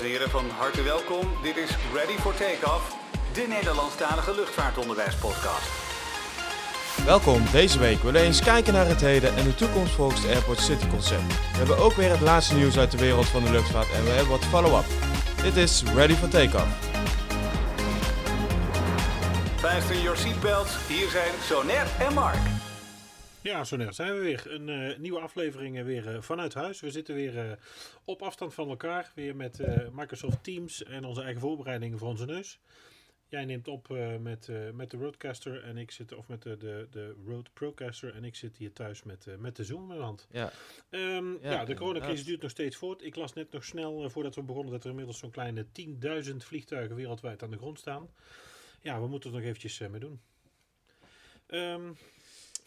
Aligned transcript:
Dames 0.00 0.12
en 0.12 0.18
heren, 0.18 0.30
van 0.30 0.50
harte 0.58 0.82
welkom. 0.82 1.36
Dit 1.42 1.56
is 1.56 1.70
Ready 1.94 2.18
for 2.18 2.34
Takeoff, 2.34 2.96
de 3.32 3.46
Nederlandstalige 3.48 4.34
luchtvaartonderwijspodcast. 4.34 5.68
Welkom, 7.04 7.42
deze 7.52 7.78
week 7.78 8.02
willen 8.02 8.20
we 8.20 8.26
eens 8.26 8.42
kijken 8.42 8.72
naar 8.72 8.86
het 8.86 9.00
heden 9.00 9.36
en 9.36 9.44
de 9.44 9.54
toekomst 9.54 9.92
volgens 9.92 10.22
het 10.22 10.30
Airport 10.30 10.60
City 10.60 10.86
concept. 10.86 11.26
We 11.26 11.56
hebben 11.56 11.78
ook 11.78 11.92
weer 11.92 12.10
het 12.10 12.20
laatste 12.20 12.54
nieuws 12.54 12.78
uit 12.78 12.90
de 12.90 12.98
wereld 12.98 13.26
van 13.26 13.44
de 13.44 13.50
luchtvaart 13.50 13.90
en 13.90 14.04
we 14.04 14.10
hebben 14.10 14.30
wat 14.30 14.44
follow-up. 14.44 14.86
Dit 15.42 15.56
is 15.56 15.82
Ready 15.94 16.14
for 16.14 16.28
Takeoff. 16.28 16.68
Fasten 19.56 20.02
your 20.02 20.16
seatbelts, 20.16 20.76
hier 20.88 21.08
zijn 21.08 21.32
Sonet 21.42 21.86
en 21.98 22.14
Mark. 22.14 22.59
Ja, 23.42 23.64
zo 23.64 23.76
net 23.76 23.94
zijn 23.94 24.14
we 24.14 24.20
weer. 24.20 24.52
Een 24.52 24.68
eh, 24.68 24.98
nieuwe 24.98 25.20
aflevering 25.20 25.78
eh, 25.78 25.84
weer 25.84 26.14
eh, 26.14 26.22
vanuit 26.22 26.54
huis. 26.54 26.80
We 26.80 26.90
zitten 26.90 27.14
weer 27.14 27.58
op 28.04 28.22
afstand 28.22 28.54
van 28.54 28.68
elkaar. 28.68 29.12
Weer 29.14 29.36
met 29.36 29.58
Microsoft 29.92 30.44
Teams 30.44 30.84
en 30.84 31.04
onze 31.04 31.22
eigen 31.22 31.40
voorbereidingen 31.40 31.98
voor 31.98 32.08
onze 32.08 32.24
neus. 32.24 32.60
Jij 33.28 33.44
neemt 33.44 33.68
op 33.68 33.88
met, 34.20 34.48
met 34.72 34.90
de 34.90 34.96
Roadcaster 34.96 35.62
en 35.64 35.76
ik 35.76 35.90
zit, 35.90 36.14
of 36.14 36.28
met 36.28 36.42
de, 36.42 36.56
de, 36.56 36.86
de 36.90 37.14
Road 37.26 37.52
Procaster 37.52 38.14
en 38.14 38.24
ik 38.24 38.36
zit 38.36 38.56
hier 38.56 38.72
thuis 38.72 39.02
met, 39.02 39.26
met 39.38 39.56
de 39.56 39.64
Zoom 39.64 39.80
in 39.80 39.86
mijn 39.86 40.00
hand. 40.00 40.28
Ja, 40.30 40.52
Ehm, 40.90 41.32
ja, 41.32 41.50
Ja, 41.50 41.64
de 41.64 41.74
coronacrisis 41.74 42.24
duurt 42.24 42.42
nog 42.42 42.50
steeds 42.50 42.76
voort. 42.76 43.02
Ik 43.02 43.16
las 43.16 43.32
net 43.32 43.52
nog 43.52 43.64
snel 43.64 44.10
voordat 44.10 44.34
we 44.34 44.42
begonnen 44.42 44.72
dat 44.72 44.84
er 44.84 44.90
inmiddels 44.90 45.18
zo'n 45.18 45.30
kleine 45.30 45.66
10.000 46.30 46.36
vliegtuigen 46.36 46.96
wereldwijd 46.96 47.42
aan 47.42 47.50
de 47.50 47.56
grond 47.56 47.78
staan. 47.78 48.08
Ja, 48.80 49.00
we 49.00 49.06
moeten 49.06 49.30
er 49.30 49.36
nog 49.36 49.46
eventjes 49.46 49.78
mee 49.78 50.00
doen. 50.00 50.20
Ehm, 51.46 51.92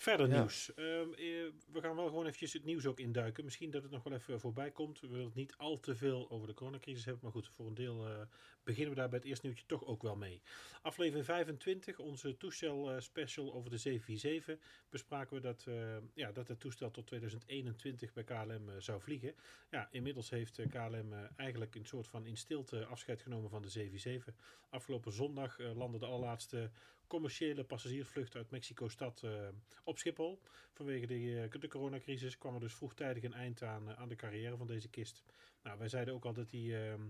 verder 0.03 0.30
Ja. 0.30 0.39
nieuws. 0.39 0.73
Ehm, 0.73 1.12
eh, 1.13 1.25
we 1.71 1.81
gaan 1.81 1.95
wel 1.95 2.07
gewoon 2.07 2.25
eventjes 2.25 2.53
het 2.53 2.63
nieuws 2.63 2.85
ook 2.85 2.99
induiken. 2.99 3.44
Misschien 3.44 3.71
dat 3.71 3.84
het 3.84 3.91
nog 3.91 4.03
wel 4.03 4.13
even 4.13 4.39
voorbij 4.39 4.71
komt. 4.71 4.99
We 4.99 5.07
willen 5.07 5.25
het 5.25 5.35
niet 5.35 5.53
al 5.57 5.80
te 5.80 5.95
veel 5.95 6.30
over 6.30 6.48
de 6.48 6.53
coronacrisis 6.53 7.05
hebben. 7.05 7.23
Maar 7.23 7.31
goed, 7.31 7.48
voor 7.48 7.67
een 7.67 7.73
deel 7.73 8.08
eh, 8.08 8.22
beginnen 8.64 8.89
we 8.94 9.00
daar 9.00 9.09
bij 9.09 9.17
het 9.17 9.27
eerste 9.27 9.45
nieuwtje 9.45 9.66
toch 9.66 9.86
ook 9.86 10.02
wel 10.02 10.16
mee. 10.16 10.42
Aflevering 10.81 11.25
25, 11.25 12.00
onze 12.00 12.38
toestel 12.38 12.92
eh, 12.92 13.00
special 13.00 13.53
over 13.53 13.69
de 13.69 13.77
747 13.77 14.86
bespraken 14.89 15.36
we 15.36 15.42
dat, 15.42 15.67
ja, 16.14 16.31
dat 16.31 16.47
het 16.47 16.59
toestel 16.59 16.92
tot 16.92 17.08
2021 17.08 18.14
bij 18.14 18.23
KLM 18.23 18.81
zou 18.81 19.02
vliegen. 19.02 19.36
Ja, 19.70 19.88
inmiddels 19.92 20.30
heeft 20.30 20.59
KLM 20.70 21.14
eigenlijk 21.36 21.75
een 21.75 21.86
soort 21.86 22.08
van 22.08 22.25
in 22.25 22.38
stilte 22.38 22.86
afscheid 22.86 23.22
genomen 23.22 23.49
van 23.49 23.61
de 23.61 23.70
747. 23.70 24.36
Afgelopen 24.70 25.11
zondag 25.11 25.58
landde 25.58 25.99
de 25.99 26.05
allerlaatste 26.05 26.72
commerciële 27.07 27.63
passagiersvlucht 27.63 28.35
uit 28.35 28.51
Mexico-stad 28.51 29.23
eh, 29.23 29.47
op 29.83 29.97
Schiphol. 29.97 30.41
Vanwege 30.73 31.05
de, 31.05 31.49
eh, 31.51 31.61
de 31.61 31.67
coronacrisis 31.67 32.37
kwam 32.37 32.53
er 32.53 32.59
dus 32.59 32.73
vroegtijdig 32.73 33.23
een 33.23 33.33
eind 33.33 33.63
aan, 33.63 33.89
eh, 33.89 33.99
aan 33.99 34.09
de 34.09 34.15
carrière 34.15 34.57
van 34.57 34.67
deze 34.67 34.89
kist. 34.89 35.23
Nou, 35.63 35.77
wij 35.77 35.89
zeiden 35.89 36.13
ook 36.13 36.25
al 36.25 36.33
dat 36.33 36.49
die 36.49 36.77
ehm, 36.77 37.01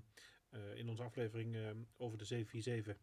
eh, 0.49 0.75
in 0.75 0.89
onze 0.89 1.03
aflevering 1.03 1.57
over 1.97 2.17
de 2.17 2.25
747 2.25 2.97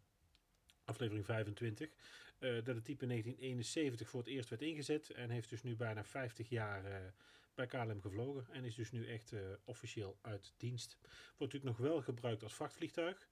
aflevering 0.85 1.25
25, 1.25 1.91
eh, 2.39 2.55
dat 2.65 2.75
het 2.75 2.85
type 2.85 3.07
1971 3.07 4.09
voor 4.09 4.21
het 4.21 4.29
eerst 4.29 4.49
werd 4.49 4.63
ingezet 4.63 5.11
en 5.11 5.31
heeft 5.31 5.49
dus 5.49 5.63
nu 5.63 5.77
bijna 5.77 6.05
50 6.05 6.49
jaar 6.49 7.13
bij 7.55 7.67
KLM 7.67 8.01
gevlogen 8.01 8.47
en 8.53 8.65
is 8.65 8.75
dus 8.75 8.91
nu 8.91 9.07
echt 9.07 9.33
officieel 9.65 10.19
uit 10.21 10.55
dienst. 10.57 10.99
Wordt 11.37 11.53
natuurlijk 11.53 11.79
nog 11.79 11.89
wel 11.89 12.03
gebruikt 12.03 12.43
als 12.43 12.55
vrachtvliegtuig. 12.55 13.29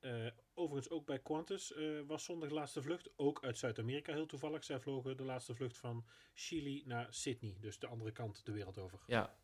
Eh, 0.00 0.26
overigens 0.54 0.92
ook 0.92 1.06
bij 1.06 1.18
Qantas 1.18 1.72
eh, 1.72 1.84
was 2.06 2.24
zondag 2.24 2.48
de 2.48 2.54
laatste 2.54 2.82
vlucht, 2.82 3.10
ook 3.16 3.44
uit 3.44 3.58
Zuid-Amerika 3.58 4.12
heel 4.12 4.26
toevallig. 4.26 4.64
Zij 4.64 4.80
vlogen 4.80 5.16
de 5.16 5.24
laatste 5.24 5.54
vlucht 5.54 5.76
van 5.76 6.04
Chili 6.34 6.82
naar 6.86 7.06
Sydney, 7.10 7.56
dus 7.60 7.78
de 7.78 7.86
andere 7.86 8.12
kant 8.12 8.40
de 8.44 8.52
wereld 8.52 8.78
over. 8.78 8.98
ja. 9.06 9.34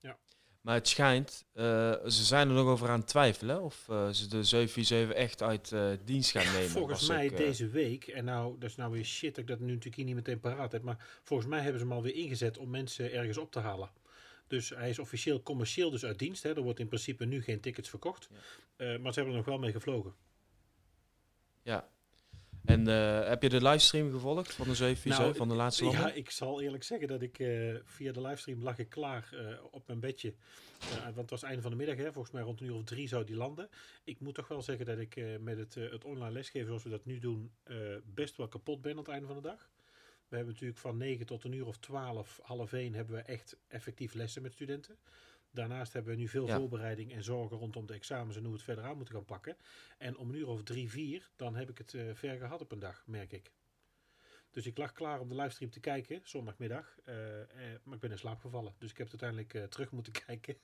Ja. 0.00 0.18
Maar 0.60 0.74
het 0.74 0.88
schijnt, 0.88 1.46
eh, 1.52 1.64
ze 2.04 2.24
zijn 2.24 2.48
er 2.48 2.54
nog 2.54 2.66
over 2.66 2.88
aan 2.88 2.98
het 2.98 3.08
twijfelen 3.08 3.62
of 3.62 3.84
ze 3.86 4.28
de 4.28 4.44
747 4.44 5.16
echt 5.16 5.42
uit 5.42 5.74
dienst 6.04 6.30
gaan 6.30 6.52
nemen. 6.52 6.70
Volgens 6.70 7.08
mij 7.08 7.28
deze 7.28 7.68
week, 7.68 8.06
en 8.06 8.24
nou, 8.24 8.58
dat 8.58 8.70
is 8.70 8.76
nou 8.76 8.92
weer 8.92 9.04
shit 9.04 9.34
dat 9.34 9.38
ik 9.38 9.46
dat 9.46 9.58
nu 9.58 9.72
natuurlijk 9.72 10.04
niet 10.04 10.14
meteen 10.14 10.40
paraat 10.40 10.72
heb, 10.72 10.82
maar 10.82 11.20
volgens 11.22 11.48
mij 11.48 11.60
hebben 11.60 11.80
ze 11.80 11.86
hem 11.86 11.96
alweer 11.96 12.14
ingezet 12.14 12.58
om 12.58 12.70
mensen 12.70 13.12
ergens 13.12 13.38
op 13.38 13.52
te 13.52 13.58
halen. 13.58 13.90
Dus 14.46 14.68
hij 14.68 14.88
is 14.88 14.98
officieel 14.98 15.42
commercieel 15.42 15.90
dus 15.90 16.04
uit 16.04 16.18
dienst. 16.18 16.42
Hè. 16.42 16.54
Er 16.56 16.62
wordt 16.62 16.78
in 16.78 16.86
principe 16.88 17.24
nu 17.24 17.42
geen 17.42 17.60
tickets 17.60 17.88
verkocht. 17.88 18.28
Eh, 18.76 18.98
maar 18.98 19.12
ze 19.12 19.18
hebben 19.20 19.26
er 19.26 19.36
nog 19.40 19.44
wel 19.44 19.58
mee 19.58 19.72
gevlogen. 19.72 20.14
Ja. 21.62 21.88
En 22.64 22.88
eh, 22.88 23.28
heb 23.28 23.42
je 23.42 23.48
de 23.48 23.62
livestream 23.62 24.10
gevolgd 24.10 24.54
van 24.54 24.68
de 24.68 24.74
747, 24.74 25.18
Nou, 25.18 25.36
van 25.36 25.48
de 25.48 25.54
laatste 25.54 25.84
Ja, 25.84 25.90
landing? 25.92 26.16
ik 26.16 26.30
zal 26.30 26.60
eerlijk 26.60 26.82
zeggen 26.82 27.08
dat 27.08 27.22
ik 27.22 27.38
eh, 27.38 27.74
via 27.84 28.12
de 28.12 28.20
livestream 28.20 28.62
lag 28.62 28.78
ik 28.78 28.88
klaar 28.88 29.28
op 29.70 29.86
mijn 29.86 30.00
bedje. 30.00 30.34
Want 31.04 31.16
het 31.16 31.30
was 31.30 31.42
einde 31.42 31.62
van 31.62 31.70
de 31.70 31.76
middag, 31.76 31.96
hè. 31.96 32.12
volgens 32.12 32.34
mij 32.34 32.42
rond 32.42 32.60
een 32.60 32.66
uur 32.66 32.74
of 32.74 32.84
drie 32.84 33.08
zou 33.08 33.24
die 33.24 33.36
landen. 33.36 33.68
Ik 34.04 34.20
moet 34.20 34.34
toch 34.34 34.48
wel 34.48 34.62
zeggen 34.62 34.86
dat 34.86 34.98
ik 34.98 35.40
met 35.40 35.58
het, 35.58 35.74
het 35.74 36.04
online 36.04 36.32
lesgeven 36.32 36.66
zoals 36.66 36.82
we 36.82 36.90
dat 36.90 37.04
nu 37.04 37.18
doen, 37.18 37.52
best 38.04 38.36
wel 38.36 38.48
kapot 38.48 38.82
ben 38.82 38.92
aan 38.92 38.98
het 38.98 39.08
einde 39.08 39.26
van 39.26 39.36
de 39.36 39.42
dag. 39.42 39.68
We 40.34 40.40
hebben 40.40 40.58
natuurlijk 40.58 40.80
van 40.80 40.96
9 40.96 41.26
tot 41.26 41.44
een 41.44 41.52
uur 41.52 41.66
of 41.66 41.78
12, 41.78 42.40
half 42.42 42.72
1 42.72 42.94
hebben 42.94 43.14
we 43.16 43.22
echt 43.22 43.56
effectief 43.68 44.14
lessen 44.14 44.42
met 44.42 44.52
studenten. 44.52 44.96
Daarnaast 45.50 45.92
hebben 45.92 46.12
we 46.14 46.18
nu 46.20 46.28
veel 46.28 46.46
Ja. 46.46 46.56
voorbereiding 46.56 47.12
en 47.12 47.24
zorgen 47.24 47.56
rondom 47.56 47.86
de 47.86 47.94
examens 47.94 48.36
en 48.36 48.40
hoe 48.42 48.50
we 48.50 48.56
het 48.56 48.64
verder 48.64 48.84
aan 48.84 48.96
moeten 48.96 49.14
gaan 49.14 49.24
pakken. 49.24 49.56
En 49.98 50.16
om 50.16 50.28
een 50.28 50.34
uur 50.34 50.48
of 50.48 50.62
drie, 50.62 50.90
vier, 50.90 51.30
dan 51.36 51.54
heb 51.56 51.70
ik 51.70 51.78
het 51.78 51.94
eh, 51.94 52.02
ver 52.14 52.38
gehad 52.38 52.60
op 52.60 52.72
een 52.72 52.78
dag, 52.78 53.02
merk 53.06 53.32
ik. 53.32 53.52
Dus 54.50 54.66
ik 54.66 54.78
lag 54.78 54.92
klaar 54.92 55.20
om 55.20 55.28
de 55.28 55.34
livestream 55.34 55.70
te 55.70 55.80
kijken, 55.80 56.20
zondagmiddag. 56.24 56.98
eh, 57.04 57.40
eh, 57.40 57.48
maar 57.82 57.94
ik 57.94 58.00
ben 58.00 58.10
in 58.10 58.18
slaap 58.18 58.40
gevallen. 58.40 58.74
Dus 58.78 58.90
ik 58.90 58.98
heb 58.98 59.10
het 59.10 59.22
uiteindelijk 59.22 59.64
eh, 59.64 59.70
terug 59.70 59.90
moeten 59.90 60.12
kijken. 60.26 60.56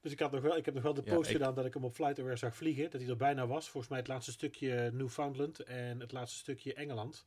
dus 0.00 0.12
ik, 0.12 0.18
had 0.20 0.32
nog 0.32 0.42
wel, 0.42 0.56
ik 0.56 0.64
heb 0.64 0.74
nog 0.74 0.82
wel 0.82 0.94
de 0.94 1.02
Ja, 1.04 1.14
post 1.14 1.30
ik- 1.30 1.36
gedaan 1.36 1.54
dat 1.54 1.64
ik 1.66 1.74
hem 1.74 1.84
op 1.84 1.94
Flight 1.94 2.18
Aware 2.18 2.36
zag 2.36 2.56
vliegen. 2.56 2.90
Dat 2.90 3.00
hij 3.00 3.10
er 3.10 3.16
bijna 3.16 3.46
was. 3.46 3.68
Volgens 3.68 3.88
mij 3.92 3.98
het 4.00 4.08
laatste 4.08 4.32
stukje 4.32 4.90
Newfoundland 4.92 5.60
en 5.60 6.00
het 6.00 6.12
laatste 6.12 6.38
stukje 6.38 6.74
Engeland. 6.74 7.26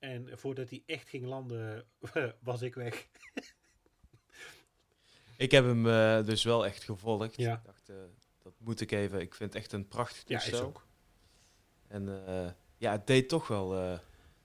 En 0.00 0.38
voordat 0.38 0.70
hij 0.70 0.82
echt 0.86 1.08
ging 1.08 1.26
landen, 1.26 1.86
was 2.42 2.62
ik 2.62 2.74
weg. 2.74 3.08
Ik 5.36 5.50
heb 5.50 5.64
hem 5.64 5.86
eh, 5.88 6.24
dus 6.24 6.44
wel 6.44 6.66
echt 6.66 6.84
gevolgd. 6.84 7.36
Ja. 7.36 7.54
Ik 7.54 7.64
dacht, 7.64 7.88
eh, 7.88 7.96
dat 8.42 8.52
moet 8.58 8.80
ik 8.80 8.90
even. 8.90 9.20
Ik 9.20 9.34
vind 9.34 9.52
het 9.52 9.62
echt 9.62 9.72
een 9.72 9.88
prachtig 9.88 10.22
Ja, 10.26 10.38
toestel. 10.38 10.58
is 10.58 10.64
ook. 10.64 10.86
En 11.88 12.26
eh, 12.26 12.50
ja, 12.76 12.92
het 12.92 13.06
deed 13.06 13.28
toch 13.28 13.46
wel 13.46 13.98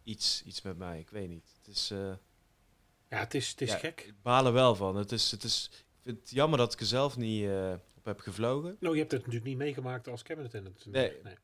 iets, 0.04 0.44
iets 0.46 0.62
met 0.62 0.78
mij. 0.78 1.00
Ik 1.00 1.10
weet 1.10 1.30
niet. 1.30 1.54
Het 1.58 1.76
is, 1.76 1.88
Ja, 3.10 3.20
het 3.20 3.34
is, 3.34 3.50
het 3.50 3.62
is 3.62 3.72
ja, 3.72 3.78
gek. 3.78 4.02
Ik 4.02 4.22
baal 4.22 4.46
er 4.46 4.54
wel 4.54 4.76
van. 4.76 4.96
Het 4.96 5.12
is, 5.12 5.32
het 5.32 5.44
is, 5.44 5.70
ik 5.72 6.02
vind 6.02 6.20
het 6.20 6.30
jammer 6.30 6.58
dat 6.58 6.74
ik 6.74 6.80
er 6.80 6.86
zelf 6.86 7.18
niet 7.18 7.50
op 7.96 8.06
heb 8.06 8.20
gevlogen. 8.20 8.78
Nou, 8.80 8.94
je 8.94 9.00
hebt 9.00 9.12
het 9.12 9.20
natuurlijk 9.22 9.50
niet 9.50 9.58
meegemaakt 9.58 10.08
als 10.08 10.24
cabinet 10.24 10.48
attendant. 10.54 10.86
Nee. 10.86 11.14
nee. 11.24 11.36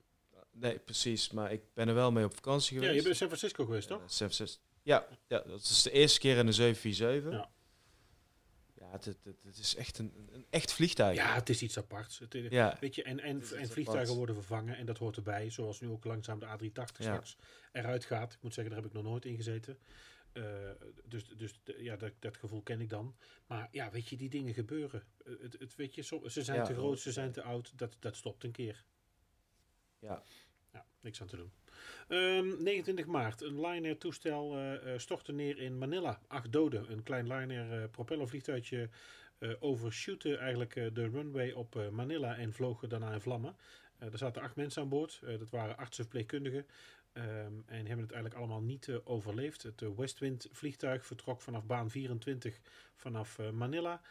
Nee, 0.52 0.80
precies. 0.80 1.32
Maar 1.32 1.52
ik 1.52 1.62
ben 1.74 1.88
er 1.88 1.94
wel 1.94 2.12
mee 2.12 2.26
op 2.26 2.34
vakantie 2.36 2.74
Ja, 2.76 2.80
geweest. 2.82 2.96
je 2.98 3.02
bent 3.02 3.14
in 3.14 3.28
San 3.28 3.38
Francisco 3.38 3.66
geweest, 3.66 3.88
toch? 3.88 4.02
Eh, 4.02 4.08
767. 4.08 4.70
Ja, 4.84 5.08
ja, 5.28 5.40
dat 5.48 5.62
is 5.62 5.82
de 5.82 5.92
eerste 5.92 6.20
keer 6.20 6.38
in 6.38 6.46
de 6.46 6.52
747. 6.52 7.32
Ja. 7.32 7.52
Ja, 8.76 8.92
het, 8.92 9.06
het, 9.06 9.18
het, 9.44 9.58
is 9.58 9.76
echt 9.76 9.98
een, 9.98 10.14
een 10.32 10.46
echt 10.50 10.74
vliegtuig. 10.74 11.16
Ja, 11.18 11.34
het 11.34 11.50
is 11.50 11.62
iets 11.62 11.78
aparts. 11.78 12.20
Het, 12.20 12.34
Ja. 12.50 12.78
Weet 12.80 12.96
je, 12.96 13.04
en, 13.04 13.20
en, 13.20 13.36
en 13.36 13.44
vliegtuigen 13.46 13.92
apart. 13.92 14.08
worden 14.08 14.36
vervangen 14.36 14.78
en 14.78 14.86
dat 14.86 14.98
hoort 14.98 15.16
erbij. 15.16 15.50
Zoals 15.50 15.80
nu 15.80 15.88
ook 15.90 16.04
langzaam 16.04 16.40
de 16.40 16.46
A380 16.46 16.72
Ja. 16.74 16.84
straks 17.04 17.38
eruit 17.72 18.06
gaat. 18.06 18.34
Ik 18.34 18.42
moet 18.42 18.54
zeggen, 18.54 18.74
daar 18.74 18.84
heb 18.84 18.92
ik 18.92 18.98
nog 19.02 19.12
nooit 19.12 19.26
in 19.26 19.36
gezeten. 19.36 19.78
Eh, 20.34 20.44
dus 21.06 21.28
dus 21.38 21.60
ja, 21.78 21.96
dat, 21.96 22.12
dat 22.20 22.38
gevoel 22.38 22.62
ken 22.62 22.82
ik 22.82 22.90
dan. 22.90 23.16
Maar 23.48 23.68
ja, 23.72 23.92
weet 23.92 24.08
je, 24.10 24.18
die 24.18 24.30
dingen 24.30 24.54
gebeuren. 24.54 25.04
Eh, 25.26 25.34
Het, 25.42 25.56
het, 25.60 25.76
weet 25.76 25.96
je, 25.96 26.04
ze 26.04 26.42
zijn 26.44 26.58
Ja, 26.58 26.66
te 26.66 26.74
groot, 26.74 27.00
ze 27.00 27.12
zijn 27.12 27.32
te 27.32 27.42
oud. 27.44 27.78
Dat, 27.78 27.96
dat 28.00 28.16
stopt 28.16 28.44
een 28.44 28.52
keer. 28.52 28.86
Ja. 30.02 30.24
Ja, 30.74 30.86
niks 31.02 31.22
aan 31.22 31.28
te 31.28 31.36
doen. 31.36 31.52
Ehm, 32.08 32.64
29 32.64 33.06
maart. 33.06 33.42
Een 33.42 33.62
Lion 33.62 33.98
toestel 33.98 34.54
eh, 34.54 34.94
eh, 34.94 35.00
stortte 35.00 35.32
neer 35.32 35.60
in 35.60 35.78
Manila. 35.78 36.20
Acht 36.28 36.52
doden. 36.52 36.92
Een 36.92 37.04
klein 37.04 37.28
Lion 37.28 37.50
Air 37.50 37.82
eh, 37.82 37.90
propellervliegtuigje 37.90 38.90
eh 39.38 39.52
overshootte 39.60 40.38
eigenlijk 40.38 40.74
de 40.74 41.08
runway 41.08 41.52
op 41.52 41.90
Manila 41.92 42.38
en 42.38 42.54
vloog 42.54 42.88
daarna 42.88 43.14
in 43.14 43.22
vlammen. 43.22 43.56
Er 43.98 44.18
zaten 44.18 44.42
acht 44.42 44.56
mensen 44.56 44.82
aan 44.82 44.90
boord. 44.90 45.20
Dat 45.40 45.50
waren 45.50 45.78
artsen 45.78 46.04
verpleegkundigen. 46.04 46.68
Ehm, 47.14 47.54
en 47.66 47.86
hebben 47.86 48.00
het 48.06 48.12
eigenlijk 48.12 48.36
allemaal 48.36 48.62
niet 48.62 48.92
overleefd. 49.04 49.64
Het 49.64 49.96
Westwind 49.96 50.48
vliegtuig 50.52 51.06
vertrok 51.06 51.42
vanaf 51.42 51.66
baan 51.66 51.90
24 51.90 52.60
vanaf 52.96 53.40
Manila. 53.52 54.02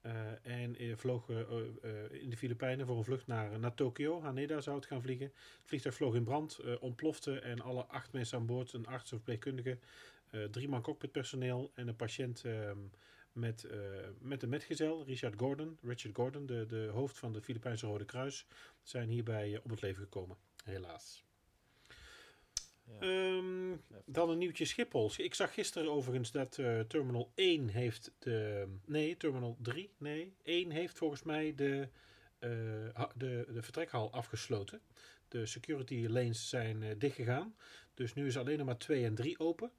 Eh, 0.00 0.46
en 0.60 0.76
eh, 0.76 0.96
vloog 0.96 1.30
eh, 1.30 2.22
in 2.22 2.30
de 2.30 2.36
Filipijnen 2.36 2.86
voor 2.86 2.96
een 2.96 3.04
vlucht 3.04 3.26
naar, 3.26 3.58
naar 3.58 3.74
Tokio. 3.74 4.20
Haneda 4.20 4.60
zou 4.60 4.76
het 4.76 4.86
gaan 4.86 5.02
vliegen. 5.02 5.26
Het 5.26 5.64
vliegtuig 5.64 5.94
vloog 5.94 6.14
in 6.14 6.24
brand, 6.24 6.60
ontplofte 6.80 7.38
en 7.40 7.60
alle 7.60 7.84
acht 7.84 8.12
mensen 8.12 8.38
aan 8.38 8.46
boord, 8.46 8.72
een 8.72 8.86
arts 8.86 9.10
en 9.10 9.16
verpleegkundige, 9.16 9.78
drie 10.50 10.68
man 10.68 10.82
cockpitpersoneel 10.82 11.70
en 11.74 11.88
een 11.88 11.96
patiënt 11.96 12.44
ehm, 12.44 12.78
met, 13.32 13.68
met 14.20 14.42
een 14.42 14.48
metgezel, 14.48 15.04
Richard 15.04 15.34
Gordon, 15.36 15.78
Richard 15.82 16.14
Gordon, 16.14 16.46
de, 16.46 16.66
de 16.66 16.88
hoofd 16.92 17.18
van 17.18 17.32
de 17.32 17.42
Filipijnse 17.42 17.86
Rode 17.86 18.04
Kruis, 18.04 18.46
zijn 18.82 19.08
hierbij 19.08 19.60
om 19.64 19.70
het 19.70 19.82
leven 19.82 20.02
gekomen. 20.02 20.36
Helaas. 20.64 21.27
Ehm, 23.00 23.76
dan 24.04 24.30
een 24.30 24.38
nieuwtje 24.38 24.64
Schiphol. 24.64 25.10
Ik 25.16 25.34
zag 25.34 25.54
gisteren 25.54 25.90
overigens 25.90 26.30
dat 26.32 26.58
eh, 26.58 26.80
Terminal 26.80 27.32
1 27.34 27.68
heeft 27.68 28.12
de... 28.18 28.66
Nee, 28.86 29.16
Terminal 29.16 29.56
3. 29.62 29.90
Nee, 29.98 30.34
1 30.42 30.70
heeft 30.70 30.98
volgens 30.98 31.22
mij 31.22 31.54
de 31.54 31.88
ha- 32.94 33.10
de, 33.14 33.46
de 33.52 33.62
vertrekhal 33.62 34.12
afgesloten. 34.12 34.80
De 35.28 35.46
security 35.46 36.06
lanes 36.08 36.48
zijn 36.48 36.82
eh, 36.82 36.94
dichtgegaan. 36.98 37.54
Dus 37.94 38.14
nu 38.14 38.26
is 38.26 38.36
alleen 38.36 38.56
nog 38.58 38.66
maar 38.66 38.78
2 38.78 39.04
en 39.04 39.14
3 39.14 39.38
open. 39.38 39.70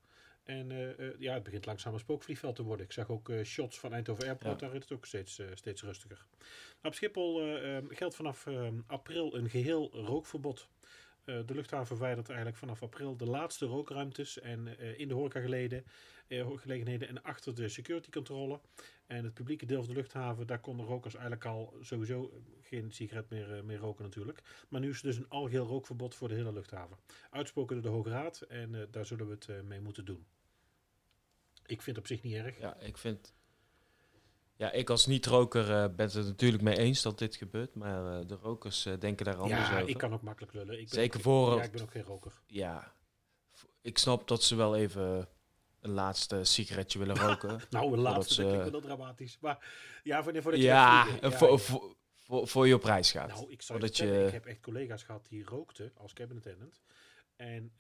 En 0.43 0.95
ja, 1.19 1.33
het 1.33 1.43
begint 1.43 1.65
langzaam 1.65 1.93
een 1.93 1.99
spookvliegveld 1.99 2.55
te 2.55 2.63
worden. 2.63 2.85
Ik 2.85 2.91
zag 2.91 3.09
ook 3.09 3.31
shots 3.43 3.79
van 3.79 3.93
Eindhoven 3.93 4.23
Airport, 4.27 4.59
Ja. 4.59 4.67
daar 4.67 4.75
is 4.75 4.81
het 4.81 4.91
ook 4.91 5.05
steeds, 5.05 5.41
steeds 5.53 5.81
rustiger. 5.83 6.25
Op 6.83 6.93
Schiphol 6.93 7.35
geldt 7.87 8.15
vanaf 8.15 8.47
april 8.87 9.35
een 9.35 9.49
geheel 9.49 9.89
rookverbod. 9.93 10.69
Eh, 11.23 11.39
de 11.45 11.55
luchthaven 11.55 11.87
verwijdert 11.87 12.27
eigenlijk 12.27 12.57
vanaf 12.57 12.83
april 12.83 13.17
de 13.17 13.25
laatste 13.25 13.65
rookruimtes 13.65 14.39
en 14.39 14.77
eh, 14.77 14.99
in 14.99 15.07
de 15.07 15.13
horecageleden, 15.13 15.85
eh, 16.27 17.09
en 17.09 17.23
achter 17.23 17.55
de 17.55 17.69
security 17.69 18.09
controle. 18.09 18.59
En 19.07 19.23
het 19.23 19.33
publieke 19.33 19.65
deel 19.65 19.83
van 19.83 19.93
de 19.93 19.99
luchthaven, 19.99 20.47
daar 20.47 20.59
konden 20.59 20.85
rokers 20.85 21.13
eigenlijk 21.13 21.45
al 21.45 21.73
sowieso 21.81 22.43
geen 22.61 22.91
sigaret 22.91 23.29
meer, 23.29 23.65
meer 23.65 23.77
roken 23.77 24.03
natuurlijk. 24.03 24.41
Maar 24.69 24.81
nu 24.81 24.89
is 24.89 24.97
er 24.97 25.03
dus 25.03 25.17
een 25.17 25.29
algeheel 25.29 25.65
rookverbod 25.65 26.15
voor 26.15 26.27
de 26.27 26.35
hele 26.35 26.53
luchthaven. 26.53 26.97
Uitsproken 27.29 27.75
door 27.75 27.91
de 27.91 27.97
Hoge 27.97 28.09
Raad 28.09 28.41
en 28.41 28.87
daar 28.91 29.05
zullen 29.05 29.27
we 29.27 29.33
het 29.33 29.63
mee 29.63 29.81
moeten 29.81 30.05
doen. 30.05 30.25
Ik 31.65 31.81
vind 31.81 31.95
het 31.95 31.97
op 31.97 32.07
zich 32.07 32.21
niet 32.23 32.33
erg. 32.33 32.59
Ja, 32.59 32.79
ik 32.79 32.97
vind... 32.97 33.33
Ja, 34.59 34.71
ik 34.71 34.89
als 34.89 35.05
niet-roker 35.05 35.61
eh, 35.71 35.95
ben 35.95 36.05
het 36.05 36.13
er 36.15 36.23
natuurlijk 36.23 36.63
mee 36.63 36.77
eens 36.77 37.01
dat 37.01 37.17
dit 37.19 37.35
gebeurt. 37.35 37.75
Maar 37.75 38.19
eh, 38.19 38.27
de 38.27 38.35
rokers 38.35 38.85
eh, 38.85 38.93
denken 38.99 39.25
daar 39.25 39.35
anders 39.35 39.67
Ja, 39.67 39.75
over. 39.75 39.89
ik 39.89 39.97
kan 39.97 40.13
ook 40.13 40.21
makkelijk 40.21 40.53
lullen. 40.53 40.73
Ik 40.79 40.85
ben 40.85 40.93
Zeker 40.99 41.17
ook- 41.17 41.23
voor- 41.23 41.55
Ja, 41.57 41.63
ik 41.63 41.71
ben 41.71 41.81
ook 41.81 41.91
geen 41.91 42.03
roker. 42.03 42.31
Ja, 42.45 42.93
ik 43.81 43.97
snap 43.97 44.27
dat 44.27 44.43
ze 44.43 44.55
wel 44.55 44.75
even 44.75 45.27
een 45.79 45.91
laatste 45.91 46.43
sigaretje 46.43 46.99
willen 46.99 47.17
roken. 47.27 47.59
Nou, 47.69 47.93
een 47.93 47.99
laatste, 47.99 48.33
ze- 48.33 48.41
dat 48.41 48.51
klinkt 48.51 48.71
wel 48.71 48.81
dramatisch. 48.81 49.37
Maar 49.41 49.67
ja, 50.03 50.23
voor, 50.23 50.33
voordat 50.41 50.59
je 50.61 50.65
ja, 50.65 51.05
Ja, 51.21 51.31
voor, 51.31 51.49
ja. 51.49 51.57
Voor, 51.57 51.95
voor, 52.17 52.47
voor 52.47 52.67
je 52.67 52.73
op 52.75 52.83
reis 52.83 53.11
gaat. 53.11 53.27
Nou, 53.27 53.51
ik 53.51 53.61
zou 53.61 53.79
je 53.91 54.25
ik 54.25 54.31
heb 54.31 54.45
echt 54.45 54.61
collega's 54.61 55.03
gehad 55.03 55.25
die 55.29 55.43
rookten 55.45 55.91
als 55.95 56.13
cabin 56.13 56.37
attendant. 56.37 56.81
En 57.35 57.71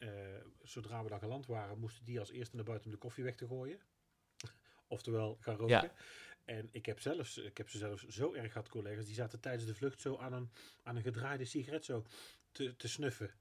zodra 0.61 1.03
we 1.03 1.09
dan 1.09 1.19
geland 1.19 1.45
waren, 1.45 1.79
moesten 1.79 2.05
die 2.05 2.19
als 2.19 2.31
eerste 2.31 2.55
naar 2.55 2.65
buiten 2.65 2.87
om 2.87 2.93
de 2.93 2.99
koffie 3.01 3.23
weg 3.23 3.35
te 3.35 3.47
gooien. 3.47 3.79
Oftewel 4.87 5.37
gaan 5.39 5.55
roken. 5.55 5.91
En 6.49 6.69
ik 6.71 6.85
heb, 6.85 6.99
zelfs, 6.99 7.37
ik 7.37 7.57
heb 7.57 7.69
ze 7.69 7.77
zelfs 7.77 8.07
zo 8.07 8.33
erg 8.33 8.51
gehad, 8.51 8.69
collega's, 8.69 9.05
die 9.05 9.15
zaten 9.15 9.39
tijdens 9.39 9.65
de 9.65 9.75
vlucht 9.75 10.01
zo 10.01 10.17
aan 10.17 10.33
een, 10.33 10.49
aan 10.83 10.95
een 10.95 11.01
gedraaide 11.01 11.45
sigaret 11.45 11.85
zo 11.85 12.05
te, 12.51 12.75
te 12.75 12.87
snuffen. 12.87 13.31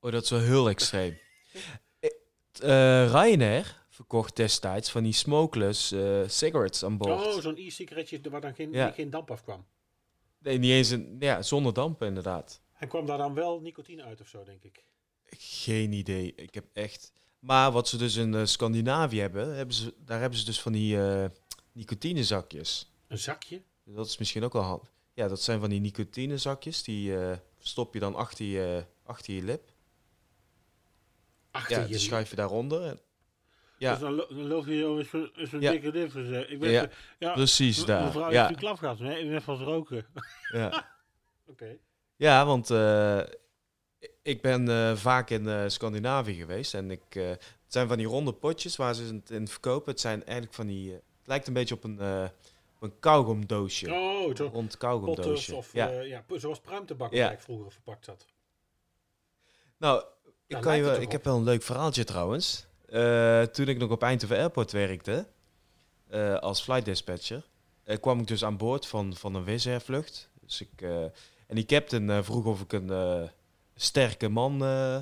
Oh, 0.00 0.12
dat 0.12 0.22
is 0.22 0.30
wel 0.30 0.40
heel 0.40 0.68
extreem. 0.68 1.18
Eh, 2.58 3.10
Ryanair 3.10 3.86
verkocht 3.88 4.36
destijds 4.36 4.90
van 4.90 5.02
die 5.02 5.12
smokeless 5.12 5.92
eh, 5.92 6.28
cigarettes 6.28 6.82
aan 6.82 6.96
boord. 6.96 7.26
Oh, 7.26 7.40
zo'n 7.40 7.56
e-sigaretje 7.56 8.30
waar 8.30 8.40
dan 8.40 8.54
geen, 8.54 8.72
Ja. 8.72 8.90
geen 8.90 9.10
damp 9.10 9.30
afkwam. 9.30 9.66
Nee, 10.38 10.58
niet 10.58 10.70
eens 10.70 10.90
een... 10.90 11.16
Ja, 11.18 11.42
zonder 11.42 11.72
dampen 11.74 12.08
inderdaad. 12.08 12.60
En 12.78 12.88
kwam 12.88 13.06
daar 13.06 13.18
dan 13.18 13.34
wel 13.34 13.60
nicotine 13.60 14.02
uit 14.02 14.20
of 14.20 14.28
zo, 14.28 14.44
denk 14.44 14.64
ik. 14.64 14.84
Geen 15.26 15.92
idee. 15.92 16.34
Ik 16.34 16.54
heb 16.54 16.64
echt... 16.72 17.12
Maar 17.38 17.72
wat 17.72 17.88
ze 17.88 17.96
dus 17.96 18.16
in 18.16 18.48
Scandinavië 18.48 19.20
hebben, 19.20 19.56
hebben 19.56 19.74
ze, 19.74 19.94
daar 19.98 20.20
hebben 20.20 20.38
ze 20.38 20.44
dus 20.44 20.60
van 20.60 20.72
die 20.72 20.98
nicotinezakjes. 21.78 22.92
Een 23.08 23.18
zakje? 23.18 23.62
Dat 23.84 24.06
is 24.06 24.18
misschien 24.18 24.44
ook 24.44 24.52
wel 24.52 24.62
handig. 24.62 24.88
Ja, 25.14 25.28
dat 25.28 25.42
zijn 25.42 25.60
van 25.60 25.68
die 25.70 25.80
nicotinezakjes. 25.80 26.82
Die 26.82 27.16
eh, 27.20 27.36
stop 27.58 27.94
je 27.94 28.00
dan 28.00 28.14
achter 28.14 28.44
je, 28.44 28.84
achter 29.04 29.34
je 29.34 29.42
lip. 29.42 29.70
Achter 31.50 31.76
Ja, 31.76 31.82
je 31.82 31.88
lip. 31.90 31.98
schuif 32.00 32.30
je 32.30 32.36
daaronder. 32.36 32.82
En- 32.82 33.00
Ja, 33.78 33.90
Dus 33.90 34.00
dan, 34.00 34.12
lo- 34.12 34.26
dan 34.28 34.46
loop 34.46 34.66
je 34.66 34.84
over 34.84 35.30
zo'n 35.50 35.60
Ja. 35.60 35.70
dikke 35.70 35.90
lip 35.90 36.10
gezet. 36.10 36.50
Ik 36.50 36.58
ben, 36.60 36.70
Ja, 36.70 36.88
ja, 37.18 37.32
precies 37.32 37.84
daar. 37.84 38.04
Mevrouw, 38.04 38.30
Ja. 38.30 38.46
heeft 38.46 38.58
klap 38.58 38.78
gehad? 38.78 38.98
Nee, 38.98 39.24
u 39.24 39.30
bent 39.30 39.42
van 39.42 39.62
roken. 39.62 40.06
ja. 40.52 40.88
Oké. 41.46 41.76
ja, 42.16 42.46
want 42.46 42.70
eh, 42.70 43.20
ik 44.22 44.42
ben 44.42 44.68
eh, 44.68 44.96
vaak 44.96 45.30
in 45.30 45.70
Scandinavië 45.70 46.34
geweest. 46.34 46.74
En 46.74 46.90
ik, 46.90 47.02
het 47.12 47.42
zijn 47.66 47.88
van 47.88 47.96
die 47.96 48.06
ronde 48.06 48.32
potjes 48.32 48.76
waar 48.76 48.94
ze 48.94 49.04
het 49.14 49.30
in 49.30 49.48
verkopen. 49.48 49.90
Het 49.92 50.00
zijn 50.00 50.24
eigenlijk 50.24 50.54
van 50.54 50.66
die... 50.66 51.00
eh, 51.28 51.34
lijkt 51.34 51.46
een 51.46 51.52
beetje 51.52 51.74
op 51.74 51.84
een, 51.84 52.00
eh 52.00 52.24
op 52.80 52.82
een 52.82 52.98
kauwgomdoosje. 53.00 53.92
Oh, 53.92 54.36
zo 54.36 54.50
rond 54.52 54.76
kauwgomdoosje. 54.76 55.54
of 55.54 55.72
ja. 55.72 56.22
pu- 56.26 56.38
zoals 56.38 56.60
pruimtebak 56.60 57.12
Ja. 57.12 57.24
waar 57.24 57.32
ik 57.32 57.40
vroeger 57.40 57.72
verpakt 57.72 58.04
zat. 58.04 58.26
Nou, 59.76 60.02
ik, 60.24 60.32
Daar 60.46 60.60
kan 60.60 60.76
je 60.76 60.82
wel, 60.82 61.00
ik 61.00 61.12
heb 61.12 61.24
wel 61.24 61.36
een 61.36 61.42
leuk 61.44 61.62
verhaaltje 61.62 62.04
trouwens. 62.04 62.66
Eh, 62.88 63.42
toen 63.42 63.68
ik 63.68 63.78
nog 63.78 63.90
op 63.90 64.02
Eindhoven 64.02 64.36
Airport 64.36 64.72
werkte, 64.72 65.26
eh, 66.08 66.34
als 66.34 66.62
flight 66.62 66.84
dispatcher, 66.84 67.46
eh, 67.84 67.96
kwam 68.00 68.20
ik 68.20 68.26
dus 68.26 68.44
aan 68.44 68.56
boord 68.56 68.86
van, 68.86 69.16
van 69.16 69.34
een 69.34 69.44
Wizz 69.44 69.66
Air 69.66 69.80
vlucht. 69.80 70.30
Dus 70.40 70.60
ik, 70.60 70.82
eh, 70.82 71.02
en 71.46 71.54
die 71.54 71.64
captain 71.66 72.10
eh, 72.10 72.22
vroeg 72.22 72.44
of 72.44 72.60
ik 72.60 72.72
een 72.72 72.90
eh, 72.90 73.22
sterke 73.74 74.28
man 74.28 74.64
eh, 74.64 74.98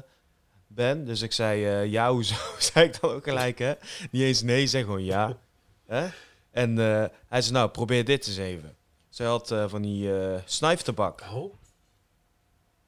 ben. 0.67 1.05
Dus 1.05 1.23
ik 1.23 1.33
zei 1.33 1.65
eh, 1.67 1.87
ja, 1.91 2.11
hoezo? 2.13 2.35
zei 2.59 2.87
ik 2.87 3.01
dan 3.01 3.11
ook 3.11 3.25
gelijk, 3.25 3.59
hè? 3.59 3.73
Niet 4.11 4.23
eens 4.23 4.43
nee, 4.43 4.67
zeg 4.67 4.85
gewoon 4.85 5.05
ja. 5.05 5.39
Hè? 5.87 6.09
En 6.51 6.79
eh, 6.79 7.05
hij 7.27 7.43
zei, 7.43 7.55
nou, 7.55 7.71
probeer 7.71 8.05
dit 8.05 8.27
eens 8.27 8.37
even. 8.37 8.77
Zij 9.09 9.27
had 9.27 9.51
eh, 9.51 9.69
van 9.69 9.83
die 9.83 10.19
eh 10.19 10.41
snuiftabak. 10.45 11.21
Oh, 11.21 11.55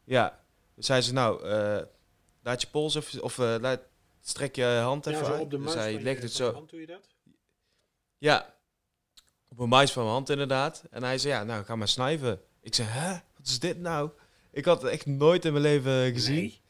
Ja, 0.05 0.45
dus 0.75 0.89
hij 0.89 1.03
zei, 1.03 1.15
nou, 1.15 1.43
laat 2.43 2.61
je 2.61 2.69
pols 2.71 2.95
even, 2.95 3.23
of 3.23 3.37
laat, 3.37 3.81
strek 4.21 4.57
je 4.57 4.65
hand 4.65 5.07
even 5.07 5.25
ja, 5.25 5.33
uit. 5.33 5.51
dus 5.51 5.75
hij 5.75 5.93
je, 5.93 6.09
het 6.09 6.33
zo, 6.33 6.53
hand 6.53 6.71
doe 6.71 6.81
je 6.81 6.87
dat? 6.87 7.09
ja, 8.19 8.55
op 9.49 9.59
een 9.59 9.69
muis 9.69 9.93
van 9.93 10.03
mijn 10.03 10.15
hand 10.15 10.31
inderdaad. 10.31 10.85
En 10.91 11.03
hij 11.03 11.19
zei, 11.19 11.33
ja, 11.33 11.45
nou, 11.45 11.65
ga 11.65 11.77
maar 11.77 11.89
snuiven. 11.89 12.41
Ik 12.61 12.75
zei, 12.75 12.89
hè, 12.89 13.11
wat 13.37 13.47
is 13.47 13.59
dit 13.59 13.79
nou? 13.79 14.11
Ik 14.51 14.65
had 14.65 14.83
het 14.83 14.91
echt 14.91 15.07
nooit 15.07 15.45
in 15.45 15.53
mijn 15.53 15.65
leven 15.65 16.13
gezien. 16.13 16.35
Nee. 16.35 16.61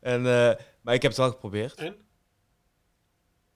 En, 0.00 0.22
maar 0.80 0.94
ik 0.94 1.02
heb 1.02 1.10
het 1.10 1.16
wel 1.16 1.30
geprobeerd. 1.30 1.74
En? 1.74 1.96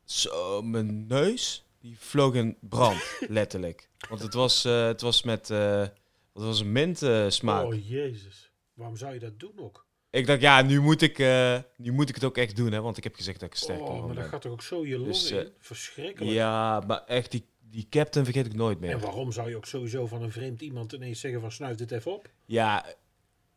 Zo, 0.05 0.63
mijn 0.63 1.07
neus, 1.07 1.68
die 1.89 1.99
vloog 1.99 2.35
in 2.35 2.57
brand, 2.61 3.03
letterlijk. 3.29 3.89
Want 4.09 4.23
het 4.23 4.35
was, 4.35 4.65
eh, 4.65 4.87
het 4.87 5.01
was 5.01 5.23
met, 5.23 5.49
het 5.49 5.93
was 6.33 6.61
een 6.61 6.73
mint 6.73 6.99
smaak. 7.29 7.65
Oh, 7.65 7.89
jezus. 7.89 8.53
Waarom 8.75 8.97
zou 8.97 9.13
je 9.15 9.19
dat 9.19 9.39
doen 9.41 9.53
ook? 9.59 9.87
Ik 10.11 10.27
dacht, 10.27 10.41
ja, 10.41 10.63
nu 10.63 10.81
moet 10.81 11.03
ik, 11.03 11.19
eh, 11.19 11.59
nu 11.77 11.93
moet 11.93 12.09
ik 12.09 12.15
het 12.15 12.25
ook 12.25 12.37
echt 12.37 12.57
doen, 12.57 12.73
hè, 12.73 12.81
want 12.81 12.97
ik 12.97 13.05
heb 13.05 13.15
gezegd 13.15 13.41
dat 13.41 13.49
ik 13.49 13.55
een 13.55 13.61
sterke 13.61 13.83
oh, 13.83 13.99
maar 13.99 14.07
dat 14.07 14.17
ben. 14.17 14.25
gaat 14.29 14.41
toch 14.43 14.53
ook 14.53 14.63
zo 14.63 14.87
je 14.87 14.97
longen 14.97 15.13
Dus, 15.13 15.31
in? 15.31 15.53
Verschrikkelijk. 15.59 16.33
Ja, 16.35 16.81
maar 16.87 17.05
echt, 17.05 17.31
die, 17.31 17.45
die 17.61 17.87
captain 17.91 18.25
vergeet 18.25 18.47
ik 18.47 18.55
nooit 18.55 18.81
En 18.81 18.87
meer. 18.87 18.99
waarom 18.99 19.33
zou 19.33 19.49
je 19.51 19.57
ook 19.57 19.67
sowieso 19.67 20.07
van 20.07 20.23
een 20.23 20.33
vreemd 20.33 20.61
iemand 20.61 20.93
ineens 20.93 21.21
zeggen 21.21 21.41
van 21.41 21.53
snuif 21.53 21.77
dit 21.77 21.91
even 21.91 22.13
op? 22.13 22.31
Ja, 22.45 22.95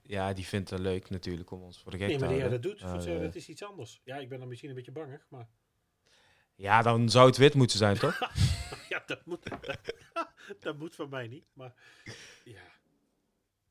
ja, 0.01 0.33
die 0.33 0.45
vindt 0.45 0.69
het 0.69 0.79
leuk 0.79 1.09
natuurlijk 1.09 1.51
om 1.51 1.61
ons 1.61 1.79
voor 1.79 1.91
de 1.91 1.97
gek 1.97 2.07
Nee, 2.07 2.19
maar 2.19 2.27
houden. 2.27 2.51
dat 2.51 2.61
doet, 2.61 2.79
dat 3.21 3.35
is 3.35 3.49
iets 3.49 3.63
anders. 3.63 4.01
Ja, 4.03 4.17
ik 4.17 4.29
ben 4.29 4.39
dan 4.39 4.47
misschien 4.47 4.69
een 4.69 4.75
beetje 4.75 4.91
bangig, 4.91 5.25
maar... 5.29 5.47
Ja, 6.61 6.81
dan 6.81 7.09
zou 7.09 7.27
het 7.27 7.37
wit 7.37 7.53
moeten 7.53 7.77
zijn, 7.77 7.97
toch? 7.97 8.19
Ja, 8.89 9.03
dat 9.05 9.25
moet, 9.25 9.43
dat 10.59 10.77
moet 10.77 10.95
van 10.95 11.09
mij 11.09 11.27
niet, 11.27 11.45
maar... 11.53 11.73
Ja. 12.43 12.61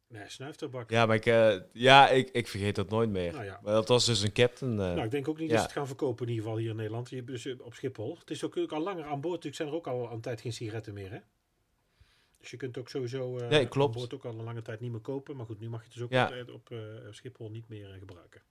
Nee, 0.08 0.28
snuiftabak. 0.28 0.90
ja, 0.90 1.06
maar 1.06 1.16
ik, 1.16 1.26
eh, 1.26 1.56
ja, 1.72 2.08
ik, 2.08 2.30
ik 2.30 2.48
vergeet 2.48 2.74
dat 2.74 2.90
nooit 2.90 3.10
meer. 3.10 3.32
Nou 3.32 3.44
ja. 3.44 3.60
Maar 3.62 3.72
dat 3.74 3.88
was 3.88 4.06
dus 4.06 4.22
een 4.22 4.32
captain. 4.32 4.70
eh, 4.72 4.76
Nou, 4.78 5.02
ik 5.02 5.10
denk 5.10 5.28
ook 5.28 5.38
niet 5.38 5.46
Ja. 5.48 5.52
dat 5.52 5.60
ze 5.62 5.68
het 5.68 5.76
gaan 5.78 5.86
verkopen 5.86 6.24
in 6.26 6.30
ieder 6.32 6.44
geval 6.44 6.60
hier 6.60 6.70
in 6.70 6.76
Nederland. 6.76 7.10
Je, 7.10 7.24
dus 7.24 7.46
eh, 7.46 7.60
op 7.60 7.74
Schiphol. 7.74 8.16
Het 8.18 8.30
is 8.30 8.44
ook, 8.44 8.56
ook 8.56 8.72
al 8.72 8.80
langer 8.82 9.04
aan 9.04 9.20
boord. 9.20 9.44
Natuurlijk 9.44 9.56
zijn 9.56 9.68
er 9.68 9.74
ook 9.74 9.86
al 9.86 10.12
een 10.12 10.20
tijd 10.20 10.40
geen 10.40 10.52
sigaretten 10.52 10.94
meer, 10.94 11.10
hè? 11.10 11.18
Dus 12.38 12.50
je 12.50 12.56
kunt 12.56 12.78
ook 12.78 12.88
sowieso 12.88 13.38
eh 13.38 13.48
Nee, 13.48 13.68
klopt. 13.68 13.94
aan 13.94 14.00
boord 14.00 14.14
ook 14.14 14.24
al 14.24 14.38
een 14.38 14.44
lange 14.44 14.62
tijd 14.62 14.80
niet 14.80 14.90
meer 14.90 15.00
kopen. 15.00 15.36
Maar 15.36 15.46
goed, 15.46 15.60
nu 15.60 15.68
mag 15.68 15.80
je 15.80 15.84
het 15.86 15.94
dus 15.94 16.02
ook 16.02 16.10
Ja. 16.12 16.44
op 16.52 16.70
eh, 16.70 16.78
Schiphol 17.10 17.50
niet 17.50 17.68
meer 17.68 17.96
gebruiken. 17.98 18.42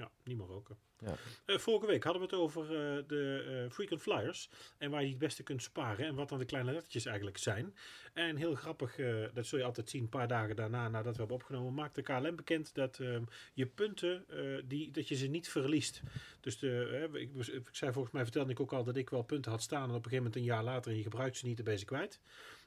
Ja, 0.00 0.10
niet 0.24 0.36
meer 0.36 0.46
roken. 0.46 0.76
Ja. 0.98 1.14
Eh, 1.44 1.58
vorige 1.58 1.86
week 1.86 2.04
hadden 2.04 2.22
we 2.22 2.28
het 2.28 2.38
over 2.38 2.62
eh, 2.62 3.02
de 3.06 3.44
eh, 3.64 3.72
frequent 3.72 4.02
flyers. 4.02 4.50
En 4.78 4.90
waar 4.90 5.02
je 5.02 5.08
het 5.08 5.18
beste 5.18 5.42
kunt 5.42 5.62
sparen. 5.62 6.06
En 6.06 6.14
wat 6.14 6.28
dan 6.28 6.38
de 6.38 6.44
kleine 6.44 6.72
lettertjes 6.72 7.06
eigenlijk 7.06 7.38
zijn. 7.38 7.74
En 8.12 8.36
heel 8.36 8.54
grappig, 8.54 8.96
dat 9.34 9.46
zul 9.46 9.58
je 9.58 9.64
altijd 9.64 9.90
zien 9.90 10.02
een 10.02 10.08
paar 10.08 10.28
dagen 10.28 10.56
daarna 10.56 10.88
nadat 10.88 11.12
we 11.12 11.18
hebben 11.18 11.36
opgenomen. 11.36 11.74
Maakt 11.74 11.94
de 11.94 12.02
KLM 12.02 12.36
bekend 12.36 12.74
dat 12.74 12.98
ehm, 12.98 13.22
je 13.54 13.66
punten, 13.66 14.24
die, 14.68 14.90
dat 14.90 15.08
je 15.08 15.14
ze 15.14 15.26
niet 15.26 15.48
verliest. 15.48 16.02
Dus 16.40 16.58
de, 16.58 17.08
ik, 17.12 17.46
ik 17.46 17.68
zei 17.70 17.92
volgens 17.92 18.14
mij, 18.14 18.22
vertelde 18.22 18.50
ik 18.50 18.60
ook 18.60 18.72
al 18.72 18.84
dat 18.84 18.96
ik 18.96 19.10
wel 19.10 19.22
punten 19.22 19.50
had 19.50 19.62
staan. 19.62 19.88
En 19.88 19.88
op 19.88 20.04
een 20.04 20.10
gegeven 20.10 20.24
moment 20.24 20.36
een 20.36 20.54
jaar 20.54 20.64
later 20.64 20.90
en 20.90 20.96
je 20.96 21.02
gebruikt 21.02 21.36
ze 21.36 21.46
niet, 21.46 21.56
dan 21.56 21.64
ben 21.64 21.74
je 21.74 21.80
ze 21.80 21.86
kwijt. 21.86 22.20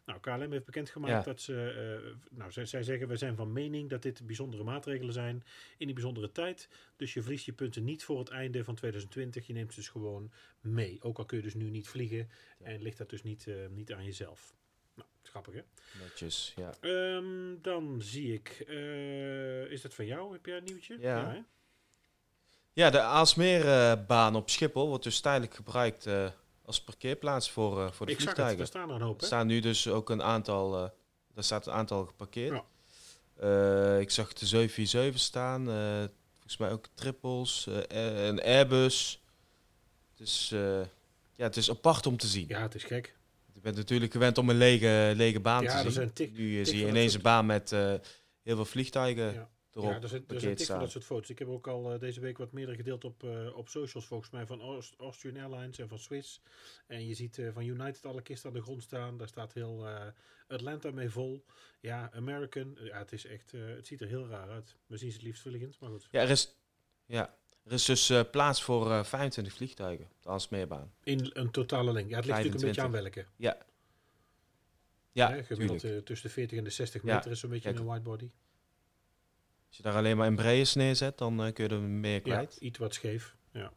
Nou, 0.05 0.19
KLM 0.19 0.51
heeft 0.51 0.65
bekendgemaakt 0.65 1.13
Ja. 1.13 1.21
dat 1.31 1.41
ze, 1.41 1.69
eh, 2.01 2.37
nou, 2.37 2.51
zij, 2.51 2.65
zij 2.65 2.83
zeggen, 2.83 3.07
we 3.07 3.15
zijn 3.17 3.35
van 3.35 3.53
mening 3.53 3.89
dat 3.89 4.01
dit 4.01 4.25
bijzondere 4.25 4.63
maatregelen 4.63 5.13
zijn 5.13 5.43
in 5.77 5.85
die 5.85 5.93
bijzondere 5.93 6.31
tijd. 6.31 6.69
Dus 6.95 7.13
je 7.13 7.21
verliest 7.21 7.45
je 7.45 7.53
punten 7.53 7.83
niet 7.83 8.03
voor 8.03 8.19
het 8.19 8.29
einde 8.29 8.63
van 8.63 8.75
2020. 8.75 9.47
Je 9.47 9.53
neemt 9.53 9.73
ze 9.73 9.79
dus 9.79 9.89
gewoon 9.89 10.31
mee. 10.61 10.97
Ook 11.01 11.17
al 11.17 11.25
kun 11.25 11.37
je 11.37 11.43
dus 11.43 11.53
nu 11.53 11.69
niet 11.69 11.87
vliegen 11.87 12.29
en 12.63 12.81
ligt 12.81 12.97
dat 12.97 13.09
dus 13.09 13.23
niet, 13.23 13.47
eh, 13.47 13.55
niet 13.69 13.93
aan 13.93 14.05
jezelf. 14.05 14.53
Nou, 14.93 15.07
grappig 15.23 15.53
hè? 15.53 15.61
netjes, 16.01 16.53
ja. 16.55 16.73
Ehm, 16.79 17.61
dan 17.61 18.01
zie 18.01 18.33
ik, 18.33 18.63
eh, 18.67 19.71
is 19.71 19.81
dat 19.81 19.93
van 19.93 20.05
jou? 20.05 20.33
Heb 20.33 20.45
jij 20.45 20.57
een 20.57 20.63
nieuwtje? 20.63 20.97
Ja. 20.99 21.31
hè? 21.31 21.39
Ja, 22.73 22.89
de 22.89 22.99
Aalsmeerbaan 22.99 24.35
op 24.35 24.49
Schiphol 24.49 24.87
wordt 24.87 25.03
dus 25.03 25.19
tijdelijk 25.19 25.53
gebruikt 25.53 26.07
als 26.65 26.81
parkeerplaats 26.83 27.51
voor, 27.51 27.81
eh, 27.85 27.91
voor 27.91 28.05
de 28.05 28.11
ik 28.11 28.17
vliegtuigen. 28.21 28.57
daar 28.57 28.67
staan 28.67 28.89
er 28.89 28.95
een 28.95 29.01
hoop 29.01 29.19
Er 29.21 29.25
staan 29.27 29.47
nu 29.47 29.59
dus 29.59 29.87
ook 29.87 30.09
een 30.09 30.23
aantal, 30.23 30.75
eh, 30.83 30.89
Daar 31.33 31.43
staat 31.43 31.67
een 31.67 31.73
aantal 31.73 32.05
geparkeerd. 32.05 32.51
Ja. 32.53 32.63
Eh, 33.95 33.99
ik 33.99 34.09
zag 34.09 34.33
de 34.33 34.45
747 34.45 35.19
staan. 35.21 35.65
volgens 36.31 36.57
mij 36.57 36.71
ook 36.71 36.85
triples. 36.93 37.67
een 37.87 38.41
Airbus. 38.41 39.23
Dus 40.15 40.49
ja, 41.35 41.43
het 41.43 41.57
is 41.57 41.69
apart 41.69 42.05
om 42.05 42.17
te 42.17 42.27
zien. 42.27 42.45
Ja, 42.47 42.61
het 42.61 42.75
is 42.75 42.83
gek. 42.83 43.15
Je 43.53 43.59
bent 43.59 43.75
natuurlijk 43.75 44.11
gewend 44.11 44.37
om 44.37 44.49
een 44.49 44.57
lege, 44.57 45.13
lege 45.15 45.39
baan 45.39 45.63
Ja, 45.63 45.69
te 45.69 45.75
er 45.75 45.81
zien. 45.83 45.91
zijn 45.91 46.13
tik- 46.13 46.37
nu 46.37 46.65
zie 46.65 46.77
je 46.77 46.87
ineens 46.87 47.13
een 47.13 47.21
baan 47.21 47.45
met 47.45 47.69
heel 47.69 48.55
veel 48.55 48.65
vliegtuigen 48.65 49.33
Ja. 49.33 49.49
Erop 49.73 49.89
ja, 49.89 50.01
er 50.01 50.07
zijn, 50.07 50.23
er 50.27 50.39
zijn 50.39 50.57
van 50.57 50.79
dat 50.79 50.91
soort 50.91 51.03
foto's. 51.03 51.29
Ik 51.29 51.39
heb 51.39 51.47
ook 51.47 51.67
al 51.67 51.93
eh, 51.93 51.99
deze 51.99 52.19
week 52.19 52.37
wat 52.37 52.51
meerdere 52.51 52.77
gedeeld 52.77 53.03
op, 53.03 53.23
eh, 53.23 53.55
op 53.55 53.69
socials 53.69 54.05
volgens 54.05 54.29
mij 54.29 54.45
van 54.45 54.61
Aust- 54.61 54.93
Austrian 54.97 55.37
Airlines 55.37 55.77
en 55.79 55.87
van 55.87 55.99
Swiss. 55.99 56.41
En 56.87 57.07
je 57.07 57.13
ziet 57.13 57.37
eh, 57.37 57.49
van 57.53 57.63
United 57.63 58.05
alle 58.05 58.21
kisten 58.21 58.49
aan 58.49 58.55
de 58.55 58.61
grond 58.61 58.83
staan. 58.83 59.17
Daar 59.17 59.27
staat 59.27 59.53
heel 59.53 59.87
Atlanta 60.47 60.91
mee 60.91 61.09
vol. 61.09 61.45
Ja, 61.79 62.11
American. 62.13 62.77
Ja, 62.83 62.97
het 62.97 63.11
is 63.11 63.25
echt, 63.25 63.51
het 63.51 63.87
ziet 63.87 64.01
er 64.01 64.07
heel 64.07 64.27
raar 64.27 64.49
uit. 64.49 64.75
We 64.85 64.97
zien 64.97 65.09
ze 65.09 65.15
het 65.17 65.25
liefst 65.25 65.41
vliegend, 65.41 65.79
maar 65.79 65.89
goed. 65.89 66.07
Ja, 66.11 66.21
er 66.21 66.29
is, 66.29 66.55
ja, 67.05 67.35
er 67.63 67.71
is 67.71 67.85
dus 67.85 68.11
plaats 68.31 68.63
voor 68.63 68.91
eh 68.91 69.03
25 69.03 69.53
vliegtuigen 69.53 70.05
op 70.23 70.39
de. 70.49 70.87
In 71.03 71.29
een 71.33 71.51
totale 71.51 71.91
lengte. 71.91 72.09
Ja, 72.09 72.15
het 72.15 72.25
ligt 72.25 72.37
natuurlijk 72.37 72.61
een 72.63 72.67
beetje 72.67 72.81
aan 72.81 72.91
25. 72.91 73.13
welke. 73.13 73.27
Ja, 73.37 73.57
ja 75.11 75.41
gemiddeld 75.43 76.05
tussen 76.05 76.27
de 76.27 76.33
40 76.33 76.57
en 76.57 76.63
de 76.63 76.69
60 76.69 77.03
Ja, 77.03 77.15
meter 77.15 77.31
is 77.31 77.39
zo'n 77.39 77.49
beetje 77.49 77.69
kijk. 77.69 77.79
een 77.81 77.91
widebody. 77.91 78.29
Als 79.73 79.81
je 79.81 79.87
daar 79.89 79.97
alleen 79.97 80.17
maar 80.17 80.27
Embraers 80.27 80.73
neerzet, 80.73 81.17
dan 81.17 81.43
eh, 81.43 81.53
kun 81.53 81.63
je 81.63 81.69
er 81.69 81.79
meer 81.81 82.13
Ja, 82.13 82.19
kwijt. 82.19 82.57
iets 82.59 82.77
wat 82.79 82.93
scheef. 82.93 83.35
Ja. 83.51 83.73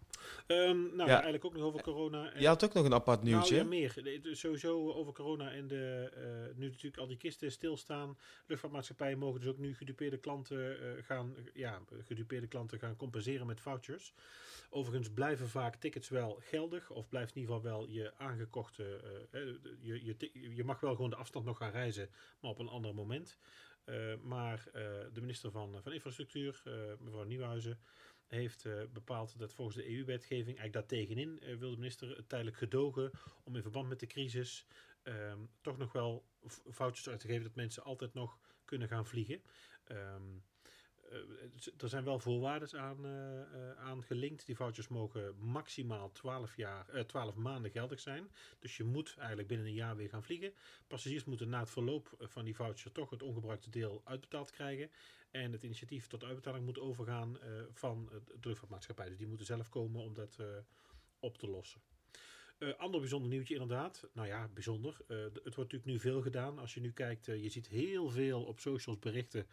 Ehm, 0.47 0.77
nou, 0.83 0.97
Ja. 1.09 1.15
eigenlijk 1.15 1.45
ook 1.45 1.55
nog 1.55 1.63
over 1.63 1.83
corona. 1.83 2.33
En- 2.33 2.41
Je 2.41 2.47
had 2.47 2.65
ook 2.65 2.73
nog 2.73 2.85
een 2.85 2.95
apart 2.95 3.23
nieuwtje. 3.23 3.65
Nou, 3.65 3.77
ja, 3.77 3.93
meer. 3.93 4.37
Sowieso 4.37 4.93
over 4.93 5.13
corona 5.13 5.51
en 5.51 5.67
de, 5.69 6.11
eh, 6.15 6.57
nu 6.57 6.67
natuurlijk 6.69 6.97
al 6.97 7.07
die 7.07 7.17
kisten 7.17 7.53
stilstaan. 7.53 8.19
Luchtvaartmaatschappijen 8.47 9.19
mogen 9.19 9.41
dus 9.41 9.49
ook 9.49 9.59
nu 9.59 9.75
gedupeerde 9.75 10.17
klanten, 10.19 10.81
eh, 10.81 11.05
gaan, 11.05 11.35
ja, 11.55 11.81
gedupeerde 12.07 12.47
klanten 12.47 12.79
gaan 12.79 12.97
compenseren 12.97 13.47
met 13.47 13.61
vouchers. 13.61 14.13
Overigens 14.71 15.11
blijven 15.11 15.49
vaak 15.49 15.77
tickets 15.77 16.09
wel 16.09 16.39
geldig, 16.41 16.91
of 16.91 17.09
blijft 17.09 17.35
in 17.35 17.41
ieder 17.41 17.55
geval 17.57 17.71
wel 17.71 17.89
je 17.89 18.13
aangekochte. 18.17 19.01
je, 19.81 20.05
je, 20.05 20.17
je 20.55 20.65
mag 20.65 20.81
wel 20.81 20.95
gewoon 20.95 21.11
de 21.11 21.17
afstand 21.17 21.45
nog 21.45 21.57
gaan 21.59 21.71
reizen, 21.71 22.09
maar 22.41 22.51
op 22.51 22.59
een 22.59 22.69
ander 22.69 22.95
moment. 22.95 23.39
Eh, 23.87 24.17
maar 24.23 24.67
eh, 24.73 24.83
de 25.13 25.21
minister 25.21 25.51
van, 25.51 25.83
van 25.83 25.93
Infrastructuur, 25.93 26.63
eh, 26.65 26.73
mevrouw 26.99 27.25
Nieuwhuizen, 27.25 27.79
heeft 28.27 28.65
eh, 28.65 28.83
bepaald 28.93 29.39
dat 29.39 29.53
volgens 29.53 29.77
de 29.77 29.91
EU-wetgeving, 29.97 30.59
eigenlijk 30.59 30.73
daartegenin, 30.73 31.41
eh 31.41 31.57
wil 31.57 31.71
de 31.71 31.77
minister 31.77 32.17
het 32.17 32.29
tijdelijk 32.29 32.57
gedogen 32.57 33.11
om 33.45 33.57
in 33.57 33.63
verband 33.63 33.89
met 33.89 34.01
de 34.01 34.07
crisis 34.07 34.67
ehm, 35.03 35.39
toch 35.61 35.79
nog 35.79 35.93
wel 35.93 36.27
vouchers 36.65 37.09
uit 37.09 37.21
te 37.21 37.27
geven 37.27 37.43
dat 37.43 37.55
mensen 37.55 37.83
altijd 37.85 38.15
nog 38.15 38.39
kunnen 38.65 38.89
gaan 38.89 39.07
vliegen. 39.07 39.43
Ehm, 39.85 39.97
eh, 39.97 40.56
er 41.79 41.89
zijn 41.89 42.05
wel 42.05 42.19
voorwaarden 42.19 42.81
aan, 42.81 43.05
eh, 43.05 43.41
eh, 43.41 43.79
aan 43.79 44.03
gelinkt. 44.03 44.47
Die 44.47 44.57
vouchers 44.57 44.89
mogen 44.89 45.37
maximaal 45.39 46.13
12, 46.13 46.57
jaar, 46.57 46.89
eh, 46.89 47.03
12 47.03 47.35
maanden 47.35 47.71
geldig 47.71 48.01
zijn. 48.01 48.31
Dus 48.59 48.77
je 48.77 48.85
moet 48.85 49.15
eigenlijk 49.19 49.49
binnen 49.49 49.67
een 49.67 49.73
jaar 49.73 49.97
weer 49.97 50.09
gaan 50.09 50.23
vliegen. 50.23 50.53
Passagiers 50.87 51.25
moeten 51.25 51.49
na 51.49 51.61
het 51.61 51.71
verloop 51.71 52.15
eh, 52.19 52.27
van 52.29 52.45
die 52.45 52.55
voucher 52.55 52.93
toch 52.93 53.11
het 53.11 53.23
ongebruikte 53.23 53.71
deel 53.71 54.01
uitbetaald 54.05 54.51
krijgen. 54.51 54.91
En 55.31 55.53
het 55.53 55.63
initiatief 55.63 56.07
tot 56.07 56.25
uitbetaling 56.25 56.65
moet 56.65 56.79
overgaan 56.79 57.41
eh, 57.41 57.49
van 57.73 58.09
eh, 58.13 58.19
de 58.27 58.49
luchtvaartmaatschappij. 58.49 59.09
Dus 59.09 59.19
die 59.19 59.27
moeten 59.27 59.47
zelf 59.47 59.69
komen 59.69 60.03
om 60.03 60.15
dat 60.15 60.37
eh, 60.39 60.47
op 61.19 61.39
te 61.39 61.49
lossen. 61.49 61.81
Eh 62.59 62.75
ander 62.77 63.01
bijzonder 63.01 63.31
nieuwtje 63.31 63.55
inderdaad. 63.55 64.09
Nou 64.13 64.29
ja, 64.29 64.49
bijzonder. 64.49 64.97
Eh, 65.09 65.17
het 65.19 65.33
wordt 65.33 65.57
natuurlijk 65.57 65.85
nu 65.85 65.99
veel 65.99 66.23
gedaan. 66.23 66.59
Als 66.59 66.75
je 66.75 66.81
nu 66.81 66.93
kijkt, 66.93 67.29
eh, 67.29 67.43
je 67.43 67.49
ziet 67.49 67.69
heel 67.69 68.11
veel 68.11 68.45
op 68.45 68.61
socials 68.61 68.99
berichten 68.99 69.47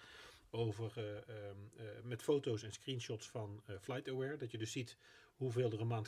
over 0.53 0.91
eh, 0.95 1.17
ehm, 1.17 1.57
eh, 1.77 1.85
met 2.03 2.21
foto's 2.21 2.63
en 2.63 2.71
screenshots 2.71 3.29
van 3.29 3.61
eh 3.65 3.75
FlightAware. 3.81 4.37
Dat 4.37 4.51
je 4.51 4.57
dus 4.57 4.71
ziet 4.71 4.97
hoeveel 5.35 5.71
er 5.71 5.81
een 5.81 5.87
maand 5.87 6.07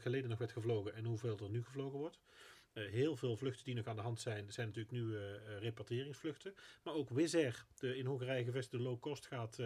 geleden 0.00 0.28
nog 0.28 0.38
werd 0.38 0.52
gevlogen 0.52 0.94
en 0.94 1.04
hoeveel 1.04 1.38
er 1.38 1.50
nu 1.50 1.64
gevlogen 1.64 1.98
wordt. 1.98 2.18
Eh, 2.72 2.90
heel 2.90 3.16
veel 3.16 3.36
vluchten 3.36 3.64
die 3.64 3.74
nog 3.74 3.86
aan 3.86 3.96
de 3.96 4.02
hand 4.02 4.20
zijn, 4.20 4.52
zijn 4.52 4.66
natuurlijk 4.66 4.94
nu 4.94 5.16
eh, 5.16 5.58
repatriëringsvluchten. 5.58 6.54
Maar 6.82 6.94
ook 6.94 7.08
Wizz 7.10 7.34
Air, 7.34 7.64
de 7.78 7.96
in 7.96 8.06
Hongarije 8.06 8.44
gevestigde 8.44 8.84
low-cost, 8.84 9.26
gaat 9.26 9.58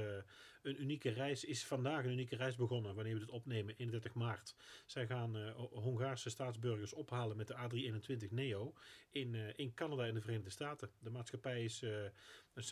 een 0.63 0.83
unieke 0.83 1.11
reis, 1.11 1.45
is 1.45 1.65
vandaag 1.67 2.05
een 2.05 2.11
unieke 2.11 2.37
reis 2.37 2.57
begonnen, 2.57 2.95
wanneer 2.95 3.13
we 3.15 3.19
dit 3.21 3.31
opnemen, 3.31 3.75
31 3.77 4.15
maart. 4.15 4.55
Zij 4.87 5.07
gaan 5.07 5.49
Ho- 5.51 5.71
Hongaarse 5.73 6.31
staatsburgers 6.31 6.93
ophalen 6.93 7.37
met 7.37 7.47
de 7.47 7.55
A321 7.55 8.31
Neo 8.31 8.75
in, 9.11 9.35
in 9.57 9.75
Canada 9.75 10.07
en 10.07 10.15
de 10.15 10.21
Verenigde 10.21 10.51
Staten. 10.51 10.91
De 10.99 11.11
maatschappij 11.11 11.65
is 11.65 11.83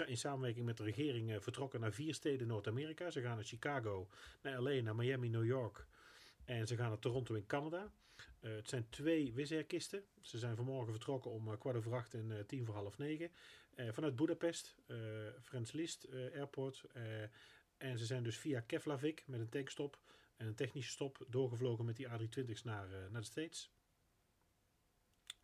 in 0.07 0.17
samenwerking 0.17 0.65
met 0.67 0.77
de 0.77 0.85
regering 0.85 1.43
vertrokken 1.43 1.81
naar 1.81 1.93
vier 1.93 2.15
steden 2.15 2.47
Noord-Amerika. 2.47 3.11
Ze 3.11 3.21
gaan 3.21 3.35
naar 3.35 3.45
Chicago, 3.45 4.09
naar 4.43 4.61
LA, 4.63 4.81
naar 4.81 4.97
Miami, 4.97 5.29
New 5.29 5.45
York. 5.47 5.87
En 6.45 6.67
ze 6.67 6.77
gaan 6.77 6.89
naar 6.89 6.99
Toronto 6.99 7.35
in 7.35 7.47
Canada. 7.47 7.93
Eh, 8.43 8.55
het 8.55 8.69
zijn 8.69 8.87
twee 8.89 9.33
Wizz 9.33 9.63
kisten. 9.67 10.05
Ze 10.21 10.39
zijn 10.39 10.57
vanmorgen 10.57 10.93
vertrokken 10.93 11.31
om 11.31 11.49
eh, 11.49 11.59
kwart 11.59 11.77
over 11.77 11.95
acht 11.95 12.15
en 12.15 12.39
eh, 12.39 12.45
tien 12.45 12.67
voor 12.67 12.75
half 12.75 12.99
negen. 12.99 13.31
Vanuit 13.77 14.17
Budapest, 14.17 14.75
Frans 15.43 15.73
Liszt 15.73 16.09
Airport. 16.13 16.85
En 17.77 17.99
ze 17.99 18.07
zijn 18.07 18.23
dus 18.23 18.39
via 18.39 18.61
Keflavik 18.61 19.25
met 19.27 19.41
een 19.41 19.49
tankstop 19.49 19.99
en 20.37 20.47
een 20.47 20.55
technische 20.55 20.91
stop 20.91 21.25
doorgevlogen 21.29 21.85
met 21.85 21.97
die 21.97 22.09
A320's 22.09 22.63
naar, 22.63 22.89
naar 23.11 23.21
de 23.21 23.27
States. 23.27 23.71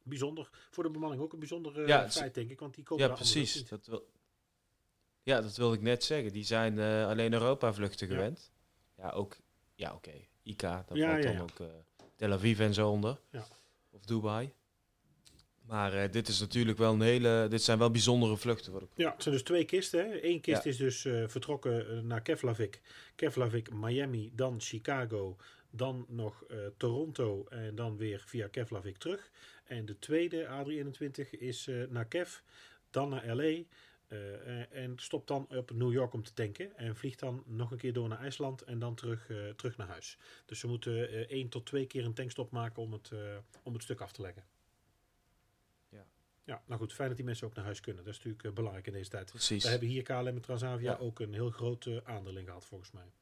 Bijzonder. 0.02 0.50
Voor 0.71 0.85
de 0.85 0.90
bemanning 0.90 1.23
ook 1.23 1.33
een 1.33 1.38
bijzonder 1.38 1.87
Ja, 1.87 2.11
feit, 2.11 2.35
denk 2.35 2.50
ik. 2.50 2.61
Want 2.61 2.75
die 2.75 2.85
komen 2.85 3.09
Ja, 3.09 3.14
precies. 3.14 3.69
Dat 3.69 3.87
wil, 3.87 4.11
ja, 5.23 5.40
dat 5.40 5.57
wilde 5.57 5.76
ik 5.76 5.83
net 5.83 6.05
zeggen. 6.05 6.33
Die 6.33 6.45
zijn 6.45 6.78
alleen 6.78 7.33
Europa-vluchten 7.33 8.09
gewend. 8.09 8.52
Ja, 8.97 9.11
ook. 9.11 9.37
Ja, 9.75 9.95
oké. 9.95 10.25
IK, 10.43 10.61
daar 10.61 10.85
Ja, 10.93 11.11
valt 11.11 11.23
dan 11.23 11.40
ook 11.40 11.59
Tel 12.19 12.33
Aviv 12.33 12.61
en 12.61 12.75
zo 12.75 12.91
onder. 12.91 13.21
Ja. 13.31 13.47
Of 13.91 14.05
Dubai. 14.05 14.53
Maar 15.67 15.93
eh, 15.95 16.11
dit 16.11 16.29
is 16.29 16.41
natuurlijk 16.41 16.79
wel 16.79 16.93
een 16.93 17.01
hele. 17.01 17.47
Dit 17.51 17.63
zijn 17.63 17.79
wel 17.79 17.91
bijzondere 17.91 18.37
vluchten. 18.37 18.73
Wat 18.73 18.83
ik, 18.83 18.89
Ja, 18.95 19.13
het 19.13 19.23
zijn 19.23 19.35
dus 19.35 19.45
twee 19.45 19.65
kisten. 19.65 20.11
Hè. 20.11 20.25
Eén 20.25 20.41
kist 20.41 20.65
Ja. 20.65 20.71
is 20.71 20.77
dus 20.77 21.05
eh, 21.05 21.23
vertrokken 21.27 21.91
eh, 21.91 21.99
naar 22.03 22.21
Keflavik. 22.23 22.81
Keflavik, 23.15 23.73
Miami, 23.73 24.31
dan 24.35 24.61
Chicago, 24.61 25.37
dan 25.71 26.07
nog 26.09 26.45
Toronto 26.77 27.47
en 27.49 27.75
dan 27.75 27.97
weer 27.97 28.23
via 28.27 28.49
Keflavik 28.49 28.97
terug. 28.97 29.31
En 29.65 29.87
de 29.87 29.99
tweede 29.99 30.47
A321 30.47 31.31
is 31.31 31.69
naar 31.89 32.05
Kev, 32.05 32.37
dan 32.91 33.09
naar 33.09 33.35
LA 33.35 33.63
eh, 34.09 34.73
en 34.85 34.99
stopt 34.99 35.29
dan 35.29 35.47
op 35.49 35.71
New 35.71 35.93
York 35.93 36.12
om 36.12 36.23
te 36.23 36.33
tanken. 36.33 36.77
En 36.77 36.97
vliegt 36.97 37.19
dan 37.19 37.43
nog 37.47 37.71
een 37.71 37.79
keer 37.79 37.93
door 37.93 38.09
naar 38.09 38.19
IJsland 38.19 38.62
en 38.62 38.79
dan 38.79 38.95
terug, 38.95 39.31
eh, 39.31 39.49
terug 39.49 39.77
naar 39.77 39.87
huis. 39.88 40.19
Dus 40.47 40.59
ze 40.59 40.67
moeten 40.67 41.09
eh, 41.09 41.21
één 41.21 41.49
tot 41.49 41.67
twee 41.67 41.87
keer 41.87 42.05
een 42.05 42.15
tankstop 42.15 42.50
maken 42.50 42.83
om 42.83 42.93
het, 42.93 43.11
om 43.62 43.73
het 43.73 43.83
stuk 43.83 44.00
af 44.00 44.12
te 44.12 44.23
leggen. 44.23 44.45
Ja. 45.88 46.07
Ja, 46.45 46.62
nou 46.67 46.81
goed, 46.81 46.93
fijn 46.93 47.09
dat 47.09 47.17
die 47.17 47.27
mensen 47.27 47.47
ook 47.47 47.55
naar 47.55 47.65
huis 47.65 47.81
kunnen. 47.81 48.05
Dat 48.05 48.12
is 48.15 48.23
natuurlijk 48.23 48.55
belangrijk 48.55 48.87
in 48.87 48.93
deze 48.93 49.11
tijd. 49.11 49.31
precies. 49.31 49.62
We 49.65 49.71
hebben 49.71 49.88
hier 49.88 50.03
KLM 50.03 50.27
en 50.27 50.41
Transavia 50.41 50.91
Ja. 50.91 50.99
ook 50.99 51.21
een 51.21 51.35
heel 51.35 51.50
groot 51.50 52.05
aandeel 52.05 52.37
in 52.37 52.45
gehad, 52.45 52.65
volgens 52.65 52.91
mij. 52.91 53.12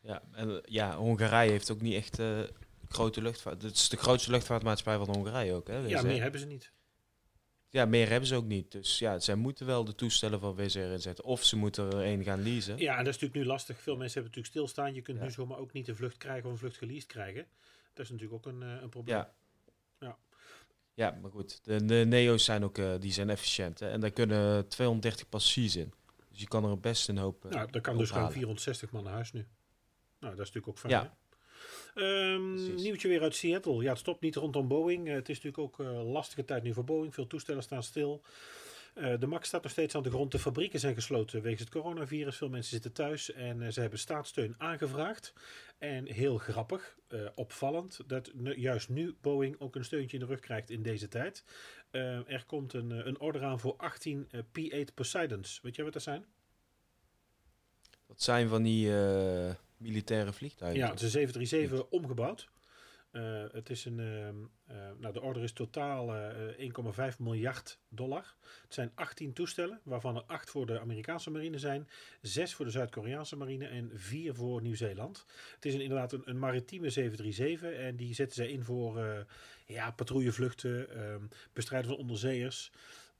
Ja, 0.00 0.22
en 0.32 0.62
ja, 0.64 0.96
Hongarije 0.96 1.50
heeft 1.50 1.70
ook 1.70 1.80
niet 1.80 1.94
echt 1.94 2.20
grote 2.88 3.22
luchtvaart. 3.22 3.62
Het 3.62 3.74
is 3.74 3.88
de 3.88 3.96
grootste 3.96 4.30
luchtvaartmaatschappij 4.30 5.04
van 5.04 5.14
Hongarije 5.14 5.52
ook. 5.52 5.68
Hè, 5.68 5.78
ja, 5.78 5.96
Air. 5.98 6.06
meer 6.06 6.22
hebben 6.22 6.40
ze 6.40 6.46
niet. 6.46 6.72
Ja, 7.76 7.84
meer 7.84 8.08
hebben 8.08 8.28
ze 8.28 8.34
ook 8.34 8.44
niet. 8.44 8.72
Dus 8.72 8.98
ja, 8.98 9.18
zij 9.18 9.34
moeten 9.34 9.66
wel 9.66 9.84
de 9.84 9.94
toestellen 9.94 10.40
van 10.40 10.54
Wizz 10.54 10.76
Air 10.76 10.92
inzetten. 10.92 11.24
Of 11.24 11.44
ze 11.44 11.56
moeten 11.56 11.92
er 11.92 12.04
een 12.06 12.24
gaan 12.24 12.42
leasen. 12.42 12.78
Ja, 12.78 12.90
en 12.98 13.04
dat 13.04 13.14
is 13.14 13.20
natuurlijk 13.20 13.34
nu 13.40 13.44
lastig. 13.44 13.80
Veel 13.80 13.96
mensen 13.96 14.20
hebben 14.20 14.32
natuurlijk 14.40 14.54
stilstaan. 14.54 14.94
Je 14.94 15.02
kunt 15.02 15.18
Ja. 15.18 15.24
nu 15.24 15.30
zomaar 15.30 15.58
ook 15.58 15.72
niet 15.72 15.88
een 15.88 15.96
vlucht 15.96 16.16
krijgen 16.16 16.44
of 16.46 16.52
een 16.52 16.58
vlucht 16.58 16.76
geleased 16.76 17.06
krijgen. 17.06 17.46
Dat 17.94 18.04
is 18.04 18.10
natuurlijk 18.10 18.46
ook 18.46 18.52
een, 18.52 18.62
eh, 18.62 18.82
een 18.82 18.88
probleem. 18.88 19.16
Ja. 19.16 19.32
Ja. 19.98 20.16
Ja, 20.94 21.18
maar 21.22 21.30
goed. 21.30 21.60
De, 21.64 21.84
de 21.84 21.94
Neo's 22.06 22.44
zijn 22.44 22.64
ook 22.64 22.78
eh, 22.78 22.94
die 23.00 23.12
zijn 23.12 23.30
efficiënt. 23.30 23.80
Hè? 23.80 23.88
En 23.90 24.00
daar 24.00 24.10
kunnen 24.10 24.68
230 24.68 25.28
passagiers 25.28 25.76
in. 25.76 25.92
Dus 26.30 26.40
je 26.40 26.48
kan 26.48 26.64
er 26.64 26.80
best 26.80 27.08
een 27.08 27.18
hoop. 27.18 27.44
eh, 27.44 27.50
nou, 27.50 27.70
daar 27.70 27.82
kan 27.82 27.96
dus 27.96 28.08
gewoon 28.08 28.22
ophalen. 28.22 28.32
460 28.32 28.90
man 28.90 29.04
naar 29.04 29.12
huis 29.12 29.32
nu. 29.32 29.40
Nou, 30.20 30.36
dat 30.36 30.46
is 30.46 30.52
natuurlijk 30.52 30.68
ook 30.68 30.78
fijn. 30.78 30.92
Ja. 30.92 31.02
hè? 31.02 31.08
Precies. 32.54 32.82
nieuwtje 32.82 33.08
weer 33.08 33.22
uit 33.22 33.34
Seattle. 33.34 33.82
Ja, 33.82 33.90
het 33.90 33.98
stopt 33.98 34.20
niet 34.20 34.34
rondom 34.36 34.68
Boeing. 34.68 35.08
Eh, 35.08 35.14
het 35.14 35.28
is 35.28 35.42
natuurlijk 35.42 35.78
ook 35.80 35.86
eh 35.86 36.10
lastige 36.12 36.44
tijd 36.44 36.62
nu 36.62 36.72
voor 36.72 36.84
Boeing. 36.84 37.14
Veel 37.14 37.26
toestellen 37.26 37.62
staan 37.62 37.82
stil. 37.82 38.22
Eh, 38.94 39.18
de 39.20 39.26
MAX 39.26 39.48
staat 39.48 39.62
nog 39.62 39.72
steeds 39.72 39.94
aan 39.94 40.02
de 40.02 40.10
grond. 40.10 40.32
De 40.32 40.38
fabrieken 40.38 40.80
zijn 40.80 40.94
gesloten 40.94 41.42
wegens 41.42 41.60
het 41.60 41.70
coronavirus. 41.70 42.36
Veel 42.36 42.48
mensen 42.48 42.70
zitten 42.70 42.92
thuis 42.92 43.32
en 43.32 43.72
ze 43.72 43.80
hebben 43.80 43.98
staatssteun 43.98 44.54
aangevraagd. 44.58 45.32
En 45.78 46.06
heel 46.06 46.38
grappig, 46.38 46.96
opvallend, 47.34 48.00
dat 48.06 48.30
nu- 48.34 48.56
juist 48.58 48.88
nu 48.88 49.16
Boeing 49.20 49.60
ook 49.60 49.76
een 49.76 49.84
steuntje 49.84 50.18
in 50.18 50.22
de 50.22 50.28
rug 50.28 50.40
krijgt 50.40 50.70
in 50.70 50.82
deze 50.82 51.08
tijd. 51.08 51.44
Er 51.90 52.44
komt 52.46 52.72
een, 52.72 52.90
een 52.90 53.20
order 53.20 53.42
aan 53.44 53.60
voor 53.60 53.74
18 53.76 54.28
eh, 54.30 54.40
P-8 54.52 54.94
Poseidons. 54.94 55.60
Weet 55.62 55.74
jij 55.74 55.84
wat 55.84 55.92
dat 55.94 56.02
zijn? 56.02 56.24
Dat 58.06 58.22
zijn 58.22 58.48
van 58.48 58.62
die 58.62 58.90
militaire 59.76 60.32
vliegtuigen. 60.32 60.80
Ja, 60.80 60.90
het 60.90 60.98
is 60.98 61.04
een 61.04 61.10
737 61.10 61.88
omgebouwd. 61.90 62.48
Eh, 63.10 63.44
het 63.52 63.70
is 63.70 63.84
een, 63.84 64.00
ehm, 64.00 64.34
eh, 64.66 64.76
nou, 64.98 65.12
de 65.12 65.20
order 65.20 65.42
is 65.42 65.52
totaal 65.52 66.14
eh, 66.14 66.58
1,5 66.58 67.18
miljard 67.18 67.78
dollar. 67.88 68.34
Het 68.62 68.74
zijn 68.74 68.92
18 68.94 69.32
toestellen, 69.32 69.80
waarvan 69.82 70.16
er 70.16 70.22
8 70.26 70.50
voor 70.50 70.66
de 70.66 70.80
Amerikaanse 70.80 71.30
marine 71.30 71.58
zijn, 71.58 71.88
6 72.20 72.54
voor 72.54 72.64
de 72.64 72.70
Zuid-Koreaanse 72.70 73.36
marine 73.36 73.66
en 73.66 73.90
4 73.94 74.34
voor 74.34 74.62
Nieuw-Zeeland. 74.62 75.24
Het 75.54 75.64
is 75.64 75.74
inderdaad 75.74 76.12
een, 76.12 76.22
een 76.24 76.38
maritieme 76.38 76.90
737 76.90 77.72
en 77.72 77.96
die 77.96 78.14
zetten 78.14 78.36
zij 78.36 78.48
in 78.48 78.64
voor 78.64 78.98
eh, 78.98 79.18
ja, 79.66 79.90
patrouillevluchten, 79.90 80.90
ehm, 80.90 81.22
bestrijden 81.52 81.90
van 81.90 81.98
onderzeeërs. 81.98 82.72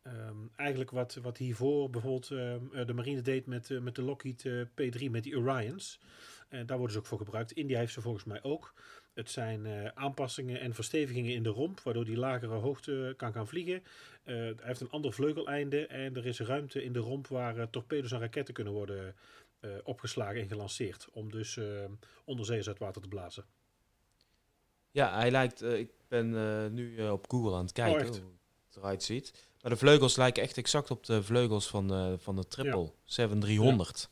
Ehm, 0.07 0.37
eigenlijk 0.57 0.91
wat, 0.91 1.15
wat 1.23 1.37
hiervoor 1.37 1.91
bijvoorbeeld 1.91 2.31
eh, 2.31 2.87
de 2.87 2.93
marine 2.95 3.21
deed 3.21 3.47
met, 3.47 3.71
eh, 3.71 3.79
met 3.79 3.95
de 3.95 4.03
Lockheed 4.03 4.45
eh, 4.45 4.61
P3, 4.61 5.11
met 5.11 5.23
die 5.23 5.39
Orions. 5.39 6.01
En 6.49 6.67
daar 6.67 6.77
worden 6.77 6.95
ze 6.95 7.01
ook 7.01 7.07
voor 7.07 7.19
gebruikt. 7.19 7.53
India 7.53 7.79
heeft 7.79 7.93
ze 7.93 8.01
volgens 8.01 8.25
mij 8.25 8.43
ook. 8.43 8.75
Het 9.15 9.31
zijn 9.31 9.67
eh, 9.67 9.87
aanpassingen 9.95 10.61
en 10.61 10.75
verstevigingen 10.75 11.35
in 11.35 11.43
de 11.43 11.49
romp, 11.49 11.81
waardoor 11.81 12.05
die 12.05 12.17
lagere 12.17 12.55
hoogte 12.55 13.15
kan 13.17 13.33
gaan 13.33 13.47
vliegen. 13.49 13.83
Eh, 14.23 14.35
hij 14.35 14.55
heeft 14.63 14.81
een 14.81 14.91
ander 14.91 15.13
vleugeleinde 15.13 15.87
en 15.87 16.17
er 16.17 16.27
is 16.27 16.41
ruimte 16.41 16.85
in 16.85 16.93
de 16.93 16.99
romp 16.99 17.27
waar 17.27 17.57
eh, 17.59 17.67
torpedo's 17.71 18.13
en 18.13 18.21
raketten 18.21 18.55
kunnen 18.55 18.73
worden 18.73 19.15
eh, 19.61 19.71
opgeslagen 19.85 20.41
en 20.41 20.49
gelanceerd. 20.49 21.09
Om 21.13 21.31
dus 21.31 21.59
onderzeeërs 22.25 22.69
uit 22.69 22.79
water 22.79 23.03
te 23.03 23.09
blazen. 23.09 23.45
Ja, 24.91 25.19
hij 25.19 25.31
lijkt... 25.31 25.63
eh, 25.63 25.79
ik 25.79 25.91
ben 26.09 26.35
eh, 26.37 26.71
nu 26.71 26.97
eh, 26.99 27.13
op 27.13 27.25
Google 27.31 27.55
aan 27.57 27.63
het 27.63 27.73
kijken 27.73 28.01
echt? 28.01 28.19
hoe 28.19 28.33
het 28.67 28.77
eruit 28.77 29.03
ziet. 29.03 29.45
Maar 29.61 29.71
de 29.71 29.77
vleugels 29.77 30.17
lijken 30.17 30.43
echt 30.43 30.57
exact 30.57 30.91
op 30.91 31.05
de 31.07 31.23
vleugels 31.23 31.69
van, 31.69 31.93
eh, 31.93 32.13
van 32.17 32.37
de 32.37 32.47
Triple 32.47 32.93
7300. 33.05 34.11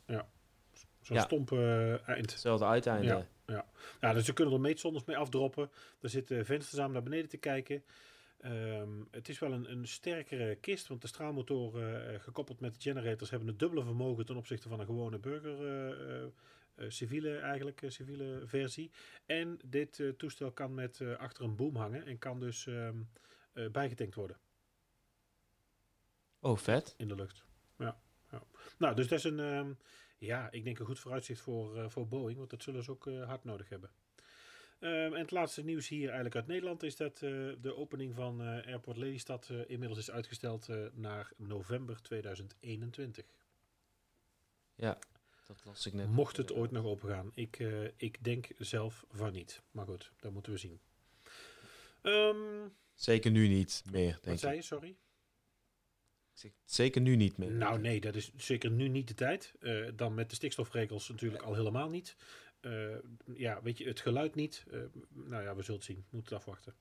Zo'n 1.05 1.17
Ja. 1.17 1.23
stomp 1.23 1.53
eh, 1.53 2.09
eind. 2.09 2.31
Hetzelfde 2.31 2.65
uiteinde. 2.65 3.27
Ja. 3.47 3.67
Ja, 4.01 4.13
dus 4.13 4.25
ze 4.25 4.33
kunnen 4.33 4.55
er 4.55 4.61
meetzonders 4.61 5.05
mee 5.05 5.17
afdroppen. 5.17 5.71
Er 6.01 6.09
zitten 6.09 6.45
vensters 6.45 6.81
aan 6.81 6.87
om 6.87 6.93
naar 6.93 7.03
beneden 7.03 7.29
te 7.29 7.37
kijken. 7.37 7.85
Ehm, 8.41 8.89
het 9.11 9.29
is 9.29 9.39
wel 9.39 9.53
een, 9.53 9.71
een 9.71 9.87
sterkere 9.89 10.55
kist, 10.55 10.87
want 10.87 11.01
de 11.01 11.07
straalmotoren 11.07 12.13
eh, 12.15 12.21
gekoppeld 12.21 12.61
met 12.61 12.75
de 12.75 12.81
generators 12.81 13.31
hebben 13.31 13.49
het 13.49 13.59
dubbele 13.59 13.83
vermogen 13.85 14.27
ten 14.27 14.37
opzichte 14.37 14.69
van 14.69 14.81
een 14.81 14.87
gewone 14.87 15.19
burger, 15.19 15.67
eh, 16.75 16.85
civiele 16.89 17.37
eigenlijk, 17.39 17.83
civiele 17.87 18.43
versie. 18.45 18.91
En 19.27 19.59
dit 19.65 20.03
toestel 20.17 20.53
kan 20.53 20.75
met 20.75 21.01
achter 21.19 21.45
een 21.45 21.57
boom 21.57 21.77
hangen 21.77 22.07
en 22.07 22.19
kan 22.19 22.41
dus 22.41 22.67
ehm, 22.67 22.97
eh, 23.53 23.69
bijgetankt 23.71 24.15
worden 24.15 24.37
Oh, 26.41 26.57
vet. 26.59 26.95
in 26.97 27.09
de 27.09 27.15
lucht. 27.15 27.45
Ja, 27.79 27.97
ja. 28.31 28.43
Nou, 28.79 28.95
dus 28.95 29.09
dat 29.09 29.19
is 29.19 29.25
een, 29.25 29.41
ehm, 29.41 29.73
ja, 30.25 30.51
ik 30.51 30.65
denk 30.65 30.79
een 30.79 30.87
goed 30.87 30.99
vooruitzicht 30.99 31.41
voor, 31.41 31.77
eh, 31.79 31.89
voor 31.89 32.09
Boeing, 32.09 32.39
want 32.39 32.51
dat 32.51 32.63
zullen 32.63 32.85
ze 32.85 32.91
ook 32.91 33.07
eh, 33.07 33.27
hard 33.27 33.45
nodig 33.45 33.69
hebben. 33.69 33.91
Ehm, 34.79 34.93
en 34.93 35.21
het 35.21 35.31
laatste 35.31 35.65
nieuws 35.65 35.89
hier 35.89 36.05
eigenlijk 36.07 36.35
uit 36.35 36.47
Nederland 36.47 36.83
is 36.83 36.97
dat 36.97 37.23
eh, 37.23 37.31
de 37.61 37.77
opening 37.77 38.15
van 38.15 38.41
Airport 38.41 38.97
Lelystad 38.97 39.51
inmiddels 39.67 39.99
is 39.99 40.11
uitgesteld 40.11 40.69
naar 40.93 41.33
november 41.37 42.03
2021. 42.03 43.25
Ja, 44.75 44.99
dat 45.47 45.65
las 45.65 45.87
ik 45.87 45.93
net. 45.93 46.09
Mocht 46.09 46.37
het 46.37 46.53
ooit 46.53 46.71
nog 46.71 46.85
open 46.85 47.09
gaan. 47.09 47.31
Ik, 47.35 47.59
ik 47.97 48.25
denk 48.25 48.49
zelf 48.59 49.05
van 49.11 49.33
niet. 49.33 49.63
Maar 49.71 49.87
goed, 49.87 50.13
dat 50.21 50.33
moeten 50.33 50.53
we 50.53 50.59
zien. 50.59 50.81
Ehm, 52.03 52.69
Zeker 52.95 53.31
nu 53.31 53.49
niet 53.49 53.83
meer, 53.91 54.13
wat 54.13 54.23
denk 54.23 54.39
zei 54.39 54.53
ik. 54.55 54.61
je, 54.61 54.67
sorry? 54.67 54.97
Zeker 56.65 57.01
nu 57.01 57.17
niet 57.17 57.37
meer. 57.37 57.51
Nou 57.51 57.81
nee, 57.81 58.01
dat 58.01 58.15
is 58.15 58.33
zeker 58.37 58.71
nu 58.71 58.89
niet 58.89 59.09
de 59.09 59.15
tijd. 59.15 59.55
Eh, 59.61 59.87
dan 59.95 60.15
met 60.15 60.31
de 60.31 60.37
stikstofregels 60.37 61.09
natuurlijk 61.09 61.43
al 61.43 61.55
helemaal 61.55 61.89
niet. 61.89 62.17
Eh, 62.61 62.73
ja, 63.35 63.63
weet 63.63 63.79
je, 63.79 63.85
het 63.85 64.01
geluid 64.01 64.35
niet. 64.35 64.65
Eh, 64.71 64.79
nou 65.09 65.43
ja, 65.43 65.55
we 65.55 65.63
zullen 65.63 65.81
het 65.81 65.91
zien. 65.91 65.97
We 65.97 66.17
moeten 66.17 66.37
het 66.37 66.47
afwachten. 66.47 66.75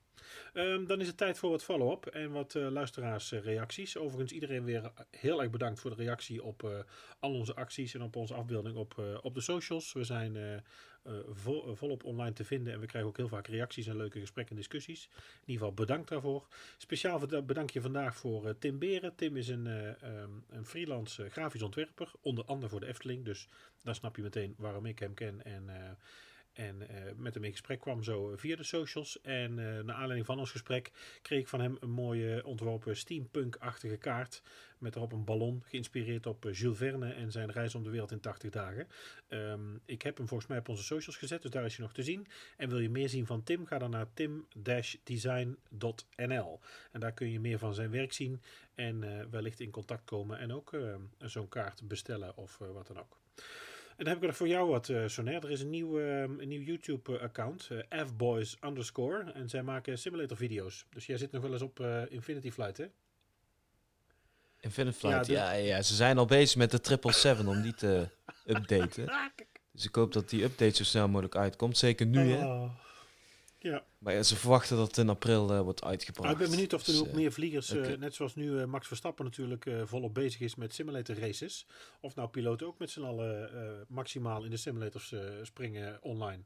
Ehm, 0.53 0.85
dan 0.85 1.01
is 1.01 1.07
het 1.07 1.17
tijd 1.17 1.37
voor 1.37 1.49
wat 1.49 1.63
follow-up 1.63 2.05
en 2.05 2.31
wat 2.31 2.53
luisteraarsreacties. 2.53 3.97
Overigens 3.97 4.31
iedereen 4.31 4.63
weer 4.63 4.91
heel 5.09 5.41
erg 5.41 5.49
bedankt 5.49 5.79
voor 5.79 5.95
de 5.95 6.03
reactie 6.03 6.43
op 6.43 6.85
al 7.19 7.33
onze 7.33 7.55
acties 7.55 7.93
en 7.93 8.01
op 8.01 8.15
onze 8.15 8.33
afbeelding 8.33 8.75
op, 8.75 9.19
op 9.21 9.33
de 9.33 9.41
socials. 9.41 9.93
We 9.93 10.03
zijn 10.03 10.63
vol- 11.33 11.67
eh, 11.67 11.75
volop 11.75 12.03
online 12.03 12.33
te 12.33 12.43
vinden 12.43 12.73
en 12.73 12.79
we 12.79 12.85
krijgen 12.85 13.09
ook 13.09 13.17
heel 13.17 13.27
vaak 13.27 13.47
reacties 13.47 13.87
en 13.87 13.97
leuke 13.97 14.19
gesprekken 14.19 14.55
en 14.55 14.61
discussies. 14.61 15.09
In 15.13 15.19
ieder 15.39 15.53
geval 15.53 15.73
bedankt 15.73 16.09
daarvoor. 16.09 16.47
Speciaal 16.77 17.19
verd- 17.19 17.45
bedankje 17.45 17.81
vandaag 17.81 18.15
voor 18.15 18.47
eh, 18.47 18.53
Tim 18.59 18.79
Beren. 18.79 19.15
Tim 19.15 19.37
is 19.37 19.47
een, 19.47 19.67
eh, 19.67 20.03
ehm, 20.03 20.31
een 20.49 20.65
freelance 20.65 21.23
eh, 21.23 21.31
grafisch 21.31 21.61
ontwerper, 21.61 22.11
onder 22.21 22.45
andere 22.45 22.69
voor 22.69 22.79
de 22.79 22.87
Efteling. 22.87 23.25
Dus 23.25 23.47
daar 23.81 23.95
snap 23.95 24.15
je 24.15 24.21
meteen 24.21 24.55
waarom 24.57 24.85
ik 24.85 24.99
hem 24.99 25.13
ken 25.13 25.45
en, 25.45 25.69
eh, 25.69 25.91
en 26.53 26.89
eh, 26.89 26.95
met 27.15 27.33
hem 27.33 27.43
in 27.43 27.51
gesprek 27.51 27.79
kwam 27.79 28.03
zo 28.03 28.33
via 28.35 28.55
de 28.55 28.63
socials. 28.63 29.21
En 29.21 29.59
eh 29.59 29.83
naar 29.83 29.95
aanleiding 29.95 30.25
van 30.25 30.39
ons 30.39 30.51
gesprek 30.51 30.91
kreeg 31.21 31.39
ik 31.39 31.47
van 31.47 31.61
hem 31.61 31.77
een 31.79 31.89
mooie 31.89 32.45
ontworpen 32.45 32.97
steampunk-achtige 32.97 33.97
kaart. 33.97 34.41
Met 34.77 34.95
erop 34.95 35.11
een 35.11 35.23
ballon, 35.23 35.63
geïnspireerd 35.65 36.25
op 36.25 36.45
eh, 36.45 36.53
Jules 36.53 36.77
Verne 36.77 37.13
en 37.13 37.31
zijn 37.31 37.51
reis 37.51 37.75
om 37.75 37.83
de 37.83 37.89
wereld 37.89 38.11
in 38.11 38.19
80 38.19 38.49
dagen. 38.49 38.87
Ehm, 39.27 39.75
ik 39.85 40.01
heb 40.01 40.17
hem 40.17 40.27
volgens 40.27 40.49
mij 40.49 40.57
op 40.57 40.69
onze 40.69 40.83
socials 40.83 41.17
gezet, 41.17 41.41
dus 41.41 41.51
daar 41.51 41.65
is 41.65 41.75
hij 41.75 41.85
nog 41.85 41.93
te 41.93 42.03
zien. 42.03 42.27
En 42.57 42.69
wil 42.69 42.79
je 42.79 42.89
meer 42.89 43.09
zien 43.09 43.25
van 43.25 43.43
Tim, 43.43 43.65
ga 43.65 43.77
dan 43.77 43.89
naar 43.89 44.13
tim-design.nl. 44.13 46.59
En 46.91 46.99
daar 46.99 47.13
kun 47.13 47.29
je 47.29 47.39
meer 47.39 47.59
van 47.59 47.73
zijn 47.73 47.91
werk 47.91 48.13
zien 48.13 48.41
en 48.75 49.29
wellicht 49.29 49.59
in 49.59 49.71
contact 49.71 50.03
komen 50.03 50.39
en 50.39 50.53
ook 50.53 50.77
zo'n 51.19 51.49
kaart 51.49 51.87
bestellen 51.87 52.37
of 52.37 52.57
wat 52.57 52.87
dan 52.87 52.99
ook. 52.99 53.17
En 53.97 54.03
dan 54.05 54.13
heb 54.13 54.23
ik 54.23 54.29
er 54.29 54.35
voor 54.35 54.47
jou 54.47 54.69
wat, 54.69 54.89
eh 54.89 55.03
Sonair. 55.07 55.43
Er 55.43 55.51
is 55.51 55.61
een 55.61 55.69
nieuw, 55.69 55.99
eh, 55.99 56.21
een 56.21 56.47
nieuw 56.47 56.61
YouTube-account, 56.61 57.69
eh 57.89 58.05
fboys 58.05 58.57
underscore. 58.61 59.31
En 59.31 59.49
zij 59.49 59.63
maken 59.63 59.97
simulator-video's. 59.97 60.85
Dus 60.89 61.05
jij 61.05 61.17
zit 61.17 61.31
nog 61.31 61.41
wel 61.41 61.51
eens 61.51 61.61
op 61.61 61.79
eh, 61.79 62.01
Infinity 62.09 62.51
Flight, 62.51 62.77
hè? 62.77 62.85
Infinite 64.59 64.97
Flight, 64.97 65.25
Ja, 65.27 65.51
ja, 65.51 65.57
de- 65.57 65.63
ja, 65.67 65.81
ze 65.81 65.95
zijn 65.95 66.17
al 66.17 66.25
bezig 66.25 66.57
met 66.57 66.71
de 66.71 66.79
777 66.81 67.47
om 67.47 67.61
die 67.61 67.73
te 67.73 68.07
updaten. 68.55 69.11
Dus 69.71 69.85
ik 69.85 69.95
hoop 69.95 70.13
dat 70.13 70.29
die 70.29 70.43
update 70.43 70.75
zo 70.75 70.83
snel 70.83 71.07
mogelijk 71.07 71.35
uitkomt. 71.35 71.77
Zeker 71.77 72.05
nu, 72.05 72.31
hè. 72.31 72.67
Ja, 73.63 73.83
Maar 73.97 74.13
ja, 74.13 74.23
ze 74.23 74.35
verwachten 74.35 74.77
dat 74.77 74.87
het 74.87 74.97
in 74.97 75.09
april 75.09 75.53
eh, 75.53 75.61
wordt 75.61 75.83
uitgebracht. 75.83 76.31
Ik 76.31 76.37
ben 76.37 76.49
benieuwd 76.49 76.73
of 76.73 76.85
er 76.87 76.91
Dus, 76.91 77.01
ook 77.01 77.07
eh, 77.07 77.13
meer 77.13 77.31
vliegers, 77.31 77.69
eh, 77.69 77.97
net 77.97 78.15
zoals 78.15 78.35
nu 78.35 78.65
Max 78.65 78.87
Verstappen 78.87 79.25
natuurlijk 79.25 79.69
volop 79.83 80.13
bezig 80.13 80.39
is 80.41 80.55
met 80.55 80.73
simulator 80.73 81.19
races. 81.19 81.67
Of 81.99 82.15
nou 82.15 82.29
piloten 82.29 82.67
ook 82.67 82.79
met 82.79 82.89
z'n 82.89 83.01
allen 83.01 83.85
maximaal 83.87 84.43
in 84.43 84.49
de 84.49 84.57
simulators 84.57 85.13
springen 85.41 86.01
online. 86.01 86.43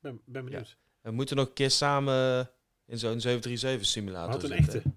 Ben, 0.00 0.20
ben 0.24 0.44
benieuwd. 0.44 0.76
We 1.00 1.10
moeten 1.10 1.36
nog 1.36 1.46
een 1.46 1.52
keer 1.52 1.70
samen 1.70 2.50
in 2.86 2.98
zo'n 2.98 3.20
737 3.20 3.86
simulator 3.86 4.30
Had 4.30 4.42
een 4.42 4.48
zitten. 4.48 4.74
echte. 4.74 4.92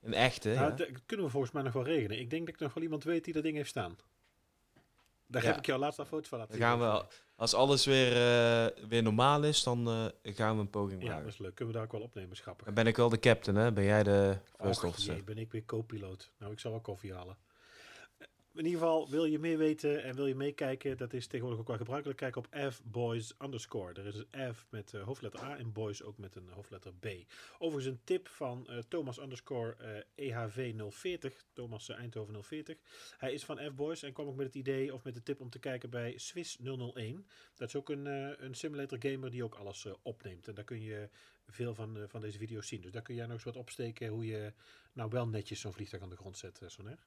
Een 0.00 0.14
echte, 0.14 0.48
Nou, 0.48 0.70
ja. 0.70 0.76
dat 0.76 0.88
kunnen 1.06 1.26
we 1.26 1.32
volgens 1.32 1.52
mij 1.52 1.62
nog 1.62 1.72
wel 1.72 1.84
regelen. 1.84 2.18
Ik 2.18 2.30
denk 2.30 2.46
dat 2.46 2.54
ik 2.54 2.60
nog 2.60 2.74
wel 2.74 2.82
iemand 2.82 3.04
weet 3.04 3.24
die 3.24 3.34
dat 3.34 3.42
ding 3.42 3.56
heeft 3.56 3.70
staan. 3.70 3.96
Daar 5.26 5.42
Ja. 5.42 5.48
heb 5.48 5.58
ik 5.58 5.66
jou 5.66 5.78
laatst 5.80 5.98
een 5.98 6.06
foto 6.06 6.28
van 6.28 6.38
laten 6.38 6.58
Dan 6.58 6.68
gaan 6.68 6.78
zien. 6.80 6.88
we, 7.08 7.14
als 7.36 7.54
alles 7.54 7.84
weer, 7.86 8.12
eh, 8.12 8.88
weer 8.88 9.02
normaal 9.02 9.42
is, 9.42 9.62
dan 9.62 9.88
eh, 10.22 10.34
gaan 10.34 10.54
we 10.54 10.60
een 10.60 10.70
poging 10.70 11.02
Ja, 11.02 11.08
maken. 11.08 11.24
dat 11.24 11.32
is 11.32 11.38
leuk. 11.38 11.54
Kunnen 11.54 11.74
we 11.74 11.80
daar 11.80 11.88
ook 11.88 11.94
wel 11.96 12.06
opnemen, 12.06 12.36
schappig. 12.36 12.64
Dan 12.64 12.74
ben 12.74 12.86
ik 12.86 12.96
wel 12.96 13.08
de 13.08 13.18
captain, 13.18 13.56
hè? 13.56 13.72
Ben 13.72 13.84
jij 13.84 14.02
de 14.02 14.36
first 14.60 14.84
officer? 14.84 15.14
jee, 15.14 15.22
ben 15.24 15.38
ik 15.38 15.52
weer 15.52 15.64
co-piloot. 15.64 16.30
Nou, 16.38 16.52
ik 16.52 16.60
zal 16.60 16.70
wel 16.70 16.80
koffie 16.80 17.14
halen. 17.14 17.36
In 18.54 18.64
ieder 18.64 18.80
geval, 18.80 19.10
wil 19.10 19.24
je 19.24 19.38
meer 19.38 19.58
weten 19.58 20.02
en 20.02 20.14
wil 20.14 20.26
je 20.26 20.34
meekijken, 20.34 20.96
dat 20.96 21.12
is 21.12 21.26
tegenwoordig 21.26 21.60
ook 21.60 21.68
wel 21.68 21.76
gebruikelijk. 21.76 22.18
Kijk 22.18 22.36
op 22.36 22.46
fboys 22.70 23.34
underscore. 23.42 23.92
Er 23.92 24.06
is 24.06 24.22
een 24.30 24.54
F 24.54 24.66
met 24.70 24.94
eh, 24.94 25.02
hoofdletter 25.02 25.40
A 25.40 25.56
en 25.56 25.72
boys 25.72 26.02
ook 26.02 26.18
met 26.18 26.36
een 26.36 26.48
hoofdletter 26.48 26.92
B. 26.92 27.06
Overigens 27.58 27.94
een 27.94 28.04
tip 28.04 28.28
van 28.28 28.68
eh, 28.68 28.78
Thomas 28.88 29.18
underscore 29.18 29.76
eh, 30.16 30.30
EHV 30.30 30.74
040, 30.90 31.44
Thomas 31.52 31.88
eh, 31.88 31.98
Eindhoven 31.98 32.44
040. 32.44 32.78
Hij 33.18 33.32
is 33.32 33.44
van 33.44 33.58
F-Boys 33.58 34.02
en 34.02 34.12
kwam 34.12 34.26
ook 34.26 34.36
met 34.36 34.46
het 34.46 34.54
idee 34.54 34.94
of 34.94 35.04
met 35.04 35.14
de 35.14 35.22
tip 35.22 35.40
om 35.40 35.50
te 35.50 35.58
kijken 35.58 35.90
bij 35.90 36.18
Swiss 36.18 36.58
001. 36.94 37.26
Dat 37.54 37.68
is 37.68 37.76
ook 37.76 37.88
een, 37.88 38.06
eh, 38.06 38.30
een 38.36 38.54
simulator 38.54 38.98
gamer 39.00 39.30
die 39.30 39.44
ook 39.44 39.54
alles 39.54 39.84
eh, 39.84 39.92
opneemt. 40.02 40.48
En 40.48 40.54
daar 40.54 40.64
kun 40.64 40.80
je 40.80 41.08
veel 41.48 41.74
van, 41.74 41.96
eh, 41.96 42.02
van 42.06 42.20
deze 42.20 42.38
video's 42.38 42.68
zien. 42.68 42.80
Dus 42.80 42.92
daar 42.92 43.02
kun 43.02 43.14
jij 43.14 43.24
nog 43.24 43.34
eens 43.34 43.44
wat 43.44 43.56
opsteken 43.56 44.08
hoe 44.08 44.26
je 44.26 44.52
nou 44.92 45.10
wel 45.10 45.28
netjes 45.28 45.60
zo'n 45.60 45.72
vliegtuig 45.72 46.02
aan 46.02 46.10
de 46.10 46.16
grond 46.16 46.38
zet, 46.38 46.62
eh, 46.62 46.68
Soner. 46.68 46.98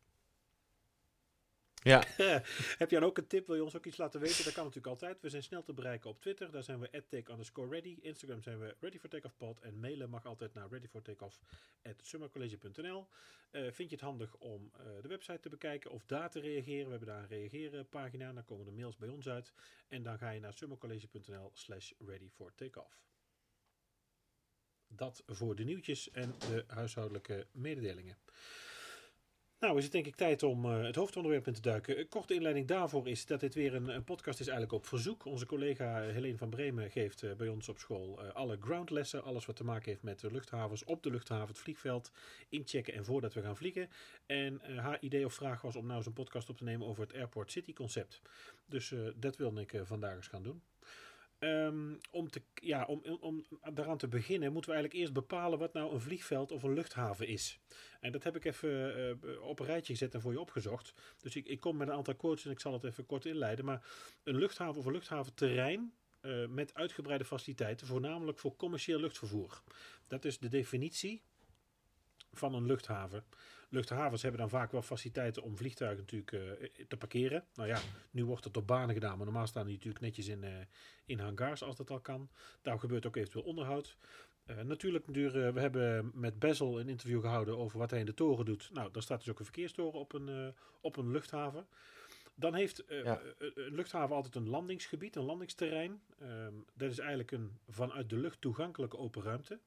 Ja, 1.87 2.03
Heb 2.81 2.89
jij 2.89 2.99
dan 2.99 3.03
ook 3.03 3.17
een 3.17 3.27
tip? 3.27 3.47
Wil 3.47 3.55
je 3.55 3.63
ons 3.63 3.75
ook 3.75 3.85
iets 3.85 3.97
laten 3.97 4.19
weten? 4.19 4.43
Dat 4.43 4.53
kan 4.53 4.63
natuurlijk 4.63 4.93
altijd. 4.93 5.21
We 5.21 5.29
zijn 5.29 5.43
snel 5.43 5.63
te 5.63 5.73
bereiken 5.73 6.09
op 6.09 6.21
Twitter. 6.21 6.51
Daar 6.51 6.63
zijn 6.63 6.79
we 6.79 7.03
take 7.09 7.31
underscore 7.31 7.69
ready. 7.69 7.97
Instagram 8.01 8.41
zijn 8.41 8.59
we 8.59 8.75
ready 8.79 8.97
for 8.99 9.09
takeoff 9.09 9.37
pod. 9.37 9.59
En 9.59 9.79
mailen 9.79 10.09
mag 10.09 10.25
altijd 10.25 10.53
naar 10.53 10.69
ready 10.69 10.87
for 10.87 11.01
takeoff 11.01 11.39
at 11.83 11.95
summercollege.nl. 12.01 13.07
Eh, 13.51 13.61
vind 13.61 13.89
je 13.89 13.95
het 13.95 14.01
handig 14.01 14.35
om 14.35 14.71
eh, 14.73 14.85
de 15.01 15.07
website 15.07 15.39
te 15.39 15.49
bekijken 15.49 15.91
of 15.91 16.05
daar 16.05 16.29
te 16.29 16.39
reageren? 16.39 16.85
We 16.85 16.89
hebben 16.89 17.07
daar 17.07 17.21
een 17.21 17.27
reageren 17.27 17.89
pagina. 17.89 18.33
Dan 18.33 18.45
komen 18.45 18.65
de 18.65 18.71
mails 18.71 18.97
bij 18.97 19.09
ons 19.09 19.27
uit. 19.27 19.53
En 19.87 20.03
dan 20.03 20.17
ga 20.17 20.29
je 20.29 20.39
naar 20.39 20.53
summercollege.nl 20.53 21.51
slash 21.53 21.91
ready 22.05 22.29
for. 22.29 22.53
Dat 24.87 25.23
voor 25.25 25.55
de 25.55 25.63
nieuwtjes 25.63 26.11
en 26.11 26.35
de 26.39 26.63
huishoudelijke 26.67 27.47
mededelingen. 27.51 28.17
Nou, 29.59 29.77
is 29.77 29.83
het 29.83 29.91
denk 29.91 30.05
ik 30.05 30.15
tijd 30.15 30.43
om 30.43 30.65
uh, 30.65 30.83
het 30.83 30.95
hoofdonderwerp 30.95 31.47
in 31.47 31.53
te 31.53 31.61
duiken. 31.61 31.99
Een 31.99 32.09
korte 32.09 32.33
inleiding 32.33 32.67
daarvoor 32.67 33.07
is 33.07 33.25
dat 33.25 33.39
dit 33.39 33.53
weer 33.53 33.73
een, 33.73 34.03
podcast 34.03 34.39
is 34.39 34.47
eigenlijk 34.47 34.77
op 34.77 34.85
verzoek. 34.85 35.25
Onze 35.25 35.45
collega 35.45 36.01
Helene 36.01 36.37
van 36.37 36.49
Bremen 36.49 36.91
geeft 36.91 37.23
uh, 37.23 37.33
bij 37.33 37.47
ons 37.47 37.69
op 37.69 37.77
school 37.77 38.23
uh, 38.23 38.31
alle 38.31 38.57
groundlessen. 38.61 39.23
Alles 39.23 39.45
wat 39.45 39.55
te 39.55 39.63
maken 39.63 39.89
heeft 39.89 40.03
met 40.03 40.19
de 40.19 40.31
luchthavens, 40.31 40.83
op 40.83 41.03
de 41.03 41.09
luchthaven, 41.09 41.47
het 41.47 41.57
vliegveld, 41.57 42.11
inchecken 42.49 42.93
en 42.93 43.05
voordat 43.05 43.33
we 43.33 43.41
gaan 43.41 43.57
vliegen. 43.57 43.89
En 44.25 44.61
haar 44.75 44.97
idee 44.99 45.25
of 45.25 45.33
vraag 45.33 45.61
was 45.61 45.75
om 45.75 45.85
nou 45.85 45.97
eens 45.97 46.05
een 46.05 46.13
podcast 46.13 46.49
op 46.49 46.57
te 46.57 46.63
nemen 46.63 46.87
over 46.87 47.03
het 47.03 47.13
Airport 47.13 47.51
City 47.51 47.73
concept. 47.73 48.21
Dus 48.65 48.93
dat 49.15 49.37
wilde 49.37 49.61
ik 49.61 49.81
vandaag 49.83 50.15
eens 50.15 50.27
gaan 50.27 50.43
doen. 50.43 50.61
Um, 51.39 51.99
om, 52.11 52.29
te, 52.29 52.41
ja, 52.53 52.85
om, 52.85 53.01
om 53.19 53.45
daaraan 53.73 53.97
te 53.97 54.07
beginnen 54.07 54.51
moeten 54.51 54.71
we 54.71 54.77
eigenlijk 54.77 55.03
eerst 55.03 55.27
bepalen 55.27 55.59
wat 55.59 55.73
nou 55.73 55.93
een 55.93 56.01
vliegveld 56.01 56.51
of 56.51 56.63
een 56.63 56.73
luchthaven 56.73 57.27
is. 57.27 57.59
En 57.99 58.11
dat 58.11 58.23
heb 58.23 58.35
ik 58.35 58.45
even 58.45 58.99
uh, 59.23 59.41
op 59.41 59.59
een 59.59 59.65
rijtje 59.65 59.93
gezet 59.93 60.13
en 60.13 60.21
voor 60.21 60.31
je 60.31 60.39
opgezocht. 60.39 60.93
Dus 61.21 61.35
ik, 61.35 61.47
ik 61.47 61.59
kom 61.59 61.77
met 61.77 61.87
een 61.87 61.93
aantal 61.93 62.15
quotes 62.15 62.45
en 62.45 62.51
ik 62.51 62.59
zal 62.59 62.73
het 62.73 62.83
even 62.83 63.05
kort 63.05 63.25
inleiden. 63.25 63.65
Maar 63.65 63.87
een 64.23 64.37
luchthaven 64.37 64.77
of 64.77 64.85
een 64.85 64.91
luchthaventerrein 64.91 65.93
uh, 66.21 66.47
met 66.47 66.73
uitgebreide 66.73 67.25
faciliteiten, 67.25 67.87
voornamelijk 67.87 68.39
voor 68.39 68.55
commercieel 68.55 68.99
luchtvervoer. 68.99 69.61
Dat 70.07 70.25
is 70.25 70.37
de 70.39 70.49
definitie 70.49 71.21
van 72.31 72.53
een 72.53 72.65
luchthaven. 72.65 73.25
Luchthavens 73.69 74.21
hebben 74.21 74.39
dan 74.39 74.49
vaak 74.49 74.71
wel 74.71 74.81
faciliteiten 74.81 75.43
om 75.43 75.57
vliegtuigen 75.57 75.99
natuurlijk 75.99 76.31
uh, 76.31 76.69
te 76.87 76.97
parkeren. 76.97 77.45
Nou 77.53 77.67
ja, 77.67 77.79
nu 78.11 78.25
wordt 78.25 78.43
het 78.43 78.57
op 78.57 78.67
banen 78.67 78.93
gedaan, 78.93 79.17
maar 79.17 79.25
normaal 79.25 79.47
staan 79.47 79.65
die 79.65 79.75
natuurlijk 79.75 80.03
netjes 80.03 80.27
in, 80.27 80.43
uh, 80.43 80.49
in 81.05 81.19
hangars 81.19 81.63
als 81.63 81.75
dat 81.75 81.89
al 81.89 81.99
kan. 81.99 82.29
Daar 82.61 82.79
gebeurt 82.79 83.05
ook 83.05 83.15
eventueel 83.15 83.43
onderhoud. 83.43 83.97
Uh, 84.45 84.61
natuurlijk, 84.61 85.05
we 85.05 85.51
hebben 85.55 86.11
met 86.13 86.39
Bezel 86.39 86.79
een 86.79 86.89
interview 86.89 87.21
gehouden 87.21 87.57
over 87.57 87.79
wat 87.79 87.89
hij 87.89 87.99
in 87.99 88.05
de 88.05 88.13
toren 88.13 88.45
doet. 88.45 88.69
Nou, 88.73 88.91
daar 88.91 89.01
staat 89.01 89.19
dus 89.19 89.29
ook 89.29 89.39
een 89.39 89.45
verkeerstoren 89.45 89.99
op 89.99 90.13
een, 90.13 90.53
op 90.81 90.97
een 90.97 91.11
luchthaven. 91.11 91.67
Dan 92.35 92.53
heeft 92.53 92.83
ja. 92.87 93.21
een 93.37 93.75
luchthaven 93.75 94.15
altijd 94.15 94.35
een 94.35 94.49
landingsgebied, 94.49 95.15
een 95.15 95.23
landingsterrein. 95.23 96.01
Ehm, 96.19 96.53
dat 96.73 96.91
is 96.91 96.99
eigenlijk 96.99 97.31
een 97.31 97.57
vanuit 97.67 98.09
de 98.09 98.17
lucht 98.17 98.41
toegankelijke 98.41 98.97
open 98.97 99.21
ruimte. 99.23 99.59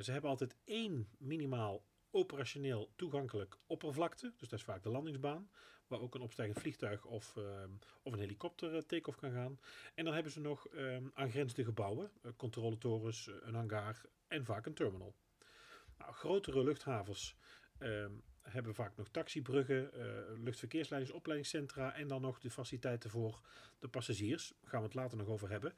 ze 0.00 0.12
hebben 0.12 0.30
altijd 0.30 0.56
één 0.64 1.08
minimaal 1.18 1.82
operationeel 2.12 2.92
toegankelijk 2.96 3.58
oppervlakte. 3.66 4.32
Dus 4.36 4.48
dat 4.48 4.58
is 4.58 4.64
vaak 4.64 4.82
de 4.82 4.88
landingsbaan. 4.88 5.50
Waar 5.86 6.00
ook 6.00 6.14
een 6.14 6.20
opstijgend 6.20 6.58
vliegtuig 6.58 7.04
of, 7.04 7.36
uh, 7.36 7.64
of 8.02 8.12
een 8.12 8.18
helikopter 8.18 8.74
uh, 8.74 8.80
take-off 8.80 9.18
kan 9.18 9.32
gaan. 9.32 9.58
En 9.94 10.04
dan 10.04 10.14
hebben 10.14 10.32
ze 10.32 10.40
nog 10.40 10.68
um, 10.74 11.10
aangrenzende 11.14 11.64
gebouwen. 11.64 12.10
Uh, 12.22 12.32
controletorens, 12.36 13.30
een 13.40 13.54
hangar 13.54 14.00
en 14.28 14.44
vaak 14.44 14.66
een 14.66 14.74
terminal. 14.74 15.14
Nou, 15.98 16.12
grotere 16.12 16.64
luchthavens 16.64 17.36
um, 17.78 18.22
hebben 18.42 18.74
vaak 18.74 18.96
nog 18.96 19.08
taxibruggen, 19.08 19.90
opleidingscentra. 21.12 21.94
En 21.94 22.08
dan 22.08 22.20
nog 22.20 22.38
de 22.38 22.50
faciliteiten 22.50 23.10
voor 23.10 23.40
de 23.78 23.88
passagiers. 23.88 24.48
Daar 24.60 24.70
gaan 24.70 24.80
we 24.80 24.86
het 24.86 24.94
later 24.94 25.18
nog 25.18 25.28
over 25.28 25.50
hebben. 25.50 25.74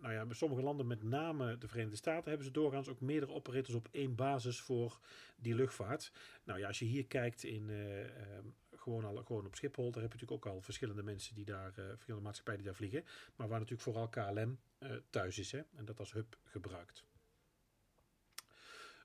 Nou 0.00 0.12
ja, 0.12 0.26
bij 0.26 0.36
sommige 0.36 0.62
landen, 0.62 0.86
met 0.86 1.02
name 1.02 1.58
de 1.58 1.68
Verenigde 1.68 1.96
Staten, 1.96 2.28
hebben 2.28 2.46
ze 2.46 2.52
doorgaans 2.52 2.88
ook 2.88 3.00
meerdere 3.00 3.32
operators 3.32 3.74
op 3.74 3.88
één 3.90 4.14
basis 4.14 4.60
voor 4.60 4.98
die 5.36 5.54
luchtvaart. 5.54 6.12
Nou 6.44 6.58
ja, 6.58 6.66
als 6.66 6.78
je 6.78 6.84
hier 6.84 7.06
kijkt 7.06 7.44
in 7.44 7.68
uh, 7.68 8.00
uh, 8.00 8.06
gewoon, 8.74 9.04
al, 9.04 9.22
gewoon 9.24 9.46
op 9.46 9.54
Schiphol, 9.54 9.90
daar 9.90 10.02
heb 10.02 10.12
je 10.12 10.18
natuurlijk 10.18 10.46
ook 10.46 10.52
al 10.52 10.60
verschillende 10.60 11.02
mensen 11.02 11.34
die 11.34 11.44
daar, 11.44 11.72
uh, 11.78 11.84
verschillende 11.88 12.24
maatschappijen 12.24 12.60
die 12.60 12.68
daar 12.68 12.78
vliegen. 12.78 13.04
Maar 13.36 13.48
waar 13.48 13.58
natuurlijk 13.58 13.82
vooral 13.82 14.08
KLM 14.08 14.58
thuis 15.10 15.38
is 15.38 15.52
hè, 15.52 15.62
en 15.76 15.84
dat 15.84 15.98
als 15.98 16.12
hub 16.12 16.38
gebruikt. 16.44 17.04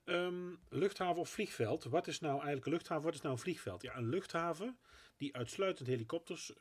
Um, 0.05 0.59
luchthaven 0.69 1.21
of 1.21 1.29
vliegveld. 1.29 1.83
Wat 1.83 2.07
is 2.07 2.19
nou 2.19 2.33
eigenlijk 2.33 2.65
een 2.65 2.71
luchthaven? 2.71 3.03
Wat 3.03 3.13
is 3.13 3.21
nou 3.21 3.33
een 3.33 3.39
vliegveld? 3.39 3.81
Ja, 3.81 3.97
een 3.97 4.09
luchthaven 4.09 4.77
die 5.17 5.35
uitsluitend 5.35 5.87
helikopters 5.87 6.53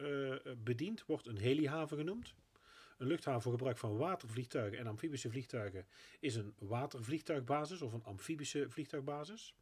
bedient, 0.56 1.06
wordt 1.06 1.26
een 1.26 1.36
helihaven 1.38 1.96
genoemd. 1.96 2.34
Een 2.98 3.06
luchthaven 3.06 3.42
voor 3.42 3.52
gebruik 3.52 3.78
van 3.78 3.96
watervliegtuigen 3.96 4.78
en 4.78 4.86
amfibische 4.86 5.30
vliegtuigen 5.30 5.86
is 6.20 6.34
een 6.34 6.54
watervliegtuigbasis 6.58 7.82
of 7.82 7.92
een 7.92 8.04
amfibische 8.04 8.70
vliegtuigbasis. 8.70 9.54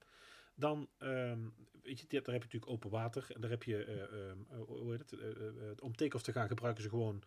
Dan, 0.55 0.89
um, 0.99 1.55
weet 1.83 2.01
je, 2.01 2.07
daar 2.07 2.23
heb 2.23 2.27
je 2.27 2.33
natuurlijk 2.33 2.71
open 2.71 2.91
water. 2.91 3.27
En 3.35 3.41
daar 3.41 3.51
heb 3.51 3.63
je, 3.63 3.87
uh, 3.87 4.29
um, 4.29 4.47
hoe 4.67 4.91
heet 4.91 5.11
het, 5.11 5.13
uh, 5.13 5.21
uh, 5.21 5.71
om 5.81 5.97
take-off 5.97 6.25
te 6.25 6.33
gaan 6.33 6.49
gebruiken 6.49 6.83
ze 6.83 6.89
gewoon 6.89 7.23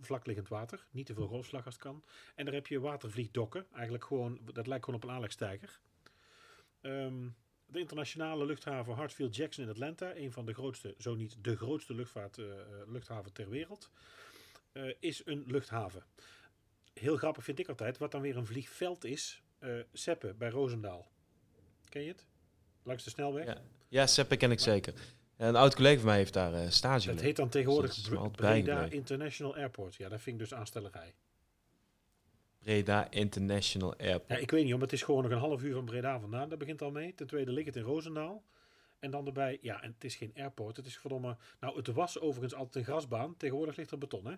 vlakliggend 0.00 0.48
water. 0.48 0.86
Niet 0.90 1.06
te 1.06 1.14
veel 1.14 1.26
golfslag 1.26 1.64
als 1.64 1.74
het 1.74 1.82
kan. 1.82 2.04
En 2.34 2.44
daar 2.44 2.54
heb 2.54 2.66
je 2.66 2.80
watervliegdokken. 2.80 3.66
Eigenlijk 3.72 4.04
gewoon, 4.04 4.40
dat 4.52 4.66
lijkt 4.66 4.84
gewoon 4.84 5.00
op 5.00 5.08
een 5.08 5.14
aanlegstijger. 5.14 5.80
Um, 6.80 7.36
de 7.66 7.78
internationale 7.78 8.46
luchthaven 8.46 8.94
Hartsfield-Jackson 8.94 9.64
in 9.64 9.70
Atlanta. 9.70 10.16
Een 10.16 10.32
van 10.32 10.46
de 10.46 10.54
grootste, 10.54 10.94
zo 10.98 11.14
niet 11.14 11.44
de 11.44 11.56
grootste 11.56 11.94
luchtvaart, 11.94 12.36
luchthaven 12.86 13.32
ter 13.32 13.48
wereld 13.48 13.90
uh, 14.74 14.94
is 15.00 15.22
een 15.24 15.44
luchthaven. 15.46 16.04
Heel 16.92 17.16
grappig 17.16 17.44
vind 17.44 17.58
ik 17.58 17.68
altijd, 17.68 17.98
wat 17.98 18.10
dan 18.10 18.20
weer 18.20 18.36
een 18.36 18.46
vliegveld 18.46 19.04
is, 19.04 19.42
uh, 19.60 19.80
Seppe 19.92 20.34
bij 20.34 20.50
Roosendaal. 20.50 21.08
Ken 21.88 22.02
je 22.02 22.08
het? 22.08 22.26
Langs 22.82 23.04
de 23.04 23.10
snelweg? 23.10 23.46
Ja, 23.46 23.62
ja 23.88 24.06
Seppe 24.06 24.36
ken 24.36 24.50
ik 24.50 24.60
zeker. 24.60 24.94
Een 25.36 25.56
oud 25.56 25.74
collega 25.74 25.96
van 25.96 26.06
mij 26.06 26.16
heeft 26.16 26.32
daar 26.32 26.52
uh, 26.52 26.68
stage 26.68 27.10
Het 27.10 27.20
heet 27.20 27.36
dan 27.36 27.48
tegenwoordig 27.48 27.94
dus 27.94 28.30
Breda 28.32 28.84
International 28.84 29.56
Airport. 29.56 29.94
Ja, 29.94 30.08
dat 30.08 30.20
vind 30.20 30.40
ik 30.40 30.48
dus 30.48 30.58
aanstellerij. 30.58 31.14
Breda 32.58 33.10
International 33.10 33.96
Airport. 33.96 34.28
Ja, 34.28 34.36
ik 34.36 34.50
weet 34.50 34.62
niet, 34.62 34.70
want 34.70 34.82
het 34.82 34.92
is 34.92 35.02
gewoon 35.02 35.22
nog 35.22 35.32
een 35.32 35.38
half 35.38 35.62
uur 35.62 35.74
van 35.74 35.84
Breda 35.84 36.20
vandaan. 36.20 36.48
Dat 36.48 36.58
begint 36.58 36.82
al 36.82 36.90
mee. 36.90 37.14
Ten 37.14 37.26
tweede 37.26 37.52
ligt 37.52 37.66
het 37.66 37.76
in 37.76 37.82
Roosendaal. 37.82 38.44
En 38.98 39.10
dan 39.10 39.26
erbij, 39.26 39.58
ja, 39.62 39.82
en 39.82 39.92
het 39.92 40.04
is 40.04 40.16
geen 40.16 40.32
airport. 40.36 40.76
Het 40.76 40.86
is 40.86 40.98
verdomme... 40.98 41.36
Nou, 41.60 41.76
het 41.76 41.86
was 41.86 42.20
overigens 42.20 42.54
altijd 42.54 42.74
een 42.74 42.92
grasbaan. 42.92 43.36
Tegenwoordig 43.36 43.76
ligt 43.76 43.90
er 43.90 43.98
beton, 43.98 44.26
hè? 44.26 44.34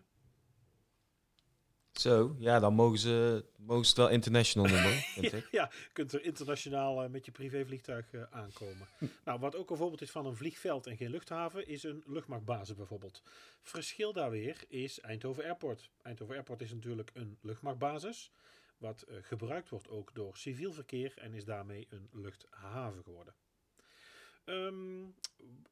Zo, 1.98 2.36
ja, 2.38 2.58
dan 2.58 2.74
mogen 2.74 2.98
ze, 2.98 3.44
mogen 3.56 3.84
ze 3.84 3.88
het 3.90 3.98
wel 3.98 4.08
international 4.08 4.68
noemen, 4.68 4.92
vind 5.18 5.32
ik. 5.32 5.48
ja, 5.50 5.70
je 5.72 5.90
kunt 5.92 6.12
er 6.12 6.24
internationaal 6.24 7.04
uh, 7.04 7.10
met 7.10 7.24
je 7.24 7.32
privévliegtuig 7.32 8.12
uh, 8.12 8.22
aankomen. 8.30 8.88
nou, 9.24 9.40
wat 9.40 9.56
ook 9.56 9.70
een 9.70 9.76
voorbeeld 9.76 10.02
is 10.02 10.10
van 10.10 10.26
een 10.26 10.36
vliegveld 10.36 10.86
en 10.86 10.96
geen 10.96 11.10
luchthaven, 11.10 11.68
is 11.68 11.82
een 11.82 12.02
luchtmachtbasis 12.06 12.76
bijvoorbeeld. 12.76 13.22
Verschil 13.62 14.12
daar 14.12 14.30
weer 14.30 14.64
is 14.68 15.00
Eindhoven 15.00 15.44
Airport. 15.44 15.90
Eindhoven 16.02 16.34
Airport 16.34 16.60
is 16.60 16.72
natuurlijk 16.72 17.10
een 17.14 17.38
luchtmachtbasis, 17.40 18.30
wat 18.78 19.04
uh, 19.08 19.16
gebruikt 19.20 19.68
wordt 19.68 19.88
ook 19.88 20.14
door 20.14 20.36
civiel 20.36 20.72
verkeer 20.72 21.12
en 21.16 21.34
is 21.34 21.44
daarmee 21.44 21.86
een 21.90 22.08
luchthaven 22.12 23.02
geworden. 23.02 23.34
Um, 24.48 25.14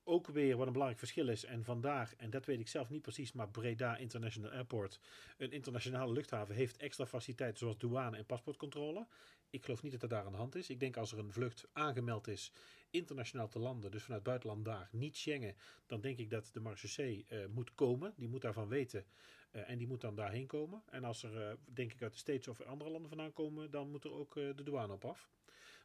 ook 0.04 0.26
weer 0.26 0.56
wat 0.56 0.66
een 0.66 0.72
belangrijk 0.72 0.98
verschil 0.98 1.28
is. 1.28 1.44
En 1.44 1.64
vandaar, 1.64 2.14
en 2.16 2.30
dat 2.30 2.46
weet 2.46 2.60
ik 2.60 2.68
zelf 2.68 2.90
niet 2.90 3.02
precies, 3.02 3.32
maar 3.32 3.48
Breda 3.48 3.96
International 3.96 4.50
Airport, 4.50 5.00
een 5.36 5.52
internationale 5.52 6.12
luchthaven, 6.12 6.54
heeft 6.54 6.76
extra 6.76 7.06
faciliteiten 7.06 7.58
zoals 7.58 7.78
douane 7.78 8.16
en 8.16 8.26
paspoortcontrole. 8.26 9.06
Ik 9.50 9.64
geloof 9.64 9.82
niet 9.82 9.92
dat 9.92 10.00
dat 10.00 10.10
daar 10.10 10.24
aan 10.24 10.32
de 10.32 10.38
hand 10.38 10.54
is. 10.54 10.70
Ik 10.70 10.80
denk 10.80 10.96
als 10.96 11.12
er 11.12 11.18
een 11.18 11.32
vlucht 11.32 11.66
aangemeld 11.72 12.28
is 12.28 12.52
internationaal 12.90 13.48
te 13.48 13.58
landen, 13.58 13.90
dus 13.90 14.02
vanuit 14.02 14.22
buitenland 14.22 14.64
daar, 14.64 14.88
niet 14.92 15.16
Schengen, 15.16 15.56
dan 15.86 16.00
denk 16.00 16.18
ik 16.18 16.30
dat 16.30 16.50
de 16.52 16.60
marechaussee 16.60 17.26
uh, 17.28 17.46
moet 17.46 17.74
komen. 17.74 18.14
Die 18.16 18.28
moet 18.28 18.42
daarvan 18.42 18.68
weten 18.68 19.04
uh, 19.52 19.70
en 19.70 19.78
die 19.78 19.86
moet 19.86 20.00
dan 20.00 20.14
daarheen 20.14 20.46
komen. 20.46 20.82
En 20.90 21.04
als 21.04 21.22
er, 21.22 21.48
uh, 21.48 21.52
denk 21.64 21.92
ik, 21.92 22.02
uit 22.02 22.12
de 22.12 22.18
States 22.18 22.48
of 22.48 22.60
andere 22.60 22.90
landen 22.90 23.08
vandaan 23.08 23.32
komen, 23.32 23.70
dan 23.70 23.90
moet 23.90 24.04
er 24.04 24.12
ook 24.12 24.34
de 24.34 24.62
douane 24.62 24.92
op 24.92 25.04
af. 25.04 25.28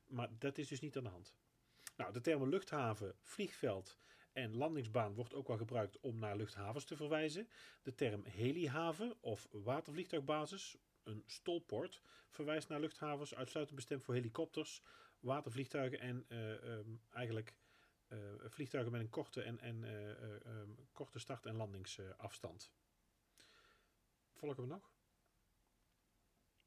Maar 0.08 0.30
dat 0.40 0.58
is 0.58 0.68
dus 0.68 0.80
niet 0.80 0.98
aan 0.98 1.04
de 1.04 1.10
hand. 1.10 1.36
Nou, 2.00 2.14
de 2.14 2.22
termen 2.22 2.50
luchthaven, 2.50 3.16
vliegveld 3.22 3.98
en 4.32 4.56
landingsbaan 4.56 5.14
wordt 5.14 5.34
ook 5.34 5.48
wel 5.48 5.58
gebruikt 5.58 6.00
om 6.00 6.20
naar 6.20 6.36
luchthavens 6.36 6.86
te 6.86 6.96
verwijzen. 6.96 7.50
De 7.82 7.96
term 7.96 8.26
helihaven 8.26 9.18
of 9.20 9.48
watervliegtuigbasis, 9.52 10.78
een 11.04 11.24
stolport, 11.26 12.02
verwijst 12.30 12.70
naar 12.70 12.80
luchthavens 12.80 13.36
uitsluitend 13.36 13.78
bestemd 13.78 14.04
voor 14.04 14.14
helikopters, 14.14 14.84
watervliegtuigen 15.20 16.00
en 16.00 16.26
uh, 16.30 16.64
um, 16.64 17.02
eigenlijk 17.10 17.56
uh, 18.10 18.18
vliegtuigen 18.46 18.92
met 18.92 19.02
een 19.02 19.10
korte, 19.10 19.42
en, 19.42 19.60
en, 19.60 19.84
uh, 19.84 20.60
um, 20.60 20.76
korte 20.92 21.20
start- 21.20 21.46
en 21.46 21.56
landingsafstand. 21.56 22.72
Volgen 24.34 24.64
we 24.64 24.70
nog? 24.70 24.92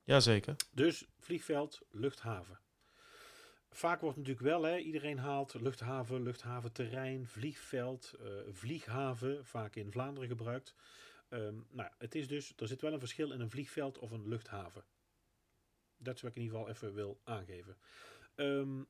Jazeker. 0.03 0.57
Dus 0.71 1.07
vliegveld, 1.19 1.81
luchthaven. 1.91 2.59
Vaak 3.75 4.01
wordt 4.01 4.17
natuurlijk 4.17 4.47
wel, 4.47 4.63
hè, 4.63 4.79
iedereen 4.79 5.19
haalt 5.19 5.55
luchthaven, 5.55 6.23
luchthaventerrein, 6.23 7.27
vliegveld, 7.27 8.15
uh, 8.21 8.29
vlieghaven, 8.51 9.47
vaak 9.47 9.77
in 9.77 9.93
Vlaanderen 9.93 10.29
gebruikt. 10.29 10.75
Um, 11.29 11.67
nou, 11.71 11.91
het 11.99 12.15
is 12.15 12.29
dus, 12.29 12.53
er 12.57 12.67
zit 12.69 12.81
wel 12.81 12.93
een 12.93 12.99
verschil 12.99 13.33
in 13.33 13.41
een 13.41 13.51
vliegveld 13.51 13.99
of 13.99 14.11
een 14.11 14.29
luchthaven. 14.29 14.85
Dat 15.97 16.15
is 16.15 16.23
wat 16.23 16.31
ik 16.31 16.37
in 16.37 16.43
ieder 16.43 16.59
geval 16.59 16.75
even 16.75 16.95
wil 16.95 17.21
aangeven. 17.25 17.77
Um, 18.35 18.89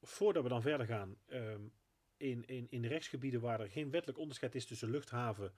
voordat 0.00 0.42
we 0.42 0.48
dan 0.48 0.62
verder 0.62 0.86
gaan, 0.86 1.16
um, 1.26 1.72
in, 2.16 2.46
in, 2.46 2.66
in 2.70 2.84
rechtsgebieden 2.84 3.40
waar 3.40 3.60
er 3.60 3.70
geen 3.70 3.90
wettelijk 3.90 4.18
onderscheid 4.18 4.54
is 4.54 4.66
tussen 4.66 4.90
luchthaven 4.90 5.52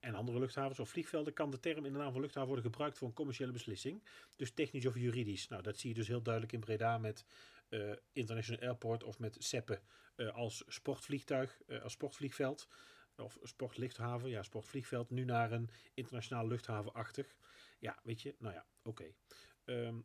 en 0.00 0.14
andere 0.14 0.38
luchthavens 0.38 0.78
of 0.78 0.88
vliegvelden 0.88 1.32
kan 1.32 1.50
de 1.50 1.60
term 1.60 1.84
in 1.84 1.92
de 1.92 1.98
naam 1.98 2.12
van 2.12 2.20
luchthaven 2.20 2.48
worden 2.48 2.70
gebruikt 2.70 2.98
voor 2.98 3.08
een 3.08 3.14
commerciële 3.14 3.52
beslissing. 3.52 4.02
Dus 4.36 4.52
technisch 4.52 4.86
of 4.86 4.94
juridisch. 4.94 5.48
Nou, 5.48 5.62
dat 5.62 5.78
zie 5.78 5.88
je 5.88 5.94
dus 5.94 6.08
heel 6.08 6.22
duidelijk 6.22 6.52
in 6.52 6.60
Breda 6.60 6.98
met 6.98 7.24
eh, 7.68 7.92
International 8.12 8.62
Airport 8.62 9.02
of 9.02 9.18
met 9.18 9.36
Seppe 9.38 9.80
eh, 10.16 10.34
als 10.34 10.64
sportvliegtuig, 10.66 11.60
eh, 11.66 11.82
als 11.82 11.92
sportvliegveld. 11.92 12.68
Of 13.16 13.38
sportlichthaven, 13.42 14.30
ja, 14.30 14.42
sportvliegveld. 14.42 15.10
Nu 15.10 15.24
naar 15.24 15.52
een 15.52 15.70
internationaal 15.94 16.46
luchthavenachtig. 16.46 17.36
Ja, 17.78 17.98
weet 18.02 18.22
je, 18.22 18.34
nou 18.38 18.54
ja, 18.54 18.66
oké. 18.82 19.14
Ehm, 19.64 20.00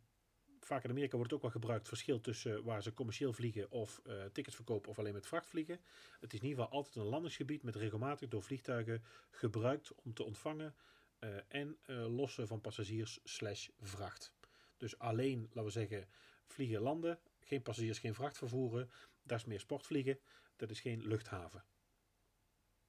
vaak 0.65 0.83
in 0.83 0.89
Amerika 0.89 1.15
wordt 1.15 1.31
het 1.31 1.39
ook 1.39 1.51
wel 1.51 1.61
gebruikt. 1.61 1.87
Verschil 1.87 2.21
tussen 2.21 2.63
waar 2.63 2.83
ze 2.83 2.93
commercieel 2.93 3.33
vliegen 3.33 3.71
of 3.71 4.01
eh, 4.05 4.25
tickets 4.25 4.55
verkopen 4.55 4.89
of 4.89 4.99
alleen 4.99 5.13
met 5.13 5.27
vracht 5.27 5.47
vliegen. 5.47 5.79
Het 6.19 6.33
is 6.33 6.39
in 6.39 6.45
ieder 6.45 6.63
geval 6.63 6.77
altijd 6.77 6.95
een 6.95 7.03
landingsgebied 7.03 7.63
met 7.63 7.75
regelmatig 7.75 8.29
door 8.29 8.43
vliegtuigen 8.43 9.03
gebruikt 9.29 9.95
om 9.95 10.13
te 10.13 10.23
ontvangen 10.23 10.75
eh, 11.19 11.29
en 11.47 11.77
eh, 11.81 12.15
lossen 12.15 12.47
van 12.47 12.61
passagiers 12.61 13.19
slash 13.23 13.69
vracht. 13.79 14.33
Dus 14.77 14.99
alleen, 14.99 15.41
laten 15.41 15.63
we 15.63 15.69
zeggen, 15.69 16.07
vliegen 16.47 16.81
landen. 16.81 17.19
Geen 17.39 17.61
passagiers, 17.61 17.99
geen 17.99 18.13
vracht 18.13 18.37
vervoeren. 18.37 18.89
Dat 19.23 19.37
is 19.37 19.45
meer 19.45 19.59
sportvliegen. 19.59 20.19
Dat 20.55 20.69
is 20.69 20.79
geen 20.79 21.07
luchthaven. 21.07 21.63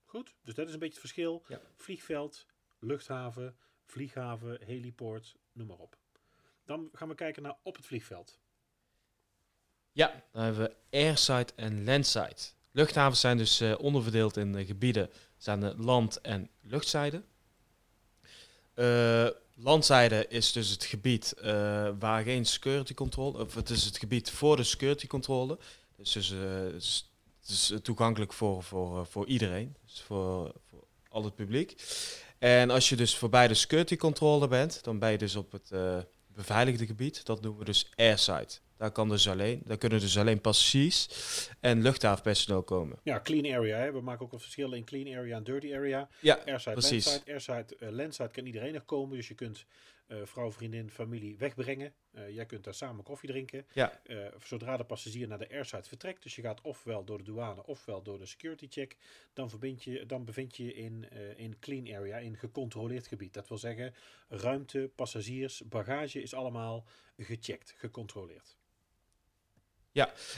Goed, 0.04 0.36
dus 0.42 0.54
dat 0.54 0.66
is 0.66 0.72
een 0.72 0.78
beetje 0.78 1.00
het 1.00 1.10
verschil. 1.10 1.44
Ja. 1.48 1.60
Vliegveld, 1.76 2.46
luchthaven, 2.78 3.56
vlieghaven, 3.84 4.64
heliport, 4.64 5.36
noem 5.52 5.66
maar 5.66 5.78
op. 5.78 5.98
Dan 6.66 6.88
gaan 6.92 7.09
we 7.09 7.14
kijken 7.14 7.42
naar 7.42 7.57
op 7.62 7.76
het 7.76 7.87
vliegveld. 7.87 8.38
Ja, 9.92 10.22
dan 10.33 10.42
hebben 10.42 10.62
we 10.62 10.98
airside 10.98 11.52
en 11.57 11.85
landside. 11.85 12.37
Luchthavens 12.70 13.20
zijn 13.20 13.37
dus 13.37 13.61
eh, 13.61 13.74
onderverdeeld 13.79 14.37
in 14.37 14.55
eh, 14.57 14.66
gebieden. 14.66 15.11
de 15.38 15.74
land- 15.76 16.20
en 16.20 16.50
luchtzijde. 16.61 17.22
Eh 18.74 19.29
landzijde 19.57 20.26
is 20.29 20.52
dus 20.52 20.70
het 20.70 20.85
gebied 20.85 21.33
eh, 21.33 21.90
waar 21.98 22.22
geen 22.22 22.46
security 22.46 22.94
controle, 22.94 23.38
of 23.38 23.55
het 23.55 23.70
is 23.70 23.85
het 23.85 23.98
gebied 23.98 24.31
voor 24.31 24.57
de 24.57 24.64
security 24.64 25.07
controle. 25.07 25.59
Dus, 25.96 26.12
dus 26.12 26.31
eh, 26.31 26.38
het 27.40 27.48
is, 27.48 27.70
eh, 27.70 27.79
toegankelijk 27.79 28.33
voor, 28.33 28.62
voor, 28.62 29.00
eh, 29.00 29.07
voor 29.07 29.26
iedereen, 29.26 29.76
dus 29.85 30.00
voor, 30.00 30.52
voor 30.68 30.85
al 31.09 31.24
het 31.24 31.35
publiek. 31.35 31.83
En 32.38 32.70
als 32.70 32.88
je 32.88 32.96
dus 32.96 33.16
voorbij 33.16 33.48
de 33.48 33.55
security 33.55 33.96
controle 33.96 34.48
bent, 34.48 34.85
dan 34.85 34.98
ben 34.98 35.11
je 35.11 35.18
dus 35.18 35.37
op 35.37 35.52
het 35.52 35.70
eh, 35.70 35.98
beveiligde 36.37 36.87
gebied. 36.87 37.25
Dat 37.27 37.40
noemen 37.40 37.59
we 37.59 37.64
dus 37.64 37.90
airside. 37.94 38.49
Daar, 38.77 38.90
kan 38.90 39.09
dus 39.09 39.29
alleen, 39.29 39.62
daar 39.64 39.77
kunnen 39.77 40.01
dus 40.01 40.18
alleen 40.18 40.40
passagiers 40.40 41.09
en 41.61 41.83
luchthavenpersoneel 41.83 42.62
komen. 42.62 42.99
Ja, 43.03 43.20
clean 43.20 43.57
area. 43.59 43.79
Hè. 43.79 43.92
We 43.92 44.01
maken 44.01 44.25
ook 44.25 44.33
een 44.33 44.40
verschil 44.40 44.72
in 44.72 44.85
clean 44.85 45.18
area 45.18 45.37
en 45.37 45.44
dirty 45.44 45.75
area. 45.75 46.09
Ja, 46.20 46.38
Airside, 46.46 46.75
precies. 46.75 47.07
landside. 47.07 47.33
Airside, 47.33 47.77
eh, 47.79 47.90
landside 47.90 48.31
kan 48.31 48.46
iedereen 48.46 48.72
nog 48.72 48.85
komen. 48.85 49.16
Dus 49.16 49.29
je 49.29 49.35
kunt 49.35 49.64
eh, 50.07 50.19
vrouw, 50.25 50.53
vriendin, 50.53 50.90
familie 50.90 51.38
wegbrengen. 51.38 51.95
Eh, 52.11 52.31
jij 52.31 52.47
kunt 52.47 52.64
daar 52.64 52.75
samen 52.75 53.05
koffie 53.05 53.29
drinken. 53.29 53.66
Ja, 53.73 54.01
Eh, 54.05 54.27
zodra 54.45 54.77
de 54.77 54.85
passagier 54.85 55.29
naar 55.29 55.38
de 55.38 55.51
airside 55.51 55.83
vertrekt, 55.83 56.23
dus 56.23 56.35
je 56.35 56.42
gaat 56.42 56.61
ofwel 56.61 57.05
door 57.05 57.19
de 57.19 57.25
douane 57.25 57.66
ofwel 57.66 58.03
door 58.03 58.19
de 58.19 58.27
security 58.27 58.66
check, 58.71 58.97
dan, 59.33 59.51
verbind 59.51 59.85
je, 59.85 60.07
dan 60.07 60.25
bevind 60.25 60.57
je 60.57 60.64
je 60.64 60.75
in, 60.75 61.09
in 61.37 61.59
clean 61.59 61.95
area, 61.95 62.19
in 62.19 62.37
gecontroleerd 62.37 63.07
gebied. 63.07 63.35
Dat 63.35 63.49
wil 63.49 63.59
zeggen, 63.59 63.95
ruimte, 64.29 64.90
passagiers, 64.95 65.62
bagage 65.69 66.23
is 66.23 66.35
allemaal 66.35 66.85
gecheckt, 67.16 67.75
gecontroleerd. 67.77 68.57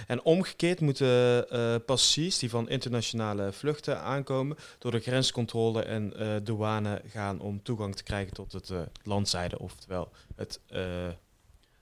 En 0.06 0.22
omgekeerd 0.22 0.80
moeten 0.80 1.50
eh, 1.50 1.74
passagiers 1.86 2.38
die 2.38 2.50
van 2.50 2.68
internationale 2.68 3.52
vluchten 3.52 4.00
aankomen 4.00 4.56
door 4.78 4.90
de 4.90 5.00
grenscontrole 5.00 5.82
en 5.82 6.16
eh, 6.16 6.36
douane 6.42 7.02
gaan 7.06 7.40
om 7.40 7.62
toegang 7.62 7.96
te 7.96 8.02
krijgen 8.02 8.34
tot 8.34 8.52
het 8.52 8.70
eh, 8.70 8.82
landzijde, 9.02 9.58
oftewel 9.58 10.12
het, 10.36 10.60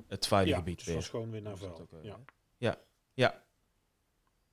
het 0.06 0.26
veilige 0.26 0.56
ja, 0.56 0.64
gebied 0.64 0.76
dus 0.84 0.86
weer. 0.86 1.02
schoon 1.02 1.30
weer 1.30 1.42
naar 1.42 1.56
vuil. 1.56 1.88
Ja. 2.02 2.18
Ja, 2.58 2.78
ja, 3.14 3.44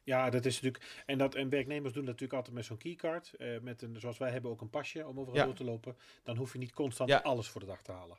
Ja, 0.03 0.29
dat 0.29 0.45
is 0.45 0.53
natuurlijk. 0.61 1.03
En, 1.05 1.17
dat, 1.17 1.35
en 1.35 1.49
werknemers 1.49 1.93
doen 1.93 2.05
dat 2.05 2.11
natuurlijk 2.13 2.33
altijd 2.39 2.55
met 2.55 2.65
zo'n 2.65 2.77
keycard. 2.77 3.33
eh, 3.33 3.59
met 3.61 3.81
een, 3.81 3.99
zoals 3.99 4.17
wij 4.17 4.31
hebben 4.31 4.51
ook 4.51 4.61
een 4.61 4.69
pasje 4.69 5.07
om 5.07 5.19
overal 5.19 5.37
Ja. 5.39 5.45
door 5.45 5.53
te 5.55 5.63
lopen. 5.63 5.97
Dan 6.23 6.37
hoef 6.37 6.53
je 6.53 6.59
niet 6.59 6.73
constant 6.73 7.09
Ja. 7.09 7.17
alles 7.19 7.47
voor 7.47 7.61
de 7.61 7.67
dag 7.67 7.81
te 7.81 7.91
halen. 7.91 8.17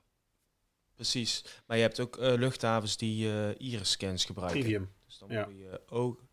Precies. 0.94 1.44
Maar 1.66 1.76
je 1.76 1.82
hebt 1.82 2.00
ook 2.00 2.16
eh, 2.16 2.34
luchthavens 2.34 2.96
die 2.96 3.30
eh 3.30 3.50
iris-scans 3.58 4.24
gebruiken. 4.24 4.60
Trivium. 4.60 4.92
Dus 5.06 5.18
dan 5.18 5.28
Ja. 5.28 5.44
worden 5.44 5.58
je, 5.58 5.82
ogen, 5.88 6.28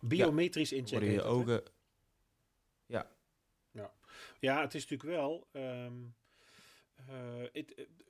Biometrisch 0.00 0.72
inchecken. 0.72 0.98
worden 1.06 1.08
je 1.08 1.14
heet 1.14 1.22
dat, 1.22 1.46
hè? 1.46 1.52
ogen... 1.52 1.62
Ja, 4.40 4.60
het 4.60 4.74
is 4.74 4.86
natuurlijk 4.88 5.18
wel. 5.18 5.48
ehm, 5.52 5.92
eh, 7.06 7.44
eh, 7.54 7.64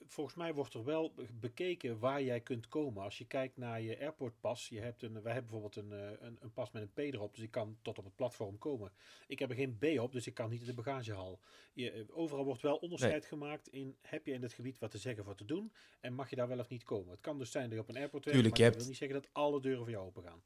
volgens 0.07 0.37
mij 0.37 0.55
wordt 0.55 0.74
er 0.74 0.85
wel 0.85 1.12
be- 1.14 1.27
bekeken 1.40 1.98
waar 1.98 2.22
jij 2.22 2.40
kunt 2.40 2.68
komen. 2.68 3.03
Als 3.03 3.18
je 3.18 3.27
kijkt 3.27 3.57
naar 3.57 3.81
je 3.81 3.98
airportpas. 4.01 4.68
Je 4.68 4.81
hebt 4.81 5.03
een, 5.03 5.22
wij 5.22 5.33
hebben 5.33 5.51
bijvoorbeeld 5.51 5.77
een, 5.77 5.92
eh, 5.92 6.27
een, 6.27 6.37
een 6.40 6.53
pas 6.53 6.70
met 6.70 6.83
een 6.83 6.92
P 6.92 6.98
erop. 6.98 7.35
Dus 7.35 7.44
ik 7.44 7.51
kan 7.51 7.79
tot 7.83 7.98
op 7.98 8.05
het 8.05 8.14
platform 8.16 8.59
komen. 8.59 8.92
Ik 9.27 9.38
heb 9.38 9.51
er 9.51 9.57
geen 9.57 9.79
B 9.79 9.85
op, 10.01 10.12
dus 10.12 10.27
ik 10.27 10.35
kan 10.35 10.51
niet 10.51 10.61
in 10.61 10.66
de 10.66 10.74
bagagehal. 10.74 11.40
Je, 11.72 11.90
eh, 11.90 12.03
overal 12.11 12.44
wordt 12.44 12.62
wel 12.62 12.77
onderscheid 12.77 13.27
gemaakt 13.27 13.68
in. 13.68 13.96
Heb 14.03 14.27
je 14.27 14.33
in 14.33 14.42
het 14.42 14.53
gebied 14.53 14.79
wat 14.79 14.90
te 14.90 14.98
zeggen 14.98 15.20
of 15.22 15.29
wat 15.29 15.38
te 15.38 15.44
doen? 15.44 15.72
En 16.01 16.12
mag 16.14 16.31
je 16.31 16.37
daar 16.37 16.48
wel 16.48 16.59
of 16.59 16.68
niet 16.68 16.85
komen? 16.85 17.11
Het 17.11 17.20
kan 17.20 17.38
dus 17.38 17.51
zijn 17.51 17.64
dat 17.64 17.72
je 17.74 17.81
op 17.81 17.88
een 17.88 17.96
airport 17.96 18.24
werkt. 18.24 18.40
Tuurlijk, 18.40 18.59
maar 18.59 18.66
je 18.66 18.72
dat 18.72 18.83
hebt- 18.83 18.98
wil 18.98 19.09
niet 19.11 19.11
zeggen 19.12 19.20
dat 19.35 19.44
alle 19.44 19.61
deuren 19.61 19.83
voor 19.83 19.90
jou 19.92 20.07
open 20.07 20.22
gaan. 20.22 20.42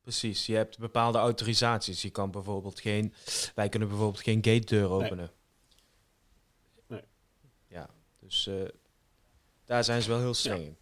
Precies, 0.00 0.46
je 0.46 0.54
hebt 0.54 0.78
bepaalde 0.78 1.18
autorisaties. 1.18 2.02
Je 2.02 2.10
kan 2.10 2.30
bijvoorbeeld 2.30 2.80
geen... 2.80 3.14
Wij 3.54 3.68
kunnen 3.68 3.88
bijvoorbeeld 3.88 4.22
geen 4.22 4.44
gate 4.44 4.66
deur 4.66 4.90
openen. 4.90 5.16
Nee. 5.16 5.36
Dus 8.18 8.46
eh, 8.46 8.54
daar 9.64 9.84
zijn 9.84 10.02
ze 10.02 10.08
wel 10.08 10.18
heel 10.18 10.34
streng 10.34 10.64
in. 10.64 10.76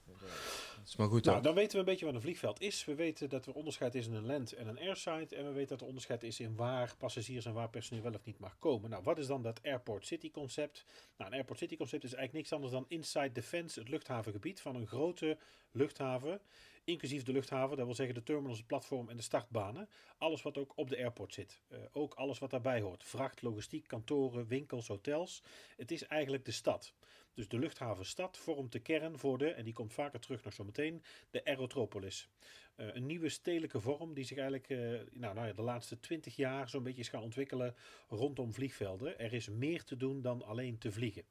Dat 0.87 0.95
is 0.95 1.01
maar 1.01 1.09
goed 1.09 1.25
Nou, 1.25 1.43
dan 1.43 1.55
weten 1.55 1.73
we 1.73 1.79
een 1.79 1.85
beetje 1.85 2.05
wat 2.05 2.15
een 2.15 2.21
vliegveld 2.21 2.61
is. 2.61 2.85
We 2.85 2.95
weten 2.95 3.29
dat 3.29 3.47
er 3.47 3.53
onderscheid 3.53 3.95
is 3.95 4.07
in 4.07 4.15
een 4.15 4.27
land 4.27 4.53
en 4.53 4.67
een 4.67 4.79
airside. 4.79 5.37
En 5.37 5.45
we 5.45 5.53
weten 5.53 5.69
dat 5.69 5.81
er 5.81 5.87
onderscheid 5.87 6.23
is 6.23 6.41
in 6.41 6.57
waar 6.57 6.95
passagiers 6.99 7.45
en 7.45 7.53
waar 7.53 7.71
personeel 7.71 8.03
wel 8.03 8.13
of 8.13 8.25
niet 8.25 8.39
mag 8.39 8.59
komen. 8.59 8.91
Nou, 8.91 9.03
wat 9.03 9.19
is 9.19 9.27
dan 9.27 9.43
dat 9.43 9.61
Airport 9.63 10.07
City 10.07 10.31
concept? 10.31 10.85
Nou, 11.17 11.31
een 11.31 11.37
Airport 11.37 11.59
City 11.59 11.77
concept 11.77 12.05
is 12.05 12.15
eigenlijk 12.15 12.39
niks 12.39 12.53
anders 12.53 12.73
dan 12.73 12.85
inside 12.89 13.33
the 13.33 13.43
fence, 13.43 13.79
het 13.79 13.89
luchthavengebied 13.89 14.61
van 14.61 14.77
een 14.77 14.87
grote 14.87 15.39
luchthaven. 15.71 16.41
Inclusief 16.85 17.23
de 17.23 17.33
luchthaven, 17.33 17.77
dat 17.77 17.87
wil 17.87 17.95
zeggen 17.95 18.15
de 18.15 18.23
terminals, 18.23 18.59
het 18.59 18.67
platform 18.67 19.09
en 19.09 19.17
de 19.17 19.23
startbanen. 19.23 19.89
Alles 20.19 20.43
wat 20.43 20.59
ook 20.59 20.73
op 20.75 20.89
de 20.89 20.97
airport 20.97 21.35
zit. 21.35 21.61
Eh, 21.69 21.79
ook 21.93 22.15
alles 22.15 22.39
wat 22.39 22.51
daarbij 22.51 22.81
hoort. 22.81 23.05
Vracht, 23.05 23.43
logistiek, 23.43 23.87
kantoren, 23.87 24.47
winkels, 24.47 24.87
hotels. 24.87 25.43
Het 25.77 25.91
is 25.91 26.07
eigenlijk 26.07 26.45
de 26.45 26.51
stad. 26.51 26.93
Dus 27.37 27.49
de 27.49 27.59
luchthavenstad 27.59 28.37
vormt 28.39 28.73
de 28.73 28.79
kern 28.79 29.19
voor 29.19 29.39
de, 29.39 29.51
en 29.51 29.65
die 29.65 29.73
komt 29.73 29.93
vaker 29.93 30.21
terug 30.21 30.45
nog 30.45 30.53
zo 30.53 30.65
meteen, 30.65 31.03
de 31.31 31.45
aerotropolis. 31.45 32.29
Eh, 32.75 32.95
een 32.95 33.07
nieuwe 33.07 33.29
stedelijke 33.29 33.81
vorm 33.81 34.15
die 34.15 34.25
zich 34.25 34.39
eigenlijk 34.39 34.69
eh, 34.69 34.79
nou, 35.21 35.35
nou 35.35 35.47
ja, 35.47 35.53
de 35.53 35.63
laatste 35.63 36.01
twintig 36.01 36.37
jaar 36.37 36.69
zo'n 36.69 36.83
beetje 36.83 37.01
is 37.01 37.09
gaan 37.09 37.23
ontwikkelen 37.23 37.75
rondom 38.09 38.53
vliegvelden. 38.53 39.19
Er 39.19 39.33
is 39.33 39.49
meer 39.49 39.85
te 39.85 39.97
doen 39.97 40.23
dan 40.23 40.43
alleen 40.43 40.79
te 40.79 40.93
vliegen. 40.93 41.25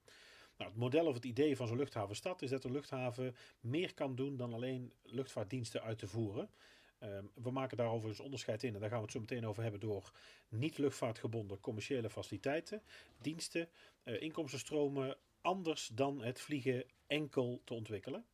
Nou, 0.58 0.70
het 0.70 0.80
model 0.80 1.06
of 1.06 1.14
het 1.14 1.26
idee 1.26 1.56
van 1.56 1.68
zo'n 1.68 1.78
luchthavenstad 1.78 2.42
is 2.42 2.50
dat 2.50 2.64
een 2.64 2.72
luchthaven 2.72 3.36
meer 3.60 3.94
kan 3.94 4.16
doen 4.16 4.38
dan 4.38 4.54
alleen 4.54 4.94
luchtvaartdiensten 5.04 5.82
uit 5.82 5.98
te 5.98 6.08
voeren. 6.08 6.50
Ehm, 7.00 7.26
we 7.34 7.52
maken 7.52 7.78
daarover 7.78 8.10
dus 8.10 8.20
onderscheid 8.20 8.64
in 8.64 8.74
en 8.74 8.80
daar 8.80 8.90
gaan 8.90 8.98
we 8.98 9.04
het 9.04 9.14
zo 9.14 9.20
meteen 9.20 9.48
over 9.48 9.62
hebben 9.62 9.80
door 9.80 10.12
niet 10.50 10.78
luchtvaartgebonden 10.78 11.60
commerciële 11.60 12.10
faciliteiten, 12.10 12.82
diensten, 13.22 13.70
eh, 14.04 14.22
inkomstenstromen 14.22 15.18
anders 15.46 15.88
dan 15.94 16.24
het 16.24 16.42
vliegen 16.42 16.86
enkel 17.08 17.62
te 17.64 17.74
ontwikkelen. 17.74 18.26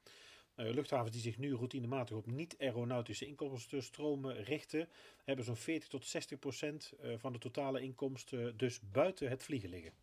Eh, 0.55 0.69
luchthavens 0.73 1.11
die 1.11 1.21
zich 1.21 1.37
nu 1.37 1.53
routinematig 1.53 2.17
op 2.17 2.25
niet-aeronautische 2.25 3.25
inkomstenstromen 3.25 4.43
richten, 4.43 4.89
hebben 5.23 5.45
zo'n 5.45 5.55
40 5.55 5.89
tot 5.89 6.05
60 6.05 6.39
procent 6.39 6.91
eh, 7.01 7.13
van 7.17 7.33
de 7.33 7.39
totale 7.39 7.81
inkomsten 7.81 8.57
dus 8.57 8.79
buiten 8.91 9.29
het 9.29 9.43
vliegen 9.43 9.69
liggen. 9.69 9.93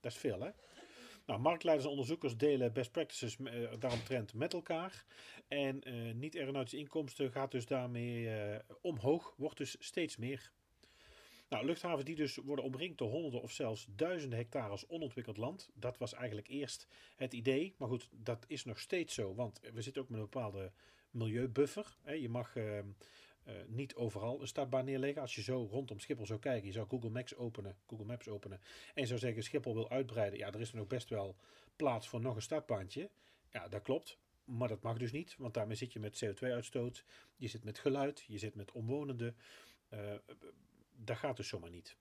Dat 0.00 0.12
is 0.12 0.18
veel, 0.18 0.40
hè? 0.40 0.50
Nou, 1.26 1.40
marktleiders 1.40 1.86
en 1.86 1.92
onderzoekers 1.92 2.36
delen 2.36 2.72
best 2.72 2.92
practices 2.92 3.36
uh, 3.38 3.72
daaromtrent 3.78 4.34
met 4.34 4.52
elkaar. 4.52 5.04
En 5.48 5.82
niet-aeronautische 6.18 6.78
inkomsten 6.78 7.32
gaat 7.32 7.50
dus 7.50 7.66
daarmee 7.66 8.30
omhoog, 8.80 9.34
wordt 9.36 9.56
dus 9.56 9.76
steeds 9.78 10.16
meer. 10.16 10.52
Nou, 11.48 11.64
luchthavens 11.64 12.04
die 12.04 12.16
dus 12.16 12.36
worden 12.36 12.64
omringd 12.64 12.98
door 12.98 13.10
honderden 13.10 13.42
of 13.42 13.52
zelfs 13.52 13.86
duizenden 13.90 14.38
hectares 14.38 14.86
onontwikkeld 14.86 15.36
land. 15.36 15.70
Dat 15.74 15.98
was 15.98 16.14
eigenlijk 16.14 16.48
eerst 16.48 16.88
het 17.16 17.32
idee. 17.32 17.74
Maar 17.78 17.88
goed, 17.88 18.08
dat 18.12 18.44
is 18.46 18.64
nog 18.64 18.78
steeds 18.78 19.14
zo. 19.14 19.34
Want 19.34 19.60
we 19.72 19.82
zitten 19.82 20.02
ook 20.02 20.08
met 20.08 20.18
een 20.18 20.24
bepaalde 20.30 20.72
milieubuffer. 21.10 21.96
Je 22.04 22.28
mag 22.28 22.56
uh, 22.56 22.76
uh, 22.76 22.84
niet 23.66 23.94
overal 23.94 24.40
een 24.40 24.46
startbaan 24.46 24.84
neerleggen. 24.84 25.22
Als 25.22 25.34
je 25.34 25.42
zo 25.42 25.68
rondom 25.70 25.98
Schiphol 25.98 26.26
zou 26.26 26.38
kijken, 26.38 26.66
je 26.66 26.72
zou 26.72 26.88
Google 26.88 27.10
Maps 27.10 27.36
openen, 27.36 27.76
Google 27.86 28.06
Maps 28.06 28.28
openen. 28.28 28.60
En 28.94 29.02
je 29.02 29.06
zou 29.06 29.18
zeggen 29.18 29.42
Schiphol 29.42 29.74
wil 29.74 29.90
uitbreiden. 29.90 30.38
Ja, 30.38 30.52
er 30.52 30.60
is 30.60 30.72
nog 30.72 30.86
best 30.86 31.08
wel 31.08 31.36
plaats 31.76 32.08
voor 32.08 32.20
nog 32.20 32.34
een 32.34 32.42
startbaantje. 32.42 33.10
Ja, 33.50 33.68
dat 33.68 33.82
klopt. 33.82 34.18
Maar 34.44 34.68
dat 34.68 34.82
mag 34.82 34.98
dus 34.98 35.12
niet, 35.12 35.36
want 35.38 35.54
daarmee 35.54 35.76
zit 35.76 35.92
je 35.92 36.00
met 36.00 36.24
CO2-uitstoot. 36.24 37.04
Je 37.36 37.48
zit 37.48 37.64
met 37.64 37.78
geluid, 37.78 38.24
je 38.26 38.38
zit 38.38 38.54
met 38.54 38.72
omwonenden. 38.72 39.36
Uh, 39.94 40.14
dat 41.04 41.16
gaat 41.16 41.36
dus 41.36 41.48
zomaar 41.48 41.70
niet. 41.70 41.96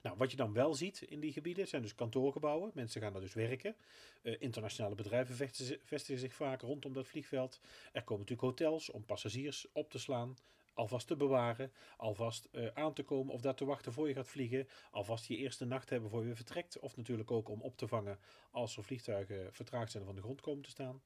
Nou, 0.00 0.16
wat 0.16 0.30
je 0.30 0.36
dan 0.36 0.52
wel 0.52 0.74
ziet 0.74 1.00
in 1.00 1.20
die 1.20 1.32
gebieden 1.32 1.68
zijn 1.68 1.82
dus 1.82 1.94
kantoorgebouwen. 1.94 2.70
Mensen 2.74 3.00
gaan 3.00 3.12
daar 3.12 3.20
dus 3.20 3.34
werken. 3.34 3.76
Uh, 4.22 4.36
internationale 4.38 4.94
bedrijven 4.94 5.50
vestigen 5.84 6.18
zich 6.18 6.34
vaak 6.34 6.60
rondom 6.60 6.92
dat 6.92 7.06
vliegveld. 7.06 7.60
Er 7.92 8.04
komen 8.04 8.24
natuurlijk 8.24 8.48
hotels 8.48 8.90
om 8.90 9.04
passagiers 9.04 9.66
op 9.72 9.90
te 9.90 9.98
slaan 9.98 10.36
alvast 10.74 11.06
te 11.06 11.16
bewaren, 11.16 11.72
alvast 11.96 12.48
uh, 12.52 12.66
aan 12.74 12.92
te 12.92 13.02
komen 13.02 13.34
of 13.34 13.40
daar 13.40 13.54
te 13.54 13.64
wachten 13.64 13.92
voor 13.92 14.08
je 14.08 14.14
gaat 14.14 14.28
vliegen, 14.28 14.68
alvast 14.90 15.26
je 15.26 15.36
eerste 15.36 15.64
nacht 15.64 15.90
hebben 15.90 16.10
voor 16.10 16.26
je 16.26 16.34
vertrekt, 16.34 16.78
of 16.78 16.96
natuurlijk 16.96 17.30
ook 17.30 17.48
om 17.48 17.62
op 17.62 17.76
te 17.76 17.88
vangen 17.88 18.18
als 18.50 18.76
er 18.76 18.84
vliegtuigen 18.84 19.52
vertraagd 19.52 19.90
zijn 19.90 20.02
en 20.02 20.08
van 20.08 20.18
de 20.18 20.24
grond 20.24 20.40
komen 20.40 20.62
te 20.62 20.70
staan. 20.70 21.02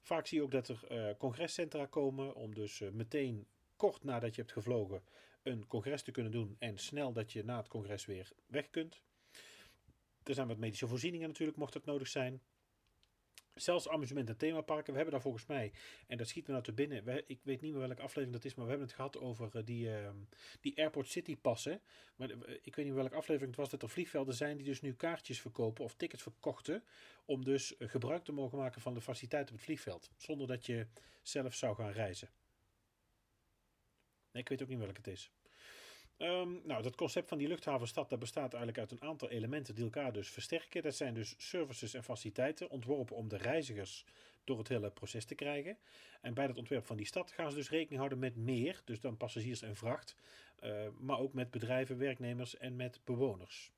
Vaak 0.00 0.26
zie 0.26 0.38
je 0.38 0.44
ook 0.44 0.50
dat 0.50 0.68
er 0.68 0.84
uh, 0.90 1.14
congrescentra 1.18 1.86
komen 1.86 2.34
om 2.34 2.54
dus 2.54 2.82
meteen 2.92 3.46
kort 3.76 4.04
nadat 4.04 4.34
je 4.34 4.40
hebt 4.40 4.52
gevlogen 4.52 5.02
een 5.44 5.66
congres 5.66 6.02
te 6.02 6.10
kunnen 6.10 6.32
doen 6.32 6.56
en 6.58 6.78
snel 6.78 7.12
dat 7.12 7.32
je 7.32 7.44
na 7.44 7.56
het 7.56 7.68
congres 7.68 8.06
weer 8.06 8.32
weg 8.46 8.70
kunt. 8.70 9.02
Er 10.22 10.34
zijn 10.34 10.48
wat 10.48 10.58
medische 10.58 10.86
voorzieningen 10.86 11.28
natuurlijk, 11.28 11.58
mocht 11.58 11.74
het 11.74 11.84
nodig 11.84 12.08
zijn. 12.08 12.42
Zelfs 13.54 13.88
amusement- 13.88 14.28
en 14.28 14.36
themaparken. 14.36 14.90
We 14.90 14.94
hebben 14.94 15.12
daar 15.12 15.22
volgens 15.22 15.46
mij, 15.46 15.72
en 16.06 16.16
dat 16.16 16.28
schiet 16.28 16.46
me 16.46 16.52
nou 16.52 16.64
te 16.64 16.72
binnen. 16.72 17.24
Ik 17.26 17.40
weet 17.42 17.60
niet 17.60 17.72
meer 17.72 17.80
welke 17.86 18.02
aflevering 18.02 18.32
dat 18.32 18.44
is, 18.44 18.54
maar 18.54 18.64
we 18.64 18.70
hebben 18.70 18.88
het 18.88 18.96
gehad 18.96 19.18
over 19.18 19.50
uh, 19.56 19.62
die, 19.64 19.86
uh, 19.88 20.10
die 20.60 20.78
Airport 20.78 21.08
City 21.08 21.36
passen. 21.36 21.80
Maar 22.16 22.30
uh, 22.30 22.36
ik 22.62 22.76
weet 22.76 22.84
niet 22.84 22.94
welke 22.94 23.14
aflevering 23.14 23.50
het 23.50 23.60
was 23.60 23.70
dat 23.70 23.82
er 23.82 23.88
vliegvelden 23.88 24.34
zijn 24.34 24.56
die 24.56 24.66
dus 24.66 24.80
nu 24.80 24.94
kaartjes 24.94 25.40
verkopen 25.40 25.84
of 25.84 25.94
tickets 25.94 26.22
verkochten. 26.22 26.84
Om 27.24 27.44
dus 27.44 27.74
gebruik 27.78 28.24
te 28.24 28.32
mogen 28.32 28.58
maken 28.58 28.80
van 28.80 28.94
de 28.94 29.00
faciliteiten 29.00 29.50
op 29.50 29.56
het 29.56 29.66
vliegveld. 29.66 30.10
Zonder 30.16 30.46
dat 30.46 30.66
je 30.66 30.86
zelf 31.22 31.54
zou 31.54 31.76
gaan 31.76 31.92
reizen. 31.92 32.28
Nee, 34.34 34.42
ik 34.42 34.48
weet 34.48 34.62
ook 34.62 34.68
niet 34.68 34.78
welke 34.78 34.96
het 34.96 35.06
is. 35.06 35.30
Um, 36.18 36.60
nou, 36.64 36.82
dat 36.82 36.96
concept 36.96 37.28
van 37.28 37.38
die 37.38 37.48
luchthavenstad 37.48 38.08
dat 38.08 38.18
bestaat 38.18 38.54
eigenlijk 38.54 38.78
uit 38.78 38.90
een 38.90 39.08
aantal 39.08 39.30
elementen 39.30 39.74
die 39.74 39.84
elkaar 39.84 40.12
dus 40.12 40.30
versterken. 40.30 40.82
Dat 40.82 40.94
zijn 40.94 41.14
dus 41.14 41.34
services 41.38 41.94
en 41.94 42.04
faciliteiten 42.04 42.70
ontworpen 42.70 43.16
om 43.16 43.28
de 43.28 43.36
reizigers 43.36 44.04
door 44.44 44.58
het 44.58 44.68
hele 44.68 44.90
proces 44.90 45.24
te 45.24 45.34
krijgen. 45.34 45.78
En 46.20 46.34
bij 46.34 46.46
het 46.46 46.56
ontwerp 46.56 46.86
van 46.86 46.96
die 46.96 47.06
stad 47.06 47.32
gaan 47.32 47.50
ze 47.50 47.56
dus 47.56 47.70
rekening 47.70 47.96
houden 47.96 48.18
met 48.18 48.36
meer, 48.36 48.82
dus 48.84 49.00
dan 49.00 49.16
passagiers 49.16 49.62
en 49.62 49.76
vracht, 49.76 50.16
uh, 50.60 50.88
maar 50.98 51.18
ook 51.18 51.32
met 51.32 51.50
bedrijven, 51.50 51.98
werknemers 51.98 52.56
en 52.56 52.76
met 52.76 53.00
bewoners. 53.04 53.72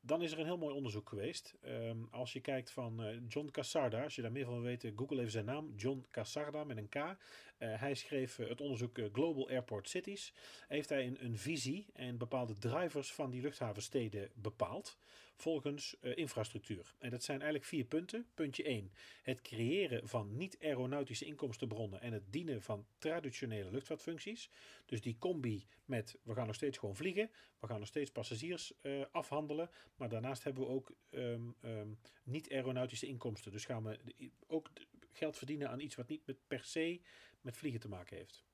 Dan 0.00 0.22
is 0.22 0.32
er 0.32 0.38
een 0.38 0.44
heel 0.44 0.58
mooi 0.58 0.74
onderzoek 0.74 1.08
geweest. 1.08 1.54
Um, 1.64 2.08
als 2.10 2.32
je 2.32 2.40
kijkt 2.40 2.70
van 2.70 3.06
uh, 3.06 3.20
John 3.28 3.50
Cassarda, 3.50 4.02
als 4.02 4.14
je 4.14 4.22
daar 4.22 4.32
meer 4.32 4.44
van 4.44 4.54
wil 4.54 4.62
weten, 4.62 4.92
google 4.96 5.18
even 5.18 5.30
zijn 5.30 5.44
naam, 5.44 5.72
John 5.76 6.06
Cassarda 6.10 6.64
met 6.64 6.76
een 6.76 6.88
K. 6.88 7.16
Uh, 7.58 7.80
hij 7.80 7.94
schreef 7.94 8.38
uh, 8.38 8.48
het 8.48 8.60
onderzoek 8.60 8.98
Global 9.12 9.48
Airport 9.48 9.88
Cities. 9.88 10.32
Heeft 10.68 10.88
hij 10.88 11.06
een, 11.06 11.24
een, 11.24 11.38
visie 11.38 11.86
en 11.92 12.18
bepaalde 12.18 12.54
drivers 12.58 13.12
van 13.12 13.30
die 13.30 13.42
luchthavensteden 13.42 14.30
bepaald 14.34 14.98
volgens 15.36 15.96
infrastructuur. 16.00 16.94
En 16.98 17.10
dat 17.10 17.22
zijn 17.22 17.40
eigenlijk 17.40 17.70
vier 17.70 17.84
punten. 17.84 18.26
Puntje 18.34 18.62
1, 18.62 18.92
het 19.22 19.40
creëren 19.42 20.08
van 20.08 20.36
niet-aeronautische 20.36 21.24
inkomstenbronnen 21.24 22.00
en 22.00 22.12
het 22.12 22.32
dienen 22.32 22.62
van 22.62 22.86
traditionele 22.98 23.70
luchtvaartfuncties. 23.70 24.50
Dus 24.86 25.00
die 25.00 25.16
combi 25.18 25.66
met 25.84 26.18
we 26.22 26.34
gaan 26.34 26.46
nog 26.46 26.54
steeds 26.54 26.78
gewoon 26.78 26.96
vliegen, 26.96 27.30
we 27.58 27.66
gaan 27.66 27.78
nog 27.78 27.88
steeds 27.88 28.10
passagiers 28.10 28.72
afhandelen, 29.10 29.70
maar 29.96 30.08
daarnaast 30.08 30.44
hebben 30.44 30.62
we 30.62 30.68
ook 30.68 30.92
um, 31.10 31.54
um, 31.64 31.98
niet-aeronautische 32.22 33.06
inkomsten. 33.06 33.52
Dus 33.52 33.64
gaan 33.64 33.84
we 33.84 33.98
ook 34.46 34.70
geld 35.16 35.36
verdienen 35.36 35.70
aan 35.70 35.80
iets 35.80 35.94
wat 35.94 36.08
niet 36.08 36.26
met 36.26 36.36
per 36.46 36.64
se 36.64 37.00
met 37.40 37.56
vliegen 37.56 37.80
te 37.80 37.88
maken 37.88 38.16
heeft. 38.16 38.44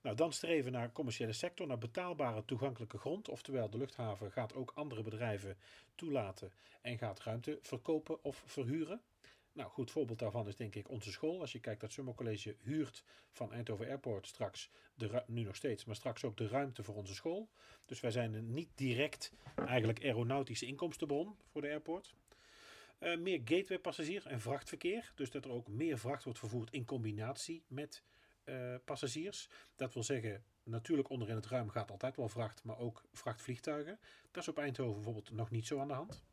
Nou, 0.00 0.16
dan 0.16 0.32
streven 0.32 0.72
naar 0.72 0.92
commerciële 0.92 1.32
sector, 1.32 1.66
naar 1.66 1.78
betaalbare 1.78 2.44
toegankelijke 2.44 2.98
grond. 2.98 3.28
Oftewel, 3.28 3.70
de 3.70 3.78
luchthaven 3.78 4.32
gaat 4.32 4.54
ook 4.54 4.72
andere 4.74 5.02
bedrijven 5.02 5.56
toelaten 5.94 6.52
en 6.80 6.98
gaat 6.98 7.20
ruimte 7.20 7.58
verkopen 7.62 8.24
of 8.24 8.42
verhuren. 8.46 9.02
Nou, 9.52 9.70
goed 9.70 9.90
voorbeeld 9.90 10.18
daarvan 10.18 10.48
is 10.48 10.56
denk 10.56 10.74
ik 10.74 10.88
onze 10.88 11.12
school. 11.12 11.40
Als 11.40 11.52
je 11.52 11.60
kijkt 11.60 11.80
dat 11.80 11.92
Summer 11.92 12.14
College 12.14 12.56
huurt 12.62 13.04
van 13.30 13.52
Eindhoven 13.52 13.86
Airport 13.86 14.26
straks, 14.26 14.70
de, 14.94 15.22
nu 15.26 15.42
nog 15.42 15.56
steeds, 15.56 15.84
maar 15.84 15.96
straks 15.96 16.24
ook 16.24 16.36
de 16.36 16.48
ruimte 16.48 16.82
voor 16.82 16.94
onze 16.94 17.14
school. 17.14 17.48
Dus 17.84 18.00
wij 18.00 18.10
zijn 18.10 18.34
een 18.34 18.54
niet 18.54 18.70
direct 18.74 19.32
eigenlijk 19.54 20.04
aeronautische 20.04 20.66
inkomstenbron 20.66 21.36
voor 21.46 21.60
de 21.60 21.68
airport. 21.68 22.14
Uh, 23.00 23.18
meer 23.18 23.40
gateway 23.44 23.78
passagier 23.78 24.26
en 24.26 24.40
vrachtverkeer. 24.40 25.12
Dus 25.14 25.30
dat 25.30 25.44
er 25.44 25.50
ook 25.50 25.68
meer 25.68 25.98
vracht 25.98 26.24
wordt 26.24 26.38
vervoerd 26.38 26.70
in 26.70 26.84
combinatie 26.84 27.64
met 27.66 28.02
uh, 28.44 28.74
passagiers. 28.84 29.48
Dat 29.76 29.94
wil 29.94 30.02
zeggen, 30.02 30.44
natuurlijk 30.62 31.08
onderin 31.08 31.36
het 31.36 31.46
ruim 31.46 31.68
gaat 31.68 31.90
altijd 31.90 32.16
wel 32.16 32.28
vracht, 32.28 32.64
maar 32.64 32.78
ook 32.78 33.04
vrachtvliegtuigen. 33.12 33.98
Dat 34.30 34.42
is 34.42 34.48
op 34.48 34.58
Eindhoven 34.58 34.94
bijvoorbeeld 34.94 35.30
nog 35.30 35.50
niet 35.50 35.66
zo 35.66 35.80
aan 35.80 35.88
de 35.88 35.94
hand. 35.94 36.24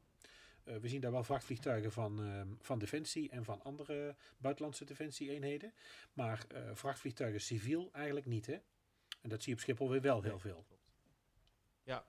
Uh, 0.66 0.76
we 0.76 0.88
zien 0.88 1.02
daar 1.02 1.12
wel 1.12 1.24
vrachtvliegtuigen 1.24 1.92
van, 1.92 2.26
uh, 2.26 2.42
van 2.62 2.80
Defensie 2.80 3.30
en 3.30 3.44
van 3.44 3.62
andere 3.62 4.16
buitenlandse 4.38 4.86
defensie-eenheden. 4.86 5.74
Maar 6.14 6.46
vrachtvliegtuigen 6.74 7.42
civiel 7.42 7.90
eigenlijk 7.94 8.26
niet. 8.26 8.46
Hè? 8.46 8.58
En 9.22 9.30
dat 9.30 9.44
zie 9.44 9.50
je 9.50 9.56
op 9.56 9.64
Schiphol 9.64 9.90
weer 9.90 10.02
wel 10.02 10.22
heel 10.22 10.40
veel. 10.40 10.66
Ja, 11.84 12.06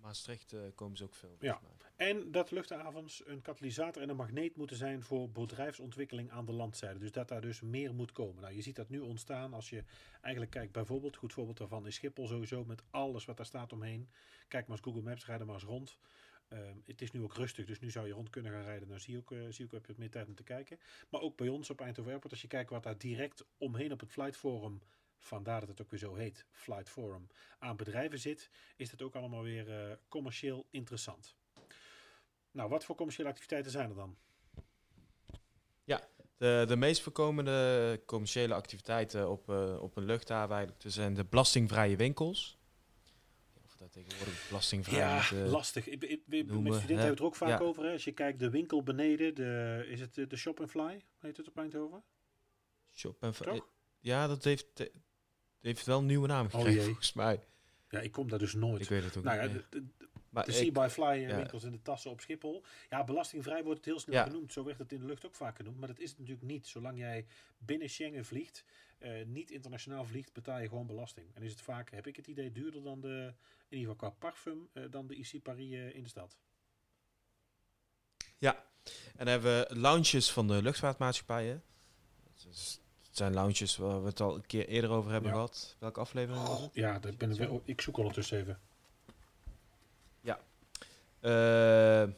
Maastricht 0.00 0.54
komen 0.74 0.96
ze 0.96 1.04
ook 1.04 1.14
veel. 1.14 1.36
Ja. 1.40 1.60
En 1.96 2.30
dat 2.30 2.50
luchthavens 2.50 3.22
een 3.26 3.42
katalysator 3.42 4.02
en 4.02 4.08
een 4.08 4.16
magneet 4.16 4.56
moeten 4.56 4.76
zijn 4.76 5.02
voor 5.02 5.30
bedrijfsontwikkeling 5.30 6.30
aan 6.30 6.44
de 6.44 6.52
landzijde. 6.52 6.98
Dus 6.98 7.12
dat 7.12 7.28
daar 7.28 7.40
dus 7.40 7.60
meer 7.60 7.94
moet 7.94 8.12
komen. 8.12 8.42
Nou, 8.42 8.54
je 8.54 8.62
ziet 8.62 8.76
dat 8.76 8.88
nu 8.88 9.00
ontstaan 9.00 9.52
als 9.52 9.70
je 9.70 9.84
eigenlijk 10.20 10.52
kijkt, 10.52 10.72
bijvoorbeeld, 10.72 11.16
goed 11.16 11.32
voorbeeld 11.32 11.58
daarvan 11.58 11.86
is 11.86 11.94
Schiphol 11.94 12.26
sowieso 12.26 12.64
met 12.64 12.82
alles 12.90 13.24
wat 13.24 13.36
daar 13.36 13.46
staat 13.46 13.72
omheen. 13.72 14.08
Kijk 14.48 14.66
maar 14.66 14.76
eens 14.76 14.86
Google 14.86 15.02
Maps, 15.02 15.26
rijd 15.26 15.40
er 15.40 15.46
maar 15.46 15.54
eens 15.54 15.64
rond. 15.64 15.98
Um, 16.52 16.82
het 16.86 17.02
is 17.02 17.12
nu 17.12 17.22
ook 17.22 17.34
rustig, 17.34 17.66
dus 17.66 17.80
nu 17.80 17.90
zou 17.90 18.06
je 18.06 18.12
rond 18.12 18.30
kunnen 18.30 18.52
gaan 18.52 18.62
rijden. 18.62 18.88
Dan 18.88 19.00
zie 19.00 19.22
uh, 19.28 19.46
zie 19.48 19.64
ook 19.64 19.72
heb 19.72 19.86
je 19.86 19.94
meer 19.96 20.10
tijd 20.10 20.28
om 20.28 20.34
te 20.34 20.42
kijken. 20.42 20.78
Maar 21.08 21.20
ook 21.20 21.36
bij 21.36 21.48
ons 21.48 21.70
op 21.70 21.80
Eindhoven 21.80 22.10
Airport, 22.10 22.32
als 22.32 22.42
je 22.42 22.48
kijkt 22.48 22.70
wat 22.70 22.82
daar 22.82 22.98
direct 22.98 23.44
omheen 23.58 23.92
op 23.92 24.00
het 24.00 24.10
Flight 24.10 24.36
Forum, 24.36 24.80
vandaar 25.18 25.60
dat 25.60 25.68
het 25.68 25.82
ook 25.82 25.90
weer 25.90 26.00
zo 26.00 26.14
heet, 26.14 26.46
Flight 26.50 26.88
Forum, 26.88 27.26
aan 27.58 27.76
bedrijven 27.76 28.18
zit, 28.18 28.50
is 28.76 28.90
dat 28.90 29.02
ook 29.02 29.14
allemaal 29.14 29.42
weer 29.42 29.68
uh, 29.68 29.92
commercieel 30.08 30.66
interessant. 30.70 31.36
Nou, 32.50 32.68
wat 32.68 32.84
voor 32.84 32.96
commerciële 32.96 33.28
activiteiten 33.28 33.70
zijn 33.70 33.88
er 33.88 33.96
dan? 33.96 34.16
Ja, 35.84 36.08
de, 36.36 36.64
de 36.68 36.76
meest 36.76 37.02
voorkomende 37.02 38.02
commerciële 38.06 38.54
activiteiten 38.54 39.30
op, 39.30 39.48
uh, 39.48 39.82
op 39.82 39.96
een 39.96 40.04
luchthaven 40.04 40.56
eigenlijk, 40.56 40.84
zijn 40.94 41.14
de 41.14 41.24
belastingvrije 41.24 41.96
winkels 41.96 42.58
dat 43.78 43.92
tegenwoordig 43.92 44.46
belastingvrij 44.48 44.98
ja, 44.98 45.30
uh, 45.32 45.50
lastig. 45.50 45.88
Ik, 45.88 46.02
ik, 46.02 46.22
ik, 46.28 46.46
noemen, 46.46 46.62
met 46.62 46.72
studenten 46.72 46.88
hebben 46.88 47.04
we 47.04 47.10
het 47.10 47.18
er 47.18 47.24
ook 47.24 47.36
vaak 47.36 47.48
ja. 47.48 47.58
over. 47.58 47.84
Hè. 47.84 47.92
Als 47.92 48.04
je 48.04 48.12
kijkt, 48.12 48.38
de 48.38 48.50
winkel 48.50 48.82
beneden, 48.82 49.34
de, 49.34 49.84
is 49.88 50.00
het 50.00 50.14
de 50.14 50.36
Shop 50.36 50.60
and 50.60 50.70
Fly, 50.70 51.04
heet 51.18 51.36
het 51.36 51.48
op 51.48 51.58
Eindhoven? 51.58 52.04
Shop 52.92 53.24
and 53.24 53.36
Fly. 53.36 53.60
Ja, 53.98 54.26
dat 54.26 54.44
heeft, 54.44 54.90
heeft 55.60 55.86
wel 55.86 55.98
een 55.98 56.06
nieuwe 56.06 56.26
naam 56.26 56.50
gekregen, 56.50 56.78
oh 56.78 56.84
volgens 56.84 57.12
mij. 57.12 57.44
Ja, 57.88 58.00
ik 58.00 58.12
kom 58.12 58.28
daar 58.28 58.38
dus 58.38 58.54
nooit. 58.54 58.82
Ik 58.82 58.88
weet 58.88 59.04
het 59.04 59.16
ook 59.16 59.24
nou, 59.24 59.42
niet. 59.42 59.50
Ja, 59.50 59.62
de, 59.70 59.80
de, 59.80 60.08
maar 60.28 60.44
de 60.44 60.72
by 60.72 60.88
Fly 60.90 61.04
ja. 61.04 61.36
winkels 61.36 61.64
in 61.64 61.72
de 61.72 61.82
tassen 61.82 62.10
op 62.10 62.20
Schiphol. 62.20 62.64
Ja, 62.90 63.04
belastingvrij 63.04 63.62
wordt 63.62 63.78
het 63.78 63.86
heel 63.86 63.98
snel 63.98 64.14
ja. 64.14 64.24
genoemd. 64.24 64.52
Zo 64.52 64.64
werd 64.64 64.78
het 64.78 64.92
in 64.92 65.00
de 65.00 65.06
lucht 65.06 65.26
ook 65.26 65.34
vaak 65.34 65.56
genoemd. 65.56 65.78
Maar 65.78 65.88
dat 65.88 65.98
is 65.98 66.10
het 66.10 66.18
natuurlijk 66.18 66.46
niet. 66.46 66.66
Zolang 66.66 66.98
jij 66.98 67.26
binnen 67.58 67.90
Schengen 67.90 68.24
vliegt, 68.24 68.64
uh, 68.98 69.24
niet 69.26 69.50
internationaal 69.50 70.04
vliegt, 70.04 70.32
betaal 70.32 70.58
je 70.58 70.68
gewoon 70.68 70.86
belasting. 70.86 71.34
En 71.34 71.42
is 71.42 71.50
het 71.50 71.60
vaak, 71.60 71.90
heb 71.90 72.06
ik 72.06 72.16
het 72.16 72.26
idee, 72.26 72.52
duurder 72.52 72.82
dan 72.82 73.00
de, 73.00 73.34
in 73.68 73.78
ieder 73.78 73.92
geval 73.92 74.10
qua 74.10 74.10
parfum, 74.10 74.68
uh, 74.72 74.84
dan 74.90 75.06
de 75.06 75.14
IC 75.14 75.42
Paris 75.42 75.70
uh, 75.70 75.94
in 75.94 76.02
de 76.02 76.08
stad. 76.08 76.38
Ja, 78.38 78.54
en 78.84 79.24
dan 79.24 79.26
hebben 79.26 79.68
we 79.68 79.76
lounges 79.76 80.30
van 80.30 80.46
de 80.48 80.62
luchtvaartmaatschappijen. 80.62 81.62
Dus 82.32 82.44
het 82.44 82.80
zijn 83.18 83.34
lounges 83.34 83.76
waar 83.76 84.02
we 84.02 84.08
het 84.08 84.20
al 84.20 84.34
een 84.34 84.46
keer 84.46 84.66
eerder 84.66 84.90
over 84.90 85.10
hebben 85.10 85.30
ja. 85.30 85.36
gehad. 85.36 85.76
Welke 85.78 86.00
aflevering 86.00 86.46
was 86.46 86.60
het? 86.60 86.70
Ja, 86.74 86.98
dat 86.98 87.18
ben 87.18 87.30
ik, 87.30 87.50
ik 87.64 87.80
zoek 87.80 87.96
ondertussen 87.96 88.38
even. 88.38 88.58
Ja. 90.20 90.40
Uh, 91.20 92.12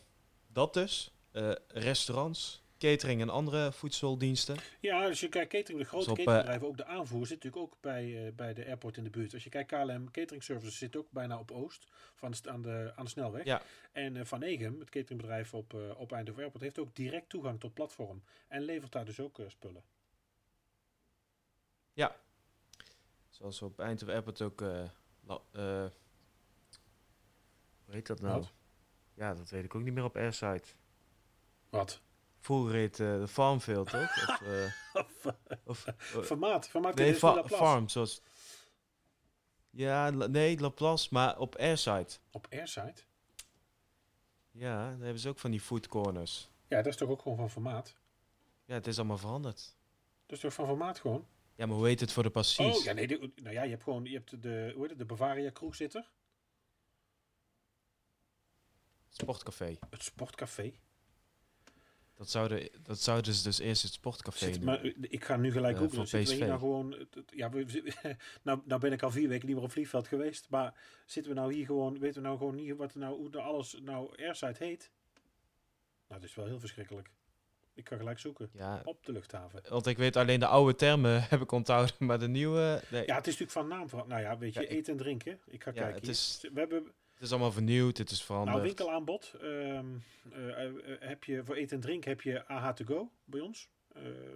dat 0.52 0.74
dus. 0.74 1.14
Uh, 1.32 1.52
restaurants, 1.68 2.62
catering 2.78 3.20
en 3.20 3.28
andere 3.28 3.72
voedseldiensten. 3.72 4.56
Ja, 4.80 5.06
als 5.06 5.20
je 5.20 5.28
kijkt 5.28 5.52
catering, 5.52 5.78
de 5.78 5.88
grote 5.88 6.04
dus 6.04 6.16
cateringbedrijven, 6.16 6.66
ook 6.66 6.76
de 6.76 6.84
aanvoer 6.84 7.26
zit 7.26 7.42
natuurlijk 7.42 7.72
ook 7.72 7.80
bij, 7.80 8.04
uh, 8.04 8.32
bij 8.32 8.54
de 8.54 8.66
airport 8.66 8.96
in 8.96 9.04
de 9.04 9.10
buurt. 9.10 9.34
Als 9.34 9.44
je 9.44 9.50
kijkt, 9.50 9.72
KLM 9.72 10.10
Catering 10.10 10.42
Services 10.42 10.78
zit 10.78 10.96
ook 10.96 11.10
bijna 11.10 11.38
op 11.38 11.50
Oost, 11.50 11.86
van 12.14 12.30
de, 12.30 12.50
aan, 12.50 12.62
de, 12.62 12.92
aan 12.96 13.04
de 13.04 13.10
snelweg. 13.10 13.44
Ja. 13.44 13.62
En 13.92 14.14
uh, 14.14 14.24
Van 14.24 14.42
Egem, 14.42 14.80
het 14.80 14.90
cateringbedrijf 14.90 15.54
op, 15.54 15.74
uh, 15.74 15.80
op 16.00 16.12
Eindhoven 16.12 16.42
Airport, 16.42 16.62
heeft 16.62 16.78
ook 16.78 16.96
direct 16.96 17.28
toegang 17.28 17.60
tot 17.60 17.74
platform. 17.74 18.22
En 18.48 18.62
levert 18.62 18.92
daar 18.92 19.04
dus 19.04 19.20
ook 19.20 19.40
spullen. 19.46 19.82
Ja. 21.92 22.16
Zoals 23.28 23.62
op 23.62 23.78
Eindhoven 23.78 24.14
Airport 24.14 24.42
ook... 24.42 24.60
hoe 24.60 25.90
heet 27.86 28.06
dat 28.06 28.20
nou? 28.20 28.40
Wat? 28.40 28.52
Ja, 29.14 29.34
dat 29.34 29.50
weet 29.50 29.64
ik 29.64 29.74
ook 29.74 29.82
niet 29.82 29.94
meer 29.94 30.04
op 30.04 30.16
Airside. 30.16 30.64
Wat? 31.70 32.00
Vroeger 32.38 32.74
heet 32.74 32.98
uh, 32.98 33.18
de 33.18 33.28
Farmfield, 33.28 33.90
toch? 33.90 34.28
Of, 34.28 34.40
uh, 34.42 34.72
of, 35.04 35.26
of 35.64 35.86
uh, 35.86 36.22
formaat. 36.22 36.68
Formaat 36.68 36.94
nee, 36.94 37.14
fa 37.14 37.44
farm, 37.46 37.88
zoals... 37.88 38.22
Ja, 39.70 40.12
La- 40.12 40.26
nee, 40.26 40.60
Laplace, 40.60 41.08
maar 41.10 41.38
op 41.38 41.56
Airside. 41.56 42.08
Op 42.30 42.46
Airside? 42.50 43.00
Ja, 44.50 44.88
daar 44.88 44.98
hebben 44.98 45.18
ze 45.18 45.28
ook 45.28 45.38
van 45.38 45.50
die 45.50 45.60
food 45.60 45.88
corners. 45.88 46.50
Ja, 46.68 46.76
dat 46.76 46.86
is 46.86 46.96
toch 46.96 47.08
ook 47.08 47.22
gewoon 47.22 47.36
van 47.36 47.50
formaat? 47.50 47.96
Ja, 48.64 48.74
het 48.74 48.86
is 48.86 48.98
allemaal 48.98 49.18
veranderd. 49.18 49.76
Dat 50.26 50.36
is 50.36 50.40
toch 50.40 50.52
van 50.52 50.66
formaat 50.66 50.98
gewoon? 50.98 51.26
Ja, 51.60 51.66
maar 51.66 51.76
hoe 51.76 51.86
heet 51.86 52.00
het 52.00 52.12
voor 52.12 52.22
de 52.22 52.30
passies? 52.30 52.78
Oh, 52.78 52.84
ja, 52.84 52.92
nee. 52.92 53.06
de- 53.06 53.30
nou 53.34 53.54
ja, 53.54 53.62
je 53.62 53.70
hebt 53.70 53.82
gewoon 53.82 54.04
je 54.04 54.14
hebt 54.14 54.42
de, 54.42 54.70
hoe 54.72 54.80
heet 54.80 54.90
het, 54.90 54.98
de 54.98 55.04
Bavaria 55.04 55.50
kroeg 55.50 55.74
zit 55.74 55.94
er. 55.94 56.10
Sportcafé. 59.08 59.76
Het 59.90 60.02
sportcafé. 60.02 60.72
Dat 62.14 62.30
zouden, 62.30 62.68
dat 62.82 63.00
zouden 63.00 63.34
ze 63.34 63.42
dus 63.42 63.58
eerst 63.58 63.82
het 63.82 63.92
sportcafé 63.92 64.44
Zit, 64.44 64.54
doen. 64.54 64.64
maar 64.64 64.80
eh, 64.84 64.94
ik 65.00 65.24
ga 65.24 65.36
nu 65.36 65.52
gelijk 65.52 65.80
Eh, 65.80 65.88
van 65.88 66.06
Zitten 66.06 66.30
we 66.30 66.38
hier 66.38 66.46
nou 66.46 66.58
gewoon... 66.58 67.06
Ja, 67.26 67.50
we, 67.50 67.94
nou, 68.42 68.60
nou 68.64 68.80
ben 68.80 68.92
ik 68.92 69.02
al 69.02 69.10
vier 69.10 69.28
weken 69.28 69.46
niet 69.46 69.54
meer 69.56 69.64
op 69.64 69.72
vliegveld 69.72 70.08
geweest. 70.08 70.46
Maar 70.50 70.80
zitten 71.06 71.32
we 71.32 71.38
nou 71.38 71.52
hier 71.54 71.66
gewoon... 71.66 71.98
Weten 71.98 72.22
we 72.22 72.26
nou 72.28 72.38
gewoon 72.38 72.54
niet 72.54 72.76
wat 72.76 72.94
nou, 72.94 73.16
hoe 73.16 73.28
nou 73.28 73.44
alles 73.44 73.76
nou 73.82 74.22
airside 74.24 74.64
heet? 74.64 74.90
Nou, 76.08 76.20
dat 76.20 76.30
is 76.30 76.34
wel 76.34 76.46
heel 76.46 76.60
verschrikkelijk. 76.60 77.10
Ik 77.80 77.88
ga 77.88 77.96
gelijk 77.96 78.18
zoeken. 78.18 78.50
Ja, 78.52 78.80
Op 78.84 79.04
de 79.06 79.12
luchthaven. 79.12 79.62
want 79.68 79.86
ik 79.86 79.96
weet 79.98 80.16
alleen 80.16 80.40
de 80.40 80.46
oude 80.46 80.74
termen 80.74 81.22
heb 81.30 81.40
ik 81.40 81.52
onthouden, 81.52 81.94
maar 81.98 82.18
de 82.18 82.28
nieuwe... 82.28 82.82
Nee, 82.90 83.06
Ja, 83.06 83.14
het 83.16 83.26
is 83.26 83.38
natuurlijk 83.38 83.50
van 83.50 83.68
naam 83.68 83.88
veranderd. 83.88 84.20
Nou 84.20 84.32
ja, 84.32 84.38
weet 84.38 84.54
je, 84.54 84.60
Ja, 84.60 84.66
eten 84.66 84.92
en 84.92 84.98
drinken. 84.98 85.40
Ik 85.46 85.62
ga 85.62 85.70
Ja, 85.74 85.80
kijken 85.80 86.00
het 86.00 86.08
is- 86.08 86.48
We 86.52 86.60
hebben 86.60 86.84
Het 87.14 87.22
is 87.22 87.30
allemaal 87.30 87.52
vernieuwd, 87.52 87.96
het 87.98 88.10
is 88.10 88.22
veranderd. 88.22 88.56
nou 88.56 88.66
winkelaanbod. 88.66 89.32
ehm, 89.40 89.86
eh, 90.32 90.64
eh, 90.66 90.72
heb 91.00 91.24
je, 91.24 91.44
voor 91.44 91.54
eten 91.54 91.76
en 91.76 91.82
drinken 91.82 92.10
heb 92.10 92.20
je 92.20 92.46
AH 92.48 92.68
to 92.74 92.84
go 92.84 93.10
bij 93.24 93.40
ons. 93.40 93.68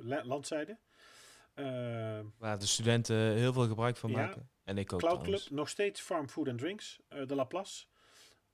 la- 0.00 0.24
landzijde. 0.24 0.78
Ehm, 1.54 2.24
Waar 2.38 2.58
de 2.58 2.66
studenten 2.66 3.16
heel 3.16 3.52
veel 3.52 3.66
gebruik 3.66 3.96
van 3.96 4.10
maken. 4.10 4.48
En 4.64 4.78
ik 4.78 4.92
ook 4.92 4.98
Cloud 4.98 5.14
trouwens. 5.18 5.44
Club, 5.46 5.58
nog 5.58 5.68
steeds 5.68 6.00
Farm 6.00 6.28
Food 6.28 6.48
and 6.48 6.58
Drinks. 6.58 7.00
de 7.26 7.34
Laplace. 7.34 7.84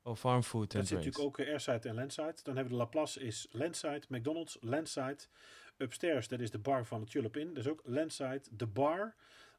Oh, 0.02 0.16
farm 0.16 0.42
food 0.42 0.72
Dat 0.72 0.86
zit 0.86 0.98
drinks. 0.98 1.16
natuurlijk 1.16 1.40
ook 1.40 1.46
Airside 1.48 1.88
en 1.88 1.94
Landside. 1.94 2.34
Dan 2.42 2.54
hebben 2.56 2.64
we 2.64 2.68
de 2.68 2.84
Laplace 2.84 3.20
is 3.20 3.46
Landside, 3.50 4.00
McDonald's, 4.08 4.56
Landside. 4.60 5.18
Upstairs, 5.76 6.28
dat 6.28 6.40
is 6.40 6.50
de 6.50 6.58
bar 6.58 6.84
van 6.86 7.00
het 7.00 7.10
Tulip 7.10 7.36
Inn. 7.36 7.48
Dat 7.54 7.64
is 7.64 7.70
ook 7.70 7.80
Landside. 7.84 8.42
De 8.50 8.66
bar, 8.66 9.14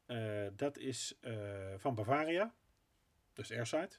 eh, 0.06 0.46
dat 0.56 0.78
is 0.78 1.14
eh, 1.20 1.34
van 1.76 1.94
Bavaria. 1.94 2.54
Dus 3.32 3.52
Airside. 3.52 3.90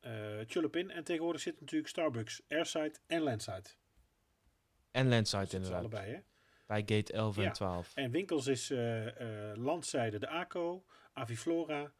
Eh 0.00 0.38
Tulip 0.40 0.76
Inn. 0.76 0.90
En 0.90 1.04
tegenwoordig 1.04 1.40
zit 1.42 1.60
natuurlijk 1.60 1.88
Starbucks, 1.90 2.42
Airside 2.48 2.92
en 3.06 3.20
Landside. 3.20 3.68
En 4.90 5.08
Landside 5.08 5.46
ze 5.46 5.56
inderdaad. 5.56 5.80
allebei, 5.80 6.12
hè? 6.14 6.20
Bij 6.66 6.80
gate 6.86 7.12
11 7.12 7.36
Ja. 7.36 7.44
en 7.44 7.52
12. 7.52 7.92
En 7.94 8.10
winkels 8.10 8.46
is 8.46 8.68
Landzijde 9.54 10.18
de 10.18 10.28
ACO, 10.28 10.84
Aviflora, 11.12 11.92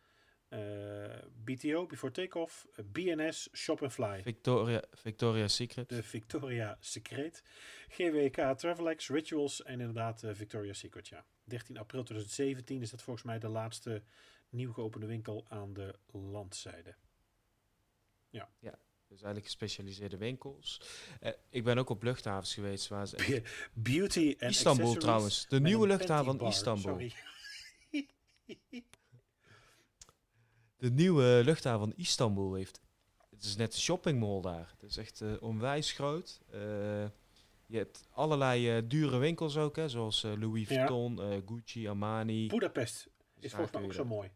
BTO, 1.45 1.87
Before 1.87 2.13
Takeoff, 2.13 2.67
eh, 2.77 2.85
BNS, 2.85 3.49
Shop 3.53 3.83
and 3.83 3.93
Fly. 3.93 4.23
Victoria, 4.23 4.83
Victoria's 5.03 5.55
Secret. 5.55 5.89
de 5.89 6.03
Victoria 6.03 6.77
Secret, 6.81 7.43
GWK 7.89 8.59
Travelex, 8.59 9.09
Rituals 9.09 9.63
en 9.63 9.81
inderdaad 9.81 10.23
eh, 10.23 10.35
Victoria's 10.35 10.79
Secret, 10.79 11.09
ja. 11.09 11.25
13 11.45 11.79
april 11.79 12.03
2017 12.03 12.83
is 12.83 12.91
dat 12.91 13.03
volgens 13.03 13.25
mij 13.25 13.39
de 13.39 13.49
laatste 13.49 14.03
nieuw 14.49 14.73
geopende 14.73 15.07
winkel 15.07 15.45
aan 15.49 15.73
de 15.73 15.95
landzijde. 16.13 16.95
Dus 19.11 19.23
eigenlijk 19.23 19.45
gespecialiseerde 19.45 20.17
winkels. 20.17 20.81
Eh, 21.21 21.33
ik 21.49 21.65
ben 21.65 21.79
ook 21.79 21.89
op 21.89 22.03
luchthavens 22.03 22.55
geweest 22.55 22.89
waar 22.89 23.07
ze... 23.07 23.43
Beauty 23.73 24.37
en 24.39 24.49
Istanbul 24.49 24.95
trouwens. 24.95 25.47
De 25.49 25.61
nieuwe 25.61 25.87
luchthaven 25.87 26.39
van 26.39 26.49
Istanbul. 26.49 27.01
De 30.81 30.91
nieuwe 30.91 31.41
luchthaven 31.45 31.81
van 31.81 31.93
Istanbul 31.97 32.55
heeft... 32.55 32.81
Het 33.31 33.43
is 33.45 33.57
net 33.57 33.75
een 33.75 33.81
shoppingmall 33.81 34.41
daar. 34.41 34.75
Het 34.79 34.91
is 34.91 34.97
echt 34.97 35.21
eh, 35.21 35.33
onwijs 35.41 35.93
groot. 35.93 36.41
Eh, 36.51 36.61
je 37.67 37.77
hebt 37.77 38.09
allerlei 38.11 38.77
eh, 38.77 38.83
dure 38.89 39.19
winkels 39.19 39.57
ook, 39.57 39.77
hè, 39.77 39.89
zoals 39.89 40.23
Louis. 40.23 40.67
Vuitton, 40.67 41.43
Gucci, 41.47 41.89
Armani. 41.89 42.47
Budapest 42.47 43.09
is 43.39 43.53
volgens 43.53 43.73
mij 43.73 43.83
ook 43.83 43.93
zo 43.93 44.05
mooi. 44.05 44.31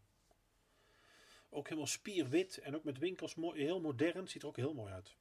Ook 1.51 1.65
helemaal 1.65 1.87
spierwit 1.87 2.59
en 2.59 2.75
ook 2.75 2.85
met 2.85 2.99
winkels 2.99 3.35
mooi, 3.35 3.63
heel 3.63 3.81
modern. 3.81 4.29
Ziet 4.29 4.43
er 4.43 4.49
ook 4.49 4.57
heel 4.57 4.75
mooi 4.75 4.93
uit. 4.93 5.17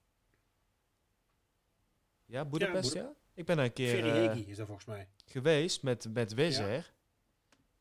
Ja, 2.26 2.46
Budapest, 2.46 2.94
Ja, 2.94 3.02
ja? 3.02 3.14
Ik 3.34 3.46
ben 3.46 3.58
er 3.58 3.64
een 3.64 3.74
keer 3.74 3.90
Ferry 3.90 4.10
eh, 4.10 4.16
Hegi 4.16 4.50
is 4.50 4.58
dat 4.58 4.66
volgens 4.66 4.88
mij. 4.88 5.08
geweest 5.26 5.84
met, 5.84 6.08
met. 6.14 6.34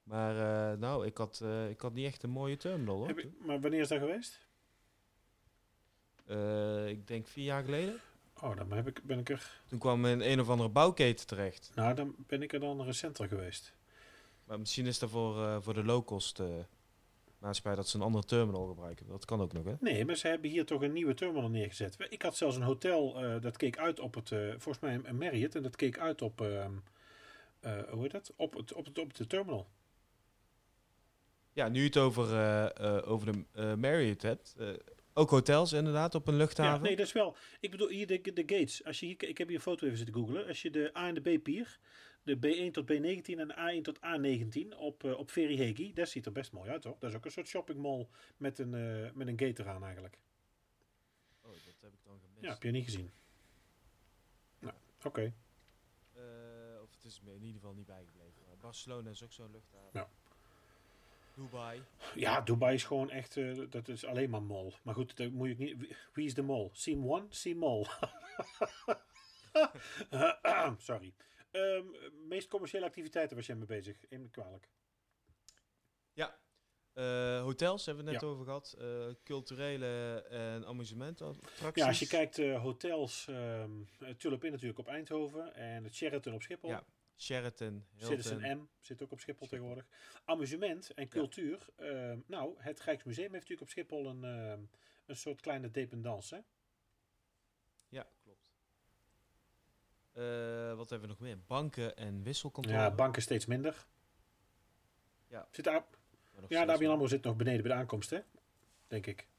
Maar 0.03 0.37
eh, 0.73 0.79
nou, 0.79 1.07
ik 1.07 1.17
had, 1.17 1.41
eh, 1.43 1.69
ik 1.71 1.81
had 1.81 1.93
niet 1.93 2.07
echt 2.07 2.23
een 2.23 2.31
mooie 2.31 2.57
terminal 2.57 2.97
hoor. 2.97 3.09
Je- 3.09 3.31
maar 3.39 3.61
wanneer 3.61 3.81
is 3.81 3.89
dat 3.89 3.99
geweest? 3.99 4.47
Eh, 6.27 6.89
ik 6.89 7.07
denk 7.07 7.27
vier 7.27 7.45
jaar 7.45 7.65
geleden. 7.65 8.01
Oh, 8.43 8.57
dan 8.57 8.73
heb 8.73 8.87
ik, 8.89 9.03
ben 9.05 9.19
ik 9.19 9.29
er... 9.31 9.61
Toen 9.67 9.79
kwam 9.79 10.07
in 10.07 10.21
een 10.21 10.41
of 10.41 10.49
andere 10.49 10.69
bouwketen 10.69 11.27
terecht. 11.27 11.71
Nou, 11.75 11.95
dan 11.95 12.15
ben 12.27 12.43
ik 12.43 12.53
er 12.53 12.61
dan 12.61 12.83
recenter 12.83 13.29
geweest. 13.29 13.75
Maar 14.45 14.59
misschien 14.59 14.87
is 14.87 14.99
dat 14.99 15.11
voor, 15.11 15.63
voor 15.63 15.75
de 15.75 15.85
low-cost 15.85 16.43
maatschappij 17.39 17.75
dat 17.75 17.89
ze 17.89 17.97
een 17.97 18.03
andere 18.03 18.25
terminal 18.25 18.67
gebruiken. 18.67 19.07
Dat 19.07 19.25
kan 19.25 19.41
ook 19.41 19.53
nog, 19.53 19.65
hè? 19.65 19.75
Nee, 19.81 20.05
maar 20.05 20.17
ze 20.17 20.29
hebben 20.29 20.51
hier 20.51 20.67
toch 20.67 20.83
een 20.83 20.93
nieuwe 20.93 21.15
terminal 21.15 21.49
neergezet. 21.49 21.97
Ik 22.09 22.23
had 22.23 22.37
zelfs 22.37 22.57
een 22.57 22.63
hotel 22.63 23.13
dat 23.41 23.57
keek 23.57 23.79
uit 23.79 24.01
op 24.01 24.15
het, 24.15 24.29
volgens 24.49 24.79
mij 24.81 25.01
een 25.03 25.17
Marriott, 25.19 25.55
en 25.55 25.63
dat 25.63 25.77
keek 25.77 25.99
uit 25.99 26.23
op, 26.23 26.41
ehm, 26.41 26.73
eh, 27.61 27.83
hoe 27.91 28.03
heet 28.03 28.11
dat? 28.11 28.33
Op, 28.37 28.55
het, 28.55 28.73
op, 28.73 28.85
het, 28.85 28.99
op 28.99 29.15
de 29.15 29.27
terminal. 29.27 29.67
Ja, 31.53 31.69
nu 31.69 31.79
je 31.81 31.87
het 31.87 31.97
over, 31.97 32.33
eh, 32.33 32.97
eh, 32.97 33.09
over 33.11 33.33
de 33.33 33.45
eh, 33.53 33.75
Marriott 33.75 34.23
hebt. 34.23 34.55
eh, 34.59 34.69
ook 35.15 35.31
hotels 35.31 35.73
inderdaad 35.73 36.15
op 36.15 36.27
een 36.27 36.33
Ja, 36.33 36.39
luchthaven. 36.39 36.83
nee, 36.83 36.97
dat 36.97 37.07
is 37.07 37.13
wel. 37.13 37.37
Ik 37.61 37.71
bedoel, 37.71 37.89
hier 37.89 38.07
de, 38.07 38.21
de 38.21 38.43
gates. 38.47 38.85
Als 38.85 39.01
je 39.01 39.07
hier, 39.07 39.23
ik 39.23 39.39
heb 39.39 39.47
hier 39.47 39.57
een 39.57 39.63
foto 39.63 39.85
even 39.87 39.97
zitten 39.99 40.15
googlen. 40.15 40.47
Als 40.47 40.63
je 40.63 40.71
de 40.71 40.91
A 40.97 41.09
en 41.09 41.15
de 41.15 41.39
B 41.39 41.43
pier, 41.43 41.79
de 42.23 42.37
B1 42.37 42.71
tot 42.73 42.85
B19 42.93 43.39
en 43.39 43.49
de 43.49 43.79
A1 43.79 43.83
tot 43.83 43.99
A19 43.99 44.77
op, 44.79 45.05
eh 45.05 45.19
op 45.19 45.31
Ferry 45.31 45.57
Hegi, 45.57 45.93
dat 45.93 46.09
ziet 46.09 46.27
er 46.27 46.33
best 46.33 46.53
mooi 46.53 46.71
uit, 46.71 46.83
toch? 46.83 46.99
Dat 46.99 47.11
is 47.11 47.17
ook 47.17 47.25
een 47.25 47.31
soort 47.31 47.49
shoppingmall 47.49 48.09
met 48.37 48.59
een, 48.59 48.75
eh, 48.75 49.13
met 49.13 49.27
een 49.29 49.39
gate 49.39 49.63
eraan 49.63 49.85
eigenlijk. 49.85 50.19
Oh, 51.43 51.51
dat 51.51 51.75
heb 51.81 51.93
ik 51.93 51.99
dan 52.05 52.19
gemist. 52.21 52.45
Ja, 52.45 52.53
heb 52.53 52.63
je 52.63 52.71
niet 52.71 52.85
gezien. 52.85 53.13
Nou, 54.59 54.75
oké. 55.05 55.35
Eh, 56.13 56.23
of 56.83 56.91
het 56.95 57.05
is 57.05 57.21
me 57.21 57.31
in 57.35 57.43
ieder 57.43 57.61
geval 57.61 57.75
niet 57.75 57.87
bijgebleven. 57.87 58.43
Maar 58.47 58.57
Barcelona 58.57 59.11
is 59.11 59.23
ook 59.25 59.33
zo'n 59.33 59.51
luchthaven. 59.51 59.91
Ja. 59.93 60.09
Dubai. 61.35 61.83
Ja, 62.15 62.41
Dubai 62.41 62.75
is 62.75 62.85
gewoon 62.85 63.11
echt, 63.11 63.37
eh, 63.37 63.61
dat 63.71 63.89
is 63.89 64.05
alleen 64.05 64.31
maar 64.31 64.43
mol. 64.43 64.73
Maar 64.83 64.95
goed, 64.95 65.17
dat 65.17 65.31
moet 65.31 65.49
je 65.49 65.55
niet. 65.55 65.97
wie- 66.13 66.27
is 66.27 66.35
de 66.35 66.43
mol? 66.43 66.71
Sim 66.73 67.11
One, 67.11 67.27
Sim 67.29 67.57
Mol. 67.59 67.87
Sorry. 70.79 71.15
Ehm, 71.51 71.85
meest 72.29 72.49
commerciële 72.49 72.85
activiteiten 72.87 73.37
was 73.37 73.47
jij 73.47 73.57
mee 73.57 73.67
bezig? 73.67 73.97
Neem 74.09 74.23
me 74.23 74.31
kwalijk. 74.31 74.69
Ja. 76.13 76.41
Eh, 76.93 77.43
hotels 77.43 77.87
hebben 77.87 78.05
we 78.05 78.11
het 78.11 78.21
net 78.21 78.29
Ja. 78.31 78.35
over 78.35 78.45
gehad. 78.45 78.75
Eh, 78.79 79.15
culturele 79.25 80.23
en 80.31 80.67
amusementattracties. 80.67 81.83
Ja, 81.83 81.89
als 81.89 81.99
je 81.99 82.07
kijkt, 82.07 82.39
eh, 82.39 82.61
hotels, 82.63 83.27
ehm 83.29 83.71
het 83.99 84.21
Tulip 84.21 84.45
Inn 84.45 84.53
natuurlijk 84.53 84.79
op 84.79 84.89
Eindhoven 84.89 85.55
en 85.55 85.85
het 85.85 85.95
Sheraton 85.95 86.35
op 86.35 86.43
Schiphol. 86.43 86.71
Ja, 86.71 86.85
Sheraton, 87.23 87.87
Citizen 87.97 88.43
Hilton. 88.43 88.63
M 88.63 88.69
zit 88.81 89.03
ook 89.03 89.11
op 89.13 89.21
Schiphol 89.21 89.47
tegenwoordig. 89.47 89.87
Amusement 90.25 90.95
en 90.95 91.09
cultuur. 91.09 91.67
ehm, 91.77 92.19
nou, 92.27 92.55
het 92.59 92.81
Rijksmuseum 92.81 93.33
heeft 93.33 93.49
natuurlijk 93.49 93.61
op 93.61 93.69
Schiphol 93.69 94.07
een, 94.07 94.25
ehm, 94.25 94.61
een 95.07 95.17
soort 95.17 95.41
kleine 95.41 95.71
dependance. 95.71 96.35
Hè? 96.35 96.41
Ja, 97.89 98.07
klopt. 98.23 98.51
Eh, 100.13 100.75
wat 100.77 100.91
hebben 100.91 101.09
we 101.09 101.15
nog 101.15 101.19
meer? 101.23 101.39
Banken 101.47 101.97
en 101.97 102.23
wisselkantoren. 102.23 102.79
Ja, 102.79 102.91
banken 102.95 103.23
steeds 103.23 103.47
minder. 103.47 103.87
Ja. 105.27 105.49
Zit 105.51 105.65
daar, 105.65 105.85
ja, 106.49 106.65
de 106.65 106.73
ABN. 106.73 106.87
AMRO 106.87 107.07
zit 107.07 107.23
nog 107.23 107.37
beneden 107.37 107.63
bij 107.63 107.71
de 107.73 107.77
aankomst, 107.79 108.11
hè? 108.11 108.21
Denk 108.87 109.07
ik. 109.07 109.31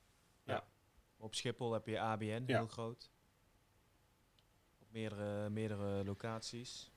Op 1.17 1.35
Schiphol 1.35 1.73
heb 1.73 1.87
je 1.87 1.99
ABN, 1.99 2.43
Ja. 2.45 2.57
heel 2.57 2.67
groot. 2.67 3.11
Op 4.79 4.87
meerdere, 4.91 5.49
meerdere 5.49 6.03
locaties. 6.05 6.91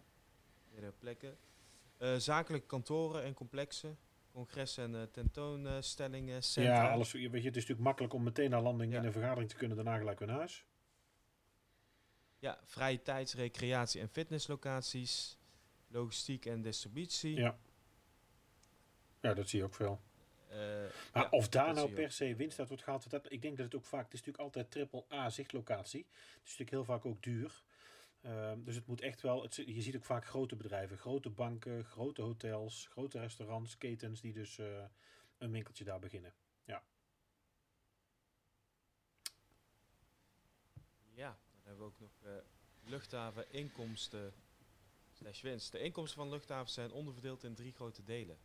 Meerdere 0.76 0.96
plekken. 0.98 1.36
Eh, 1.98 2.16
zakelijke 2.16 2.66
kantoren 2.66 3.22
en 3.22 3.34
complexen. 3.34 3.98
Congressen 4.32 4.84
en 4.84 5.00
eh, 5.00 5.06
tentoonstellingen. 5.12 6.42
centra. 6.42 6.72
Ja, 6.72 6.90
alles, 6.90 7.12
weet 7.12 7.22
je, 7.22 7.28
het 7.30 7.44
is 7.44 7.52
natuurlijk 7.52 7.80
makkelijk 7.80 8.14
om 8.14 8.22
meteen 8.22 8.50
na 8.50 8.60
landing 8.62 8.92
Ja. 8.92 8.98
in 8.98 9.04
een 9.04 9.12
vergadering 9.12 9.48
te 9.50 9.56
kunnen, 9.56 9.76
daarna 9.76 9.96
gelijk 9.98 10.18
weer 10.18 10.28
naar 10.28 10.36
huis. 10.36 10.64
Ja, 12.38 12.60
vrije 12.64 13.02
tijds, 13.02 13.34
recreatie 13.34 14.00
en 14.00 14.08
fitnesslocaties. 14.08 15.38
Logistiek 15.88 16.46
en 16.46 16.62
distributie. 16.62 17.36
Ja. 17.36 17.58
Ja, 19.20 19.34
dat 19.34 19.48
zie 19.48 19.58
je 19.58 19.64
ook 19.64 19.74
veel. 19.74 20.00
Eh, 20.48 20.56
Maar 21.12 21.22
ja, 21.22 21.28
of 21.30 21.48
daar 21.48 21.74
nou 21.74 21.92
per 21.92 22.10
se 22.12 22.34
winst 22.34 22.58
uit 22.58 22.68
wordt 22.68 22.82
gehaald, 22.82 23.10
dat, 23.10 23.32
ik 23.32 23.42
denk 23.42 23.56
dat 23.56 23.66
het 23.66 23.74
ook 23.74 23.84
vaak, 23.84 24.04
het 24.04 24.12
is 24.12 24.18
natuurlijk 24.18 24.44
altijd 24.44 24.70
triple 24.70 25.04
A 25.12 25.30
zichtlocatie. 25.30 26.06
Het 26.10 26.40
is 26.44 26.58
natuurlijk 26.58 26.70
heel 26.70 26.84
vaak 26.84 27.04
ook 27.06 27.22
duur. 27.22 27.62
Ehm, 28.26 28.62
dus 28.62 28.74
het 28.74 28.86
moet 28.86 29.00
echt 29.00 29.20
wel, 29.20 29.42
het, 29.42 29.54
je 29.54 29.82
ziet 29.82 29.96
ook 29.96 30.04
vaak 30.04 30.26
grote 30.26 30.56
bedrijven, 30.56 30.98
grote 30.98 31.30
banken, 31.30 31.84
grote 31.84 32.22
hotels, 32.22 32.86
grote 32.86 33.18
restaurants, 33.18 33.78
ketens 33.78 34.20
die 34.20 34.32
dus 34.32 34.58
eh, 34.58 34.84
een 35.38 35.50
winkeltje 35.50 35.84
daar 35.84 35.98
beginnen. 35.98 36.34
Ja. 36.64 36.82
Ja, 41.14 41.28
dan 41.28 41.62
hebben 41.62 41.78
we 41.78 41.92
ook 41.92 42.00
nog 42.00 42.22
uh, 42.24 42.30
luchthaven 42.84 43.52
inkomsten 43.52 44.34
slash 45.12 45.42
winst. 45.42 45.72
De 45.72 45.80
inkomsten 45.80 46.18
van 46.18 46.28
luchthavens 46.28 46.74
zijn 46.74 46.92
onderverdeeld 46.92 47.44
in 47.44 47.54
drie 47.54 47.72
grote 47.72 48.02
delen. 48.02 48.38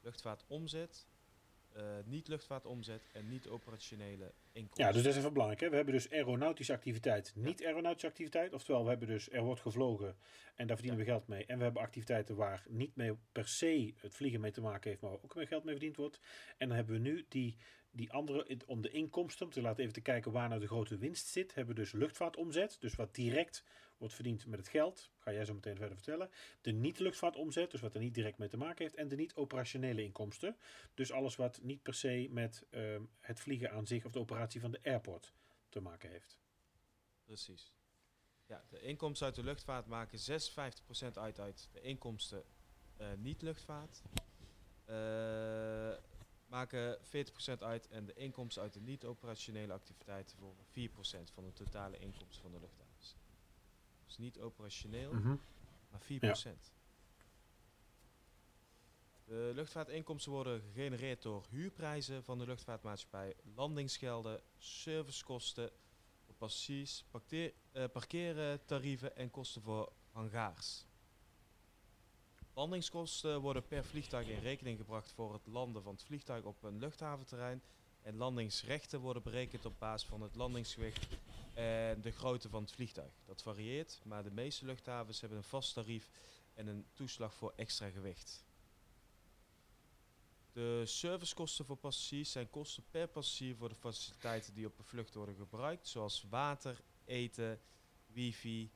Luchtvaartomzet, 0.00 1.06
uh, 1.78 1.84
niet 2.04 2.28
luchtvaartomzet 2.28 3.08
en 3.12 3.28
niet 3.28 3.48
operationele 3.48 4.32
inkomsten. 4.52 4.84
Ja, 4.84 4.92
dus 4.92 5.02
dat 5.02 5.12
is 5.12 5.18
even 5.18 5.32
belangrijk. 5.32 5.60
Hè? 5.60 5.70
We 5.70 5.76
hebben 5.76 5.94
dus 5.94 6.10
aeronautische 6.10 6.72
activiteit, 6.72 7.32
niet 7.34 7.64
aeronautische 7.64 8.06
activiteit. 8.06 8.52
Oftewel, 8.52 8.82
we 8.82 8.88
hebben 8.88 9.08
dus 9.08 9.30
er 9.30 9.42
wordt 9.42 9.60
gevlogen 9.60 10.16
en 10.54 10.66
daar 10.66 10.76
verdienen 10.76 11.04
we 11.04 11.10
geld 11.10 11.26
mee. 11.26 11.46
En 11.46 11.58
we 11.58 11.64
hebben 11.64 11.82
activiteiten 11.82 12.36
waar 12.36 12.64
niet 12.68 12.96
mee 12.96 13.12
per 13.32 13.48
se 13.48 13.94
het 13.96 14.14
vliegen 14.14 14.40
mee 14.40 14.50
te 14.50 14.60
maken 14.60 14.90
heeft, 14.90 15.02
maar 15.02 15.12
ook 15.12 15.34
mee 15.34 15.46
geld 15.46 15.64
mee 15.64 15.74
verdiend 15.74 15.96
wordt. 15.96 16.20
En 16.56 16.68
dan 16.68 16.76
hebben 16.76 16.94
we 16.94 17.00
nu 17.00 17.26
die, 17.28 17.56
die 17.90 18.12
andere, 18.12 18.58
om 18.66 18.82
de 18.82 18.90
inkomsten, 18.90 19.46
om 19.46 19.52
te 19.52 19.60
laten 19.60 19.80
even 19.80 19.94
te 19.94 20.00
kijken 20.00 20.32
waar 20.32 20.48
nou 20.48 20.60
de 20.60 20.66
grote 20.66 20.98
winst 20.98 21.26
zit, 21.26 21.54
hebben 21.54 21.74
we 21.74 21.80
dus 21.80 21.92
luchtvaartomzet. 21.92 22.76
Dus 22.80 22.94
wat 22.94 23.14
direct 23.14 23.64
wordt 23.98 24.14
verdiend 24.14 24.46
met 24.46 24.58
het 24.58 24.68
geld. 24.68 25.10
Ga 25.18 25.32
jij 25.32 25.44
zo 25.44 25.54
meteen 25.54 25.76
verder 25.76 25.96
vertellen. 25.96 26.30
De 26.60 26.72
niet-luchtvaartomzet, 26.72 27.70
dus 27.70 27.80
wat 27.80 27.94
er 27.94 28.00
niet 28.00 28.14
direct 28.14 28.38
mee 28.38 28.48
te 28.48 28.56
maken 28.56 28.84
heeft. 28.84 28.96
En 28.96 29.08
de 29.08 29.16
niet-operationele 29.16 30.02
inkomsten. 30.02 30.56
Dus 30.94 31.12
alles 31.12 31.36
wat 31.36 31.62
niet 31.62 31.82
per 31.82 31.94
se 31.94 32.28
met 32.30 32.66
uh, 32.70 32.96
het 33.20 33.40
vliegen 33.40 33.70
aan 33.70 33.86
zich 33.86 34.04
of 34.04 34.12
de 34.12 34.18
operatie 34.18 34.60
van 34.60 34.70
de 34.70 34.80
airport 34.82 35.32
te 35.68 35.80
maken 35.80 36.10
heeft. 36.10 36.38
Precies. 37.24 37.72
Ja, 38.46 38.64
de 38.68 38.80
inkomsten 38.80 39.26
uit 39.26 39.36
de 39.36 39.42
luchtvaart 39.42 39.86
maken 39.86 40.18
56% 40.18 41.12
uit 41.14 41.38
uit 41.38 41.68
de 41.72 41.80
inkomsten 41.80 42.44
uh, 43.00 43.06
niet-luchtvaart. 43.16 44.02
Uh, 44.90 45.94
maken 46.46 46.98
40% 46.98 47.58
uit 47.58 47.88
en 47.88 48.04
de 48.06 48.14
inkomsten 48.14 48.62
uit 48.62 48.72
de 48.72 48.80
niet-operationele 48.80 49.72
activiteiten 49.72 50.36
vormen 50.36 50.64
4% 51.28 51.32
van 51.32 51.44
de 51.44 51.52
totale 51.52 51.98
inkomsten 51.98 52.42
van 52.42 52.52
de 52.52 52.60
luchtvaart. 52.60 52.87
Dus 54.18 54.26
niet 54.26 54.40
operationeel, 54.40 55.12
mm 55.12 55.22
-hmm. 55.22 55.40
maar 55.90 56.00
4%. 56.02 56.04
Ja. 56.06 56.34
De 59.24 59.50
luchtvaartinkomsten 59.54 60.32
worden 60.32 60.62
gegenereerd 60.72 61.22
door 61.22 61.46
huurprijzen 61.50 62.24
van 62.24 62.38
de 62.38 62.46
luchtvaartmaatschappij, 62.46 63.34
landingsgelden, 63.54 64.40
servicekosten 64.58 65.70
voor 66.24 66.34
passagiers, 66.34 67.04
parkeer, 67.10 67.52
uh, 67.72 67.84
parkeren, 67.92 68.64
tarieven 68.64 69.16
en 69.16 69.30
kosten 69.30 69.62
voor 69.62 69.92
hangaars. 70.12 70.86
Landingskosten 72.54 73.40
worden 73.40 73.66
per 73.66 73.84
vliegtuig 73.84 74.28
in 74.28 74.40
rekening 74.40 74.78
gebracht 74.78 75.12
voor 75.12 75.32
het 75.32 75.46
landen 75.46 75.82
van 75.82 75.92
het 75.92 76.02
vliegtuig 76.02 76.44
op 76.44 76.62
een 76.62 76.78
luchthaventerrein. 76.78 77.62
En 78.02 78.16
landingsrechten 78.16 79.00
worden 79.00 79.22
berekend 79.22 79.64
op 79.64 79.78
basis 79.78 80.08
van 80.08 80.22
het 80.22 80.34
landingsgewicht 80.34 81.06
en 81.54 82.00
de 82.00 82.10
grootte 82.10 82.48
van 82.48 82.62
het 82.62 82.72
vliegtuig. 82.72 83.12
Dat 83.24 83.42
varieert, 83.42 84.00
maar 84.04 84.22
de 84.22 84.30
meeste 84.30 84.64
luchthavens 84.64 85.20
hebben 85.20 85.38
een 85.38 85.44
vast 85.44 85.74
tarief 85.74 86.10
en 86.54 86.66
een 86.66 86.86
toeslag 86.94 87.34
voor 87.34 87.52
extra 87.56 87.90
gewicht. 87.90 88.44
De 90.52 90.82
servicekosten 90.86 91.64
voor 91.64 91.76
passagiers 91.76 92.32
zijn 92.32 92.50
kosten 92.50 92.84
per 92.90 93.08
passagier 93.08 93.56
voor 93.56 93.68
de 93.68 93.74
faciliteiten 93.74 94.54
die 94.54 94.66
op 94.66 94.78
een 94.78 94.84
vlucht 94.84 95.14
worden 95.14 95.36
gebruikt, 95.36 95.88
zoals 95.88 96.26
water, 96.28 96.80
eten, 97.04 97.60
wifi 98.06 98.70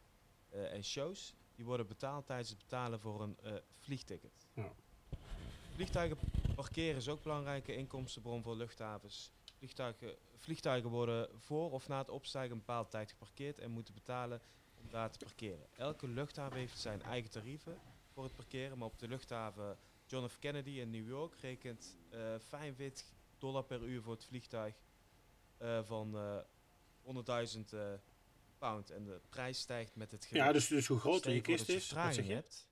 uh, 0.52 0.72
en 0.72 0.84
shows. 0.84 1.34
Die 1.54 1.64
worden 1.64 1.86
betaald 1.86 2.26
tijdens 2.26 2.48
het 2.48 2.58
betalen 2.58 3.00
voor 3.00 3.22
een 3.22 3.36
uh, 3.44 3.52
vliegticket. 3.78 4.46
Ja. 4.54 4.72
Vliegtuigen 5.74 6.18
parkeren 6.62 6.96
is 6.96 7.08
ook 7.08 7.16
een 7.16 7.22
belangrijke 7.22 7.76
inkomstenbron 7.76 8.42
voor 8.42 8.56
luchthavens. 8.56 9.32
Vliegtuigen, 9.58 10.16
vliegtuigen 10.36 10.90
worden 10.90 11.28
voor 11.40 11.70
of 11.70 11.88
na 11.88 11.98
het 11.98 12.08
opstijgen 12.08 12.52
een 12.52 12.58
bepaalde 12.58 12.88
tijd 12.88 13.10
geparkeerd 13.10 13.58
en 13.58 13.70
moeten 13.70 13.94
betalen 13.94 14.40
om 14.80 14.90
daar 14.90 15.10
te 15.10 15.18
parkeren. 15.18 15.66
Elke 15.76 16.08
luchthaven 16.08 16.58
heeft 16.58 16.78
zijn 16.78 17.02
eigen 17.02 17.30
tarieven 17.30 17.78
voor 18.12 18.24
het 18.24 18.34
parkeren, 18.34 18.78
maar 18.78 18.88
op 18.88 18.98
de 18.98 19.08
luchthaven 19.08 19.78
John 20.06 20.28
F. 20.28 20.38
Kennedy 20.38 20.70
in 20.70 20.90
New 20.90 21.06
York 21.06 21.34
rekent 21.40 21.96
uh, 22.12 22.34
45 22.38 23.06
dollar 23.38 23.64
per 23.64 23.82
uur 23.82 24.02
voor 24.02 24.12
het 24.12 24.24
vliegtuig 24.24 24.74
uh, 25.62 25.82
van 25.82 26.14
uh, 26.14 27.46
100.000 27.56 27.60
pound. 28.58 28.90
En 28.90 29.04
de 29.04 29.20
prijs 29.28 29.58
stijgt 29.58 29.96
met 29.96 30.10
het 30.10 30.24
gewicht. 30.24 30.46
Ja, 30.46 30.52
dus, 30.52 30.66
dus 30.66 30.86
hoe 30.86 30.98
groter 30.98 31.32
je 31.32 31.40
kist 31.40 31.68
is, 31.68 31.90
wat 31.90 32.14
zeg 32.14 32.26
je? 32.26 32.32
hebt. 32.32 32.70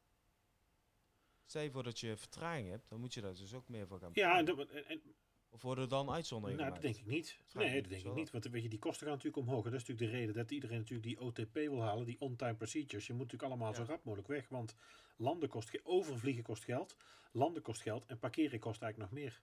Stel 1.51 1.62
je 1.62 1.70
voor 1.70 1.82
dat 1.82 2.01
je 2.01 2.16
vertraging 2.16 2.68
hebt, 2.68 2.88
dan 2.88 3.01
moet 3.01 3.14
je 3.14 3.20
daar 3.20 3.34
dus 3.34 3.55
ook 3.55 3.68
meer 3.68 3.86
voor 3.86 3.98
gaan 3.98 4.12
betalen. 4.12 4.57
Ja, 4.57 4.66
en, 4.72 4.86
en, 4.86 5.01
of 5.48 5.62
worden 5.62 5.84
er 5.84 5.90
dan 5.90 6.11
uitzonderingen 6.11 6.62
Nou, 6.62 6.72
dat 6.74 6.82
denk 6.82 6.96
ik 6.96 7.07
niet. 7.07 7.38
Nee, 7.53 7.80
dat 7.80 7.90
denk 7.90 8.05
ik 8.05 8.14
niet. 8.14 8.30
Want 8.30 8.44
weet 8.44 8.62
je, 8.62 8.68
die 8.68 8.78
kosten 8.78 9.07
gaan 9.07 9.16
natuurlijk 9.16 9.46
omhoog. 9.46 9.64
En 9.64 9.70
dat 9.70 9.80
is 9.80 9.86
natuurlijk 9.86 10.12
de 10.12 10.18
reden 10.18 10.34
dat 10.34 10.51
iedereen 10.51 10.78
natuurlijk 10.78 11.09
die 11.09 11.20
OTP 11.20 11.55
wil 11.55 11.82
halen, 11.82 12.07
die 12.07 12.20
on-time 12.20 12.55
procedures. 12.55 13.07
Je 13.07 13.12
moet 13.12 13.22
natuurlijk 13.22 13.53
allemaal 13.53 13.74
zo 13.74 13.82
rap 13.82 14.05
mogelijk 14.05 14.28
weg. 14.28 14.48
Want 14.48 14.74
landen 15.16 15.48
kost 15.48 15.80
overvliegen 15.82 16.42
kost 16.42 16.64
geld, 16.64 16.96
landen 17.32 17.62
kost 17.62 17.82
geld 17.82 18.07
en 18.07 18.18
parkeren 18.18 18.59
kost 18.59 18.82
eigenlijk 18.82 19.12
nog 19.12 19.22
meer. 19.22 19.40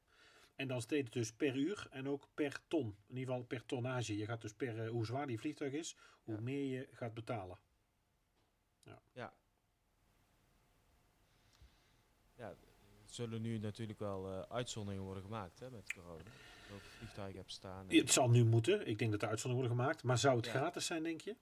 En 0.55 0.67
dan 0.67 0.81
steeds 0.81 1.09
dus 1.09 1.33
per 1.33 1.55
uur 1.55 1.87
en 1.91 2.07
ook 2.07 2.27
per 2.33 2.59
ton. 2.67 2.95
In 3.07 3.17
ieder 3.17 3.33
geval 3.33 3.47
per 3.47 3.65
tonnage. 3.65 4.17
Je 4.17 4.25
gaat 4.25 4.41
dus 4.41 4.53
per 4.53 4.85
uh, 4.85 4.89
hoe 4.89 5.05
zwaar 5.05 5.27
die 5.27 5.39
vliegtuig 5.39 5.73
is, 5.73 5.95
hoe 6.23 6.35
ja. 6.35 6.41
meer 6.41 6.65
je 6.65 6.87
gaat 6.91 7.13
betalen. 7.13 7.57
Ja. 8.83 9.01
ja. 9.13 9.33
Ja, 12.37 12.55
zullen 13.05 13.41
nu 13.41 13.57
natuurlijk 13.57 13.99
wel 13.99 14.31
uh, 14.31 14.41
uitzonderingen 14.41 15.05
worden 15.05 15.23
gemaakt 15.23 15.59
hè, 15.59 15.69
met 15.69 15.93
corona. 15.93 16.23
Dat 16.69 16.81
vliegtuigen 16.81 17.35
hebben 17.35 17.53
staan. 17.53 17.89
Het 17.89 18.11
zal 18.11 18.29
nu 18.29 18.45
moeten. 18.45 18.87
Ik 18.87 18.99
denk 18.99 19.11
dat 19.11 19.21
er 19.21 19.27
uitzonderingen 19.27 19.69
worden 19.69 19.85
gemaakt. 19.85 20.03
Maar 20.03 20.17
zou 20.17 20.35
het 20.35 20.45
ja. 20.45 20.51
gratis 20.51 20.85
zijn, 20.85 21.03
denk 21.03 21.21
je? 21.21 21.35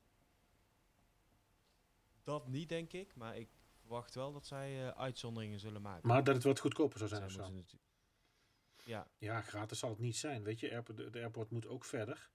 Dat 2.23 2.47
niet, 2.47 2.69
denk 2.69 2.93
ik. 2.93 3.15
Maar 3.15 3.37
ik 3.37 3.47
verwacht 3.79 4.15
wel 4.15 4.33
dat 4.33 4.45
zij 4.45 4.81
uh, 4.81 4.89
uitzonderingen 4.89 5.59
zullen 5.59 5.81
maken. 5.81 6.07
Maar 6.07 6.23
dat 6.23 6.35
het 6.35 6.43
wat 6.43 6.59
goedkoper 6.59 6.97
zou 6.97 7.09
zijn 7.09 7.23
of 7.23 7.31
zo? 7.31 7.63
Ja. 8.83 9.07
ja, 9.17 9.41
gratis 9.41 9.79
zal 9.79 9.89
het 9.89 9.99
niet 9.99 10.17
zijn. 10.17 10.43
Weet 10.43 10.59
je, 10.59 10.83
de 11.11 11.19
airport 11.19 11.49
moet 11.49 11.67
ook 11.67 11.85
verder. 11.85 12.29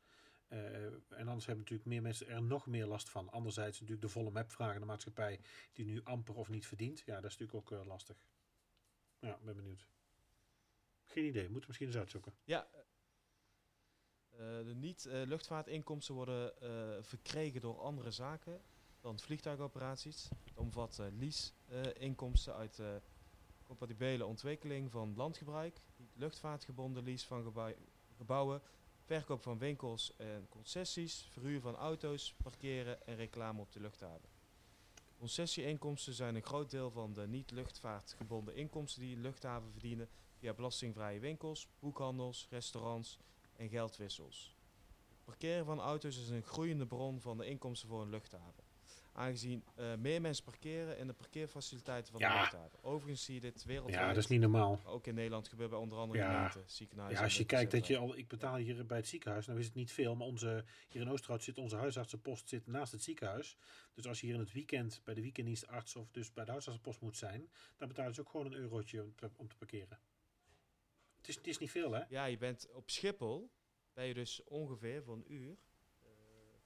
Uh, 0.48 0.84
en 1.08 1.28
anders 1.28 1.46
hebben 1.46 1.58
natuurlijk 1.58 1.88
meer 1.88 2.02
mensen 2.02 2.28
er 2.28 2.42
nog 2.42 2.66
meer 2.66 2.86
last 2.86 3.10
van. 3.10 3.30
Anderzijds 3.30 3.80
natuurlijk 3.80 4.06
de 4.06 4.12
volle 4.12 4.30
map 4.30 4.50
vragen 4.50 4.80
de 4.80 4.86
maatschappij 4.86 5.40
die 5.72 5.84
nu 5.84 6.00
amper 6.04 6.34
of 6.34 6.48
niet 6.48 6.66
verdient. 6.66 7.02
Ja, 7.06 7.20
dat 7.20 7.30
is 7.30 7.36
natuurlijk 7.36 7.72
ook 7.72 7.86
lastig. 7.86 8.16
Ja, 9.20 9.38
ben 9.42 9.56
benieuwd. 9.56 9.88
Geen 11.04 11.24
idee, 11.24 11.42
moeten 11.42 11.60
we 11.60 11.66
misschien 11.66 11.86
eens 11.86 11.96
uitzoeken. 11.96 12.34
Ja. 12.44 12.68
Uh, 14.32 14.38
de 14.38 14.74
niet-luchtvaartinkomsten 14.74 16.14
worden 16.14 16.54
verkregen 17.04 17.60
door 17.60 17.80
andere 17.80 18.10
zaken 18.10 18.62
dan 19.00 19.18
vliegtuigoperaties. 19.18 20.28
Het 20.44 20.56
omvat 20.56 21.02
lease-inkomsten 21.18 22.54
uit 22.54 22.82
compatibele 23.64 24.26
ontwikkeling 24.26 24.90
van 24.90 25.14
landgebruik, 25.16 25.80
luchtvaartgebonden 26.12 27.04
lease 27.04 27.26
van 27.26 27.74
gebouwen, 28.16 28.62
verkoop 29.00 29.42
van 29.42 29.58
winkels 29.58 30.16
en 30.16 30.48
concessies, 30.48 31.28
verhuur 31.30 31.60
van 31.60 31.76
auto's, 31.76 32.34
parkeren 32.42 33.06
en 33.06 33.16
reclame 33.16 33.60
op 33.60 33.72
de 33.72 33.80
luchthaven. 33.80 34.28
Concessieinkomsten 35.20 36.12
zijn 36.12 36.34
een 36.34 36.42
groot 36.42 36.70
deel 36.70 36.90
van 36.90 37.12
de 37.12 37.26
niet-luchtvaartgebonden 37.28 38.54
inkomsten 38.54 39.02
die 39.02 39.16
luchthaven 39.16 39.70
verdienen 39.70 40.08
via 40.38 40.52
belastingvrije 40.52 41.20
winkels, 41.20 41.68
boekhandels, 41.78 42.46
restaurants 42.50 43.18
en 43.56 43.68
geldwissels. 43.68 44.56
parkeren 45.24 45.64
van 45.64 45.80
auto's 45.80 46.18
is 46.18 46.28
een 46.28 46.42
groeiende 46.42 46.86
bron 46.86 47.20
van 47.20 47.36
de 47.36 47.46
inkomsten 47.46 47.88
voor 47.88 48.02
een 48.02 48.10
luchthaven. 48.10 48.69
Aangezien 49.20 49.64
uh, 49.78 49.94
meer 49.94 50.20
mensen 50.20 50.44
parkeren 50.44 50.98
in 50.98 51.06
de 51.06 51.12
parkeerfaciliteiten 51.12 52.12
van 52.12 52.20
ja. 52.20 52.32
de 52.32 52.38
luchthaven. 52.38 52.82
Overigens 52.82 53.24
zie 53.24 53.34
je 53.34 53.40
dit 53.40 53.64
wereldwijd. 53.64 54.00
Ja, 54.00 54.08
dat 54.08 54.16
is 54.16 54.26
niet 54.26 54.40
normaal. 54.40 54.80
Ook 54.84 55.06
in 55.06 55.14
Nederland 55.14 55.48
gebeurt 55.48 55.70
bij 55.70 55.78
onder 55.78 55.98
andere 55.98 56.18
ja. 56.18 56.34
gemeenten, 56.34 56.62
ziekenhuizen. 56.66 57.18
Ja, 57.18 57.24
als 57.24 57.36
je 57.36 57.44
kijkt 57.44 57.70
dat 57.70 57.86
je 57.86 57.96
al... 57.96 58.16
Ik 58.16 58.28
betaal 58.28 58.56
hier 58.56 58.86
bij 58.86 58.96
het 58.96 59.08
ziekenhuis, 59.08 59.46
nou 59.46 59.58
is 59.58 59.64
het 59.64 59.74
niet 59.74 59.92
veel, 59.92 60.16
maar 60.16 60.26
onze, 60.26 60.64
hier 60.88 61.02
in 61.02 61.10
Oosterhout 61.10 61.42
zit 61.42 61.58
onze 61.58 61.76
huisartsenpost 61.76 62.48
zit 62.48 62.66
naast 62.66 62.92
het 62.92 63.02
ziekenhuis. 63.02 63.56
Dus 63.94 64.06
als 64.06 64.20
je 64.20 64.26
hier 64.26 64.34
in 64.34 64.40
het 64.40 64.52
weekend 64.52 65.00
bij 65.04 65.14
de 65.14 65.20
weekenddienstarts 65.20 65.96
of 65.96 66.10
dus 66.10 66.32
bij 66.32 66.44
de 66.44 66.50
huisartsenpost 66.50 67.00
moet 67.00 67.16
zijn, 67.16 67.50
dan 67.76 67.88
betaal 67.88 68.04
je 68.04 68.10
dus 68.10 68.20
ook 68.20 68.28
gewoon 68.28 68.46
een 68.46 68.54
eurotje 68.54 69.02
om 69.02 69.14
te, 69.14 69.30
om 69.36 69.48
te 69.48 69.56
parkeren. 69.56 70.00
Het 71.16 71.28
is, 71.28 71.36
het 71.36 71.46
is 71.46 71.58
niet 71.58 71.70
veel, 71.70 71.92
hè? 71.92 72.02
Ja, 72.08 72.24
je 72.24 72.38
bent 72.38 72.68
op 72.72 72.90
Schiphol, 72.90 73.50
ben 73.92 74.06
je 74.06 74.14
dus 74.14 74.44
ongeveer 74.44 75.02
voor 75.02 75.14
een 75.14 75.32
uur 75.32 75.56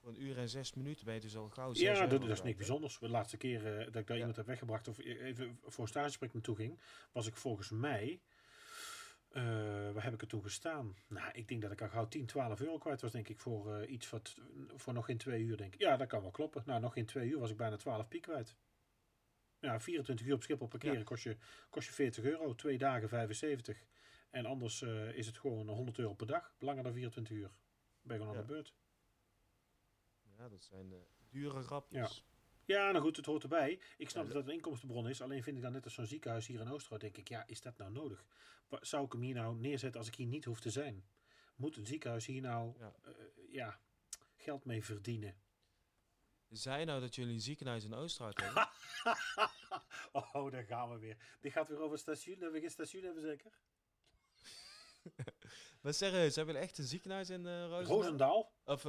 voor 0.05 0.13
een 0.13 0.23
uur 0.23 0.39
en 0.39 0.49
zes 0.49 0.75
minuten 0.75 1.05
ben 1.05 1.15
je 1.15 1.21
dus 1.21 1.37
al 1.37 1.49
gauw 1.49 1.75
Ja, 1.75 2.07
dat, 2.07 2.21
dat 2.21 2.31
is 2.31 2.43
niks 2.43 2.57
bijzonders. 2.57 2.99
De 2.99 3.09
laatste 3.09 3.37
keer 3.37 3.79
uh, 3.79 3.79
dat 3.79 3.87
ik 3.87 3.93
daar 3.93 4.05
ja. 4.07 4.17
iemand 4.17 4.37
heb 4.37 4.47
weggebracht 4.47 4.89
of 4.89 4.99
e-, 4.99 5.19
even 5.19 5.59
voor 5.63 5.85
een 5.85 5.91
stagesprek 5.91 6.33
naartoe 6.33 6.57
ging, 6.57 6.81
was 7.13 7.27
ik 7.27 7.37
volgens 7.37 7.71
mij... 7.71 8.21
Uh, 9.33 9.43
waar 9.93 10.03
heb 10.03 10.15
ik 10.15 10.21
er 10.21 10.27
toen 10.27 10.43
gestaan? 10.43 10.97
Nou, 11.09 11.31
ik 11.33 11.49
denk 11.49 11.63
dat 11.63 11.73
ik 11.73 11.83
al 11.83 11.89
gauw 11.89 12.09
10, 12.09 12.27
12 12.27 12.61
euro 12.61 12.79
kwijt 12.79 13.01
was, 13.01 13.13
denk 13.13 13.29
ik, 13.29 13.39
voor 13.39 13.81
uh, 13.81 13.91
iets 13.91 14.11
wat 14.11 14.35
voor 14.77 14.93
nog 14.93 15.05
geen 15.05 15.17
twee 15.17 15.43
uur, 15.43 15.57
denk 15.57 15.75
ik. 15.75 15.81
Ja, 15.81 15.97
dat 15.97 16.09
kan 16.09 16.21
wel 16.23 16.31
kloppen. 16.31 16.63
Nou, 16.67 16.81
nog 16.81 16.93
geen 16.93 17.07
twee 17.07 17.29
uur 17.29 17.39
was 17.39 17.51
ik 17.51 17.57
bijna 17.57 17.77
12 17.77 18.09
piek 18.09 18.23
kwijt. 18.23 18.57
Ja, 19.59 19.81
24 19.81 20.27
uur 20.27 20.35
op 20.35 20.43
Schiphol 20.43 20.67
parkeren 20.67 20.99
ja. 20.99 21.05
kost, 21.05 21.23
je, 21.23 21.37
kost 21.71 21.87
je 21.87 21.95
40 21.95 22.25
euro, 22.25 22.55
twee 22.55 22.79
dagen 22.79 23.09
75. 23.09 23.85
En 24.31 24.47
anders 24.47 24.83
eh, 24.83 25.17
is 25.17 25.27
het 25.27 25.39
gewoon 25.39 25.69
100 25.69 25.99
euro 25.99 26.15
per 26.15 26.27
dag, 26.27 26.55
langer 26.59 26.83
dan 26.83 26.93
24 26.93 27.37
uur. 27.37 27.51
Ben 28.03 28.17
je 28.17 28.23
gewoon 28.23 28.37
aan 28.37 28.47
de 28.47 28.53
beurt. 28.53 28.75
Ja, 30.39 30.49
dat 30.49 30.63
zijn 30.65 30.93
eh, 30.93 30.99
dure 31.31 31.63
grapjes. 31.63 32.25
Ja, 32.65 32.91
nou 32.91 33.05
goed, 33.05 33.17
het 33.17 33.27
hoort 33.27 33.43
erbij. 33.43 33.81
Ik 33.97 34.11
snap 34.11 34.23
Ja, 34.23 34.29
dat 34.29 34.39
het 34.39 34.47
een 34.49 34.55
inkomstenbron 34.55 35.09
is. 35.09 35.23
Alleen 35.23 35.43
vind 35.43 35.57
ik 35.57 35.63
dan 35.63 35.73
net 35.73 35.85
als 35.85 35.95
zo'n 35.95 36.07
ziekenhuis 36.07 36.47
hier 36.47 36.61
in 36.61 36.69
Oosterhout, 36.69 37.01
denk 37.01 37.17
ik, 37.17 37.29
ja, 37.29 37.47
is 37.47 37.61
dat 37.61 37.77
nou 37.79 37.93
nodig? 37.93 38.25
Zou 38.81 39.05
ik 39.05 39.13
hem 39.13 39.21
hier 39.21 39.35
nou 39.35 39.57
neerzetten 39.57 39.99
als 40.01 40.09
ik 40.09 40.15
hier 40.15 40.27
niet 40.27 40.45
hoef 40.45 40.61
te 40.61 40.71
zijn? 40.71 41.05
Moet 41.57 41.77
een 41.77 41.87
ziekenhuis 41.87 42.27
hier 42.27 42.41
nou 42.43 42.75
Ja. 42.79 42.95
eh, 43.03 43.13
ja, 43.49 43.81
geld 44.37 44.65
mee 44.65 44.85
verdienen? 44.85 45.37
Zei 46.51 46.85
nou 46.85 47.01
dat 47.01 47.15
jullie 47.15 47.35
een 47.35 47.41
ziekenhuis 47.41 47.85
in 47.85 47.95
Oosterhout 47.95 48.41
hebben? 48.41 48.69
oh, 50.33 50.51
daar 50.51 50.65
gaan 50.65 50.91
we 50.91 50.99
weer. 50.99 51.17
Dit 51.41 51.53
gaat 51.53 51.69
weer 51.69 51.79
over 51.81 51.99
station. 51.99 52.39
Dat 52.39 52.53
we 52.53 52.61
geen 52.61 52.71
station 52.71 53.03
hebben 53.03 53.23
zeker? 53.23 53.53
maar 55.85 55.95
serieus, 55.95 56.37
hebben 56.37 56.55
jullie 56.55 56.69
echt 56.69 56.79
een 56.79 56.85
ziekenhuis 56.85 57.31
in 57.31 57.47
eh 57.47 57.67
Roosendaal? 57.69 57.97
Roosendaal? 57.97 58.53
Of 58.65 58.85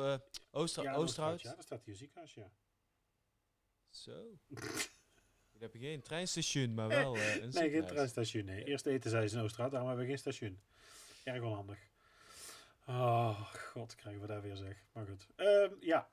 Ooster 0.51 0.83
Ja, 0.83 0.93
Oosterhout? 0.93 1.41
Ja, 1.41 1.53
daar 1.53 1.63
staat 1.63 1.83
hier 1.83 1.93
een 1.93 1.99
ziekenhuis, 1.99 2.33
ja. 2.33 2.51
Zo. 3.89 4.37
Jullie 4.47 5.59
hebben 5.59 5.79
geen 5.79 6.01
treinstation, 6.01 6.73
maar 6.73 6.87
wel 6.87 7.15
eh, 7.15 7.35
een 7.35 7.49
Nee, 7.59 7.69
geen 7.69 7.85
treinstation. 7.85 8.45
Nee. 8.45 8.63
Eerst 8.63 8.85
eten 8.85 9.09
zij 9.09 9.27
ze 9.27 9.37
in 9.37 9.43
Oosterhout, 9.43 9.71
daarom 9.71 9.89
hebben 9.89 10.07
we 10.07 10.11
geen 10.11 10.21
station. 10.21 10.61
Erg 11.23 11.43
onhandig. 11.43 11.79
Oh, 12.87 13.53
god, 13.53 13.95
krijgen 13.95 14.21
we 14.21 14.27
daar 14.27 14.41
weer 14.41 14.55
zeg. 14.55 14.85
Maar 14.91 15.05
goed. 15.05 15.27
Ehm, 15.35 15.73
ja, 15.79 16.09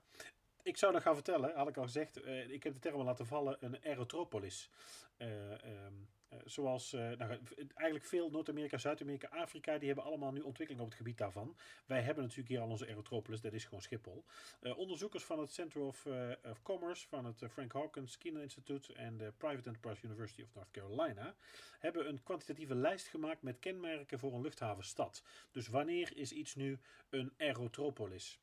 ik 0.63 0.77
zou 0.77 0.93
nog 0.93 1.03
gaan 1.03 1.15
vertellen, 1.15 1.55
had 1.55 1.69
ik 1.69 1.77
al 1.77 1.83
gezegd. 1.83 2.27
ik 2.27 2.63
heb 2.63 2.73
de 2.73 2.79
term 2.79 3.03
laten 3.03 3.27
vallen, 3.27 3.57
een 3.61 3.79
aerotropolis. 3.85 4.71
Eh, 5.17 5.53
ehm, 5.53 5.63
eh, 5.63 6.22
zoals 6.45 6.93
eh, 6.93 7.01
nou, 7.01 7.39
eigenlijk 7.75 8.05
veel 8.05 8.31
Noord-Amerika, 8.31 8.79
Zuid-Amerika, 8.79 9.29
Afrika, 9.29 9.79
die 9.79 9.87
hebben 9.87 10.05
allemaal 10.05 10.33
nu 10.33 10.41
ontwikkeling 10.41 10.85
op 10.85 10.89
het 10.89 10.99
gebied 10.99 11.19
daarvan. 11.19 11.57
Wij 11.87 12.01
hebben 12.01 12.23
natuurlijk 12.23 12.51
hier 12.51 12.61
al 12.61 12.69
onze 12.69 12.87
aerotropolis, 12.87 13.41
dat 13.41 13.53
is 13.53 13.65
gewoon 13.65 13.83
Schiphol. 13.83 14.25
Eh, 14.61 14.79
onderzoekers 14.79 15.25
van 15.25 15.39
het 15.39 15.53
Center 15.53 15.81
of, 15.81 16.07
eh, 16.07 16.31
Commerce, 16.63 17.09
van 17.09 17.25
het 17.25 17.43
eh, 17.43 17.49
Frank 17.49 17.73
Hawkins 17.73 18.19
Keenan 18.19 18.43
Institute 18.43 18.93
en 18.93 19.17
de 19.17 19.33
Private 19.37 19.69
Enterprise 19.69 20.05
University 20.05 20.43
of 20.43 20.55
North 20.55 20.71
Carolina 20.71 21.35
hebben 21.79 22.09
een 22.09 22.23
kwantitatieve 22.23 22.75
lijst 22.75 23.07
gemaakt 23.07 23.43
met 23.43 23.59
kenmerken 23.59 24.19
voor 24.19 24.33
een 24.33 24.41
luchthavenstad. 24.41 25.23
Dus 25.51 25.69
wanneer 25.69 26.17
is 26.17 26.33
iets 26.33 26.55
nu 26.55 26.79
een 27.11 27.33
aerotropolis? 27.37 28.41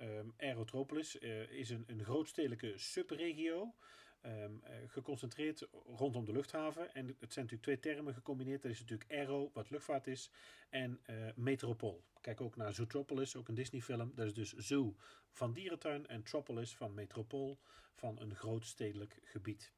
Ehm 0.00 0.28
aerotropolis 0.38 1.18
eh, 1.18 1.50
is 1.50 1.70
een, 1.70 1.84
een 1.86 2.04
grootstedelijke 2.04 2.72
subregio. 2.76 3.74
Ehm, 4.20 4.52
eh, 4.62 4.72
geconcentreerd 4.86 5.68
rondom 5.96 6.24
de 6.24 6.32
luchthaven. 6.32 6.94
En 6.94 7.06
het 7.06 7.32
zijn 7.32 7.44
natuurlijk 7.44 7.62
twee 7.62 7.94
termen 7.94 8.14
gecombineerd. 8.14 8.62
Dat 8.62 8.70
is 8.70 8.80
natuurlijk 8.80 9.10
aero, 9.10 9.50
wat 9.52 9.70
luchtvaart 9.70 10.06
is, 10.06 10.30
en 10.68 11.00
eh, 11.02 11.16
metropool. 11.34 12.04
Kijk 12.20 12.40
ook 12.40 12.56
naar 12.56 12.74
Zootropolis, 12.74 13.36
ook 13.36 13.48
een 13.48 13.54
Disney-film. 13.54 14.12
Dat 14.14 14.26
is 14.26 14.34
dus 14.34 14.52
zoo 14.52 14.94
van 15.30 15.52
dierentuin 15.52 16.06
en 16.06 16.22
Tropolis 16.22 16.76
van 16.76 16.94
metropool 16.94 17.58
van 17.94 18.20
een 18.20 18.34
grootstedelijk 18.34 19.20
gebied. 19.24 19.72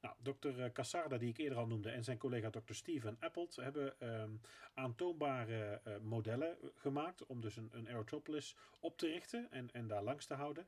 Nou, 0.00 0.16
dokter 0.18 0.72
Cassarda, 0.72 1.18
die 1.18 1.28
ik 1.28 1.38
eerder 1.38 1.58
al 1.58 1.66
noemde, 1.66 1.90
en 1.90 2.04
zijn 2.04 2.18
collega 2.18 2.50
dokter 2.50 2.74
Steven 2.74 3.16
Appelt 3.20 3.56
hebben 3.56 4.00
ehm, 4.00 4.30
aantoonbare 4.74 5.80
eh, 5.84 5.98
modellen 5.98 6.56
gemaakt 6.74 7.26
om 7.26 7.40
dus 7.40 7.56
een, 7.56 7.68
een 7.72 7.88
aerotropolis 7.88 8.56
op 8.80 8.98
te 8.98 9.06
richten 9.06 9.50
en, 9.50 9.72
en 9.72 9.86
daar 9.86 10.02
langs 10.02 10.26
te 10.26 10.34
houden. 10.34 10.66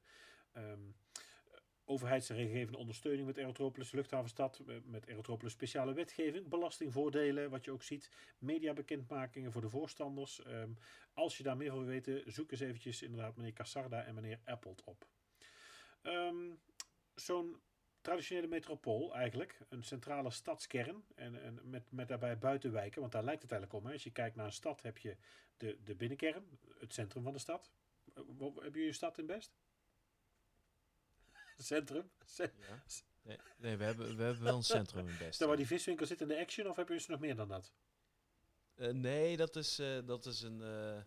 Ehm 0.52 0.80
overheidsgegevende 1.88 2.78
ondersteuning 2.78 3.26
met 3.26 3.38
Aerotropolis, 3.38 3.92
luchthavenstad, 3.92 4.58
eh, 4.66 4.76
met 4.84 5.08
Aerotropolis 5.08 5.52
speciale 5.52 5.92
wetgeving, 5.92 6.48
belastingvoordelen, 6.48 7.50
wat 7.50 7.64
je 7.64 7.70
ook 7.70 7.82
ziet, 7.82 8.10
mediabekendmakingen 8.38 9.52
voor 9.52 9.60
de 9.60 9.68
voorstanders. 9.68 10.42
Ehm, 10.42 10.70
als 11.14 11.36
je 11.36 11.42
daar 11.42 11.56
meer 11.56 11.72
over 11.72 11.84
wil 11.84 11.92
weten, 11.92 12.32
zoek 12.32 12.50
eens 12.50 12.60
eventjes 12.60 13.02
inderdaad 13.02 13.36
meneer 13.36 13.52
Cassarda 13.52 14.04
en 14.04 14.14
meneer 14.14 14.40
Appelt 14.44 14.84
op. 14.84 15.08
Ehm, 16.02 16.52
Zo'n 17.14 17.60
traditionele 18.00 18.46
metropool 18.46 19.14
eigenlijk, 19.14 19.58
een 19.68 19.82
centrale 19.82 20.30
stadskern 20.30 21.04
en, 21.14 21.42
en 21.42 21.60
met, 21.64 21.92
met 21.92 22.08
daarbij 22.08 22.38
buitenwijken, 22.38 23.00
want 23.00 23.12
daar 23.12 23.24
lijkt 23.24 23.42
het 23.42 23.52
eigenlijk 23.52 23.80
om. 23.80 23.86
Hè. 23.86 23.92
Als 23.92 24.04
je 24.04 24.10
kijkt 24.10 24.36
naar 24.36 24.46
een 24.46 24.52
stad 24.52 24.82
heb 24.82 24.98
je 24.98 25.16
de, 25.56 25.78
de 25.84 25.94
binnenkern, 25.94 26.58
het 26.78 26.92
centrum 26.92 27.22
van 27.22 27.32
de 27.32 27.38
stad. 27.38 27.70
Hebben 28.14 28.70
jullie 28.72 28.86
een 28.86 28.94
stad 28.94 29.18
in 29.18 29.26
Best? 29.26 29.56
Centrum? 31.58 32.10
Ce- 32.24 32.50
Ja. 32.68 32.82
Nee, 33.22 33.36
nee 33.56 33.76
we, 33.76 33.84
hebben, 33.84 34.16
we 34.16 34.22
hebben 34.22 34.42
wel 34.44 34.56
een 34.56 34.62
centrum 34.62 35.08
in 35.08 35.16
Best. 35.18 35.44
waar 35.44 35.56
die 35.56 35.66
viswinkel 35.66 36.06
zit 36.06 36.20
in 36.20 36.28
de 36.28 36.38
Action 36.38 36.68
of 36.68 36.76
heb 36.76 36.88
je 36.88 36.94
dus 36.94 37.06
nog 37.06 37.20
meer 37.20 37.36
dan 37.36 37.48
dat? 37.48 37.72
Eh, 38.74 38.88
nee, 38.90 39.36
dat 39.36 39.56
is, 39.56 39.78
eh, 39.78 39.98
dat 40.04 40.26
is 40.26 40.40
een... 40.42 40.62
eh, 40.62 41.02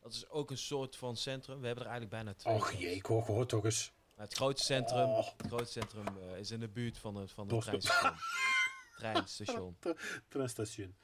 dat 0.00 0.12
is 0.12 0.28
ook 0.28 0.50
een 0.50 0.58
soort 0.58 0.96
van 0.96 1.16
centrum. 1.16 1.60
We 1.60 1.66
hebben 1.66 1.84
er 1.84 1.90
eigenlijk 1.90 2.22
bijna 2.24 2.38
twee. 2.38 2.54
Och 2.54 2.72
jee, 2.72 2.94
ik 2.94 3.06
hoor, 3.06 3.22
hoor 3.22 3.46
toch 3.46 3.64
eens. 3.64 3.92
Maar 4.16 4.24
het 4.26 4.34
grootste 4.34 4.66
centrum, 4.66 4.98
Oh. 5.08 5.26
het 5.36 5.46
grootste 5.46 5.80
centrum 5.80 6.18
is 6.36 6.50
in 6.50 6.60
de 6.60 6.68
buurt 6.68 6.98
van 6.98 7.14
het, 7.16 7.32
van 7.32 7.48
het 7.48 7.60
treinstation. 7.62 8.16
treinstation. 8.98 9.76
Treinstation. 10.28 10.96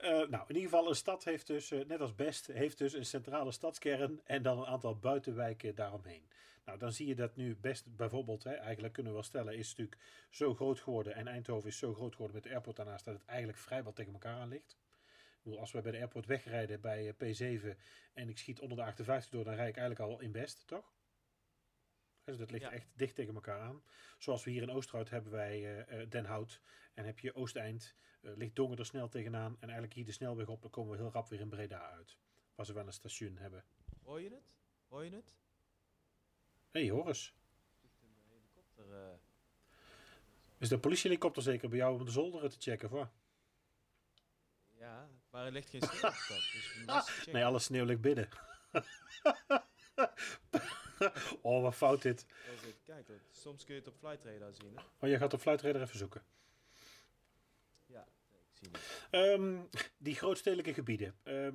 Nou, 0.00 0.44
in 0.46 0.54
ieder 0.54 0.62
geval, 0.70 0.88
een 0.88 0.96
stad 0.96 1.24
heeft 1.24 1.46
dus, 1.46 1.68
net 1.70 2.00
als 2.00 2.14
Best, 2.14 2.46
heeft 2.46 2.78
dus 2.78 2.92
een 2.92 3.06
centrale 3.06 3.52
stadskern 3.52 4.20
en 4.24 4.42
dan 4.42 4.58
een 4.58 4.66
aantal 4.66 4.96
buitenwijken 4.96 5.74
daaromheen. 5.74 6.28
Nou, 6.64 6.78
dan 6.78 6.92
zie 6.92 7.06
je 7.06 7.14
dat 7.14 7.36
nu 7.36 7.56
Best 7.56 7.96
bijvoorbeeld, 7.96 8.44
hè, 8.44 8.52
eigenlijk 8.52 8.94
kunnen 8.94 9.12
we 9.12 9.18
wel 9.18 9.26
stellen, 9.28 9.56
is 9.56 9.68
natuurlijk 9.68 10.00
zo 10.30 10.54
groot 10.54 10.80
geworden 10.80 11.14
en 11.14 11.28
Eindhoven 11.28 11.68
is 11.68 11.78
zo 11.78 11.94
groot 11.94 12.12
geworden 12.12 12.34
met 12.34 12.44
de 12.44 12.50
airport 12.50 12.76
daarnaast 12.76 13.04
dat 13.04 13.14
het 13.14 13.24
eigenlijk 13.24 13.58
vrijwel 13.58 13.92
tegen 13.92 14.12
elkaar 14.12 14.36
aan 14.36 14.48
ligt. 14.48 14.78
Ik 15.10 15.42
bedoel, 15.42 15.60
als 15.60 15.72
we 15.72 15.80
bij 15.80 15.92
de 15.92 15.98
airport 15.98 16.26
wegrijden 16.26 16.80
bij 16.80 17.14
eh, 17.18 17.60
P7 17.60 17.78
en 18.12 18.28
ik 18.28 18.38
schiet 18.38 18.60
onder 18.60 18.76
de 18.76 18.82
58 18.82 19.30
door, 19.30 19.44
dan 19.44 19.54
rijd 19.54 19.68
ik 19.68 19.76
eigenlijk 19.76 20.10
al 20.10 20.20
in 20.20 20.32
Best, 20.32 20.66
toch? 20.66 20.92
Dus 22.24 22.36
dat 22.38 22.50
ligt 22.50 22.64
Ja. 22.64 22.72
echt 22.72 22.86
dicht 22.96 23.14
tegen 23.14 23.34
elkaar 23.34 23.60
aan. 23.60 23.82
Zoals 24.18 24.44
we 24.44 24.50
hier 24.50 24.62
in 24.62 24.70
Oosterhout 24.70 25.10
hebben 25.10 25.32
wij 25.32 25.84
eh, 25.86 26.00
eh, 26.00 26.10
Den 26.10 26.24
Hout. 26.24 26.60
En 26.94 27.04
heb 27.04 27.18
je 27.18 27.34
Oosteind, 27.34 27.94
eh, 28.20 28.36
ligt 28.36 28.56
Dongen 28.56 28.78
er 28.78 28.86
snel 28.86 29.08
tegenaan. 29.08 29.52
En 29.52 29.62
eigenlijk 29.62 29.92
hier 29.92 30.04
de 30.04 30.12
snelweg 30.12 30.48
op, 30.48 30.62
dan 30.62 30.70
komen 30.70 30.90
we 30.90 30.96
heel 30.96 31.12
rap 31.12 31.28
weer 31.28 31.40
in 31.40 31.48
Breda 31.48 31.90
uit. 31.90 32.18
Waar 32.54 32.66
ze 32.66 32.72
wel 32.72 32.86
een 32.86 32.92
station 32.92 33.36
hebben. 33.36 33.64
Hoor 34.02 34.20
je 34.20 34.30
het? 34.30 34.54
Hoor 34.88 35.04
je 35.04 35.10
het? 35.10 35.36
Hé, 36.72 36.86
hey, 36.86 36.94
helikopter. 38.28 38.92
eh. 38.92 39.14
Is 40.58 40.68
de 40.68 40.78
politiehelikopter 40.78 41.42
zeker 41.42 41.68
bij 41.68 41.78
jou 41.78 41.98
om 41.98 42.04
de 42.04 42.10
zolderen 42.10 42.50
te 42.50 42.56
checken? 42.58 42.88
Of 42.90 42.94
wat? 42.94 43.08
ja, 44.78 45.08
maar 45.30 45.46
er 45.46 45.52
ligt 45.52 45.70
geen 45.70 45.82
sneeuw 45.82 46.10
op. 46.10 46.14
Dus. 46.86 47.26
Nee, 47.32 47.44
alle 47.44 47.58
sneeuw 47.58 47.84
ligt 47.84 48.00
binnen. 48.00 48.28
oh, 51.42 51.62
wat 51.62 51.74
fout 51.74 52.02
dit. 52.02 52.26
Kijk, 52.84 53.08
soms 53.30 53.64
kun 53.64 53.74
je 53.74 53.80
het 53.80 53.88
op 53.88 53.96
Flight 53.98 54.24
Radar 54.24 54.52
zien. 54.52 54.76
Hè? 54.76 54.82
Oh, 54.98 55.08
jij 55.08 55.18
gaat 55.18 55.30
de 55.30 55.38
fluitredder 55.38 55.82
even 55.82 55.98
zoeken. 55.98 56.22
Ehm, 59.10 59.58
die 59.98 60.14
grootstedelijke 60.14 60.74
gebieden. 60.74 61.14
Eh, 61.22 61.48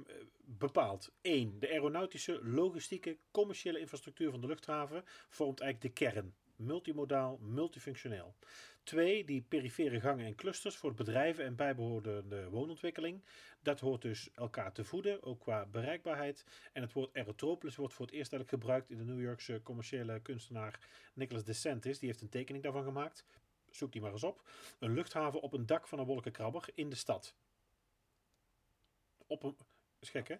bepaalt 0.45 1.11
1. 1.21 1.59
De 1.59 1.69
aeronautische, 1.69 2.39
logistieke, 2.43 3.17
commerciële 3.31 3.79
infrastructuur 3.79 4.31
van 4.31 4.41
de 4.41 4.47
luchthaven 4.47 5.03
vormt 5.29 5.59
eigenlijk 5.59 5.95
de 5.95 6.05
kern. 6.05 6.35
Multimodaal, 6.55 7.37
multifunctioneel. 7.41 8.35
2. 8.83 9.25
Die 9.25 9.41
perifere 9.41 9.99
gangen 9.99 10.25
en 10.25 10.35
clusters 10.35 10.75
voor 10.75 10.93
bedrijven 10.93 11.45
en 11.45 11.55
bijbehorende 11.55 12.49
woonontwikkeling. 12.49 13.23
Dat 13.61 13.79
hoort 13.79 14.01
dus 14.01 14.31
elkaar 14.33 14.73
te 14.73 14.83
voeden, 14.83 15.23
ook 15.23 15.39
qua 15.39 15.65
bereikbaarheid. 15.65 16.45
En 16.73 16.81
het 16.81 16.93
woord 16.93 17.13
aerotropolis 17.13 17.75
wordt 17.75 17.93
voor 17.93 18.05
het 18.05 18.15
eerst 18.15 18.33
eigenlijk 18.33 18.63
gebruikt 18.63 18.89
in 18.89 18.97
de 18.97 19.03
New 19.03 19.21
Yorkse 19.21 19.61
commerciële 19.63 20.19
kunstenaar 20.21 20.79
Nicholas 21.13 21.43
DeSantis. 21.43 21.99
Die 21.99 22.09
heeft 22.09 22.21
een 22.21 22.29
tekening 22.29 22.63
daarvan 22.63 22.83
gemaakt. 22.83 23.25
Zoek 23.71 23.91
die 23.91 24.01
maar 24.01 24.11
eens 24.11 24.23
op. 24.23 24.49
Een 24.79 24.93
luchthaven 24.93 25.41
op 25.41 25.53
een 25.53 25.65
dak 25.65 25.87
van 25.87 25.99
een 25.99 26.05
wolkenkrabber 26.05 26.69
in 26.73 26.89
de 26.89 26.95
stad. 26.95 27.35
Op 29.27 29.43
een... 29.43 29.57
is 29.99 30.11
hè? 30.11 30.35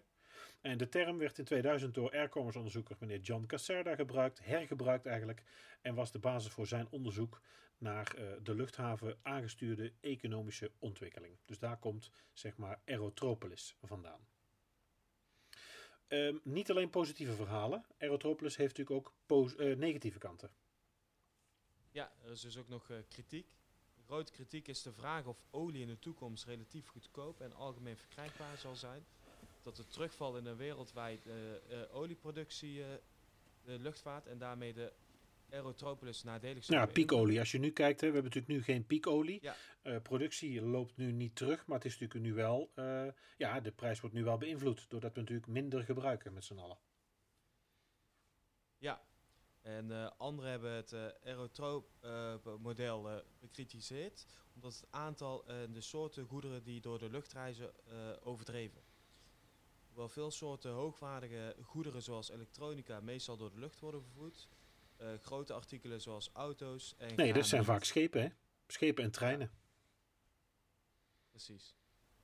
En 0.60 0.78
de 0.78 0.88
term 0.88 1.18
werd 1.18 1.38
in 1.38 1.44
2000 1.44 1.94
door 1.94 2.10
aircommerce 2.10 2.58
onderzoeker 2.58 2.96
meneer 3.00 3.20
John 3.20 3.46
Caserda 3.46 3.94
gebruikt, 3.94 4.44
hergebruikt 4.44 5.06
eigenlijk, 5.06 5.42
en 5.80 5.94
was 5.94 6.12
de 6.12 6.18
basis 6.18 6.52
voor 6.52 6.66
zijn 6.66 6.86
onderzoek 6.90 7.42
naar 7.78 8.14
eh, 8.14 8.26
de 8.42 8.54
luchthaven 8.54 9.18
aangestuurde 9.22 9.92
economische 10.00 10.70
ontwikkeling. 10.78 11.38
Dus 11.44 11.58
daar 11.58 11.78
komt, 11.78 12.10
zeg 12.32 12.56
maar, 12.56 12.80
Aerotropolis 12.84 13.76
vandaan. 13.82 14.26
Ehm, 16.06 16.36
niet 16.42 16.70
alleen 16.70 16.90
positieve 16.90 17.32
verhalen. 17.32 17.84
Aerotropolis 17.98 18.56
heeft 18.56 18.76
natuurlijk 18.78 19.06
ook 19.06 19.56
eh, 19.58 19.76
negatieve 19.76 20.18
kanten. 20.18 20.50
Ja, 21.98 22.12
er 22.24 22.30
is 22.30 22.40
dus 22.40 22.58
ook 22.58 22.68
nog 22.68 22.90
eh, 22.90 22.96
kritiek. 23.08 23.56
De 23.96 24.02
grote 24.02 24.32
kritiek 24.32 24.68
is 24.68 24.82
de 24.82 24.92
vraag 24.92 25.26
of 25.26 25.38
olie 25.50 25.82
in 25.82 25.88
de 25.88 25.98
toekomst 25.98 26.44
relatief 26.44 26.86
goedkoop 26.86 27.40
en 27.40 27.52
algemeen 27.52 27.96
verkrijgbaar 27.96 28.58
zal 28.58 28.74
zijn. 28.74 29.04
Dat 29.62 29.78
er 29.78 29.88
terugval 29.88 30.36
in 30.36 30.46
een 30.46 30.56
wereldwijd 30.56 31.26
eh, 31.26 31.54
eh, 31.54 31.94
olieproductie, 31.94 32.82
de 33.64 33.78
luchtvaart 33.78 34.26
en 34.26 34.38
daarmee 34.38 34.72
de 34.72 34.92
Aerotropolis 35.50 36.22
nadelig 36.22 36.64
zou 36.64 36.78
Ja, 36.78 36.86
piekolie. 36.86 37.38
Als 37.38 37.50
je 37.50 37.58
nu 37.58 37.70
kijkt, 37.70 38.00
hè, 38.00 38.06
we 38.06 38.14
hebben 38.14 38.32
natuurlijk 38.32 38.58
nu 38.58 38.72
geen 38.74 38.86
piekolie. 38.86 39.38
Ja. 39.42 40.00
Productie 40.00 40.62
loopt 40.62 40.96
nu 40.96 41.12
niet 41.12 41.36
terug, 41.36 41.66
maar 41.66 41.76
het 41.76 41.86
is 41.86 41.98
natuurlijk 41.98 42.24
nu 42.24 42.34
wel... 42.34 42.70
ja, 43.36 43.60
de 43.60 43.72
prijs 43.72 44.00
wordt 44.00 44.14
nu 44.14 44.24
wel 44.24 44.38
beïnvloed. 44.38 44.90
Doordat 44.90 45.14
we 45.14 45.20
natuurlijk 45.20 45.48
minder 45.48 45.84
gebruiken 45.84 46.32
met 46.32 46.44
z'n 46.44 46.58
allen. 46.58 46.78
Ja, 48.78 49.07
en 49.68 49.90
eh, 49.90 50.10
anderen 50.16 50.50
hebben 50.50 50.72
het 50.72 50.92
eh 50.92 51.06
Aerotroop-model 51.24 53.10
eh, 53.10 53.16
bekritiseerd, 53.40 54.26
omdat 54.54 54.74
het 54.74 54.86
aantal 54.90 55.46
en 55.46 55.72
de 55.72 55.80
soorten 55.80 56.26
goederen 56.26 56.62
die 56.62 56.80
door 56.80 56.98
de 56.98 57.10
lucht 57.10 57.32
reizen 57.32 57.72
overdreven. 58.24 58.82
Hoewel 59.86 60.08
veel 60.08 60.30
soorten 60.30 60.70
hoogwaardige 60.70 61.56
goederen 61.62 62.02
zoals 62.02 62.30
elektronica 62.30 63.00
meestal 63.00 63.36
door 63.36 63.50
de 63.50 63.58
lucht 63.58 63.80
worden 63.80 64.02
vervoerd, 64.02 64.48
grote 65.20 65.52
artikelen 65.52 66.00
zoals 66.00 66.30
auto's 66.32 66.94
en 66.96 67.14
Nee, 67.14 67.32
dat 67.32 67.46
zijn 67.46 67.64
vaak 67.64 67.84
schepen, 67.84 68.22
hè? 68.22 68.28
Schepen 68.66 69.04
en 69.04 69.10
treinen. 69.10 69.50
Precies. 71.30 71.77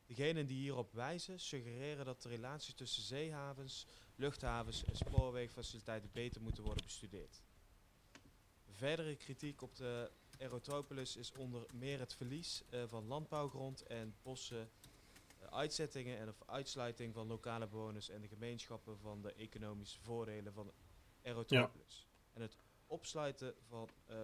Degenen 0.07 0.47
die 0.47 0.59
hierop 0.59 0.93
wijzen 0.93 1.41
suggereren 1.41 2.05
dat 2.05 2.23
de 2.23 2.29
relaties 2.29 2.75
tussen 2.75 3.03
zeehavens, 3.03 3.87
luchthavens 4.17 4.85
en 4.85 4.97
spoorwegfaciliteiten 4.97 6.11
beter 6.13 6.43
moeten 6.43 6.65
worden 6.65 6.85
bestudeerd. 6.85 7.43
Verdere 8.71 9.17
kritiek 9.17 9.63
op 9.63 9.77
de 9.77 10.11
Aerotropolis 10.39 11.17
is 11.17 11.33
onder 11.33 11.67
meer 11.73 11.99
het 11.99 12.15
verlies 12.15 12.63
eh, 12.71 12.83
van 12.87 13.07
landbouwgrond 13.07 13.83
en 13.83 14.15
bossen, 14.23 14.71
eh, 15.41 15.47
uitzettingen 15.47 16.19
en 16.19 16.29
of 16.29 16.43
uitsluiting 16.47 17.15
van 17.15 17.27
lokale 17.27 17.67
bewoners 17.67 18.09
en 18.09 18.21
de 18.21 18.29
gemeenschappen 18.29 18.99
van 18.99 19.23
de 19.23 19.33
economische 19.33 20.01
voordelen 20.01 20.53
van 20.53 20.73
Aerotropolis. 21.23 22.07
En 22.33 22.43
het 22.43 22.57
opsluiten 22.87 23.55
van 23.69 23.89
eh, 24.07 24.17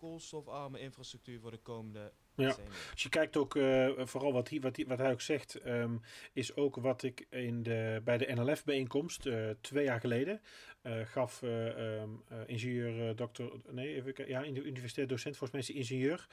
koolstofarme 0.00 0.80
infrastructuur 0.80 1.40
voor 1.40 1.50
de 1.50 1.58
komende 1.62 2.12
Ja. 2.34 2.56
Als 2.92 3.02
je 3.02 3.08
kijkt 3.08 3.36
ook, 3.36 3.56
eh, 3.56 3.90
vooral 3.96 4.32
wat, 4.32 4.48
hij, 4.48 4.60
wat, 4.60 4.82
wat 4.86 4.98
hij 4.98 5.12
ook 5.12 5.20
zegt, 5.20 5.54
ehm, 5.54 5.96
is 6.32 6.56
ook 6.56 6.76
wat 6.76 7.02
ik 7.02 7.26
in 7.30 7.62
de, 7.62 8.00
bij 8.04 8.18
de 8.18 8.32
NLF-bijeenkomst 8.32 9.26
eh, 9.26 9.50
twee 9.60 9.84
jaar 9.84 10.00
geleden 10.00 10.40
eh, 10.82 11.00
gaf 11.04 11.42
eh, 11.42 12.02
ingenieur 12.46 13.16
dokter, 13.16 13.50
nee, 13.70 13.94
even 13.94 14.12
kijken, 14.12 14.34
ja, 14.34 14.42
in 14.42 14.54
de 14.54 14.62
universiteit 14.62 15.08
docent, 15.08 15.36
volgens 15.36 15.68
mij 15.68 15.76
is 15.76 15.82
ingenieur, 15.82 16.26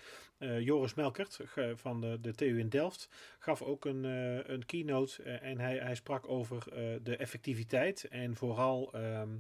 Joris 0.60 0.94
Melkert 0.94 1.40
van 1.74 2.02
de, 2.02 2.20
de 2.22 2.34
TU 2.34 2.60
in 2.60 2.70
Delft, 2.70 3.10
gaf 3.40 3.62
ook 3.62 3.86
een, 3.86 4.04
een 4.54 4.66
keynote 4.66 5.24
en 5.24 5.60
hij, 5.60 5.78
hij 5.78 5.96
sprak 5.96 6.28
over 6.28 6.64
de 7.04 7.18
effectiviteit 7.18 8.04
en 8.04 8.36
vooral 8.36 8.94
ehm, 8.94 9.38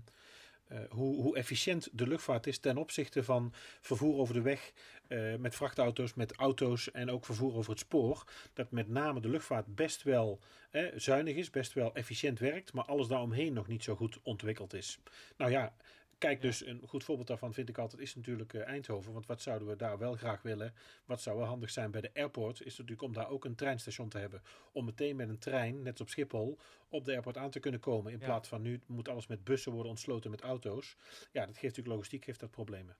eh, 0.67 0.79
hoe, 0.89 1.21
hoe 1.21 1.37
efficiënt 1.37 1.89
de 1.91 2.07
luchtvaart 2.07 2.47
is 2.47 2.59
ten 2.59 2.77
opzichte 2.77 3.23
van 3.23 3.53
vervoer 3.81 4.17
over 4.17 4.33
de 4.33 4.41
weg 4.41 4.71
eh, 5.07 5.35
met 5.35 5.55
vrachtauto's, 5.55 6.13
met 6.13 6.33
auto's 6.35 6.91
en 6.91 7.09
ook 7.09 7.25
vervoer 7.25 7.55
over 7.55 7.69
het 7.71 7.79
spoor. 7.79 8.23
Dat 8.53 8.71
met 8.71 8.87
name 8.87 9.19
de 9.19 9.29
luchtvaart 9.29 9.75
best 9.75 10.03
wel 10.03 10.39
eh, 10.71 10.85
zuinig 10.95 11.35
is, 11.35 11.49
best 11.49 11.73
wel 11.73 11.95
efficiënt 11.95 12.39
werkt, 12.39 12.73
maar 12.73 12.85
alles 12.85 13.07
daaromheen 13.07 13.53
nog 13.53 13.67
niet 13.67 13.83
zo 13.83 13.95
goed 13.95 14.19
ontwikkeld 14.23 14.73
is. 14.73 14.99
Nou 15.37 15.51
ja, 15.51 15.73
kijk 16.17 16.41
dus, 16.41 16.65
een 16.65 16.87
goed 16.87 17.03
voorbeeld 17.03 17.27
daarvan 17.27 17.53
vind 17.53 17.69
ik 17.69 17.77
altijd, 17.77 18.01
is 18.01 18.15
natuurlijk 18.15 18.53
eh, 18.53 18.67
Eindhoven. 18.67 19.13
Want 19.13 19.25
wat 19.25 19.41
zouden 19.41 19.67
we 19.67 19.75
daar 19.75 19.97
wel 19.97 20.15
graag 20.15 20.41
willen? 20.41 20.73
Wat 21.05 21.21
zou 21.21 21.37
wel 21.37 21.45
handig 21.47 21.69
zijn 21.69 21.91
bij 21.91 22.01
de 22.01 22.13
airport, 22.13 22.61
is 22.61 22.71
natuurlijk 22.77 23.01
om 23.01 23.13
daar 23.13 23.29
ook 23.29 23.45
een 23.45 23.55
treinstation 23.55 24.09
te 24.09 24.17
hebben. 24.17 24.41
Om 24.71 24.85
meteen 24.85 25.15
met 25.15 25.29
een 25.29 25.39
trein, 25.39 25.81
net 25.81 25.91
als 25.91 26.01
op 26.01 26.09
Schiphol, 26.09 26.57
op 26.89 27.05
de 27.05 27.11
airport 27.11 27.37
aan 27.37 27.49
te 27.49 27.59
kunnen 27.59 27.79
komen. 27.79 28.11
In 28.11 28.19
Ja. 28.19 28.25
plaats 28.25 28.47
van 28.49 28.61
nu 28.61 28.81
moet 28.85 29.07
alles 29.09 29.27
met 29.27 29.43
bussen 29.43 29.71
worden 29.71 29.89
ontsloten 29.91 30.31
met 30.31 30.41
auto's. 30.41 30.95
Ja, 31.31 31.45
dat 31.45 31.53
geeft 31.53 31.61
natuurlijk 31.61 31.87
logistiek, 31.95 32.23
geeft 32.23 32.39
dat 32.39 32.51
problemen. 32.51 32.97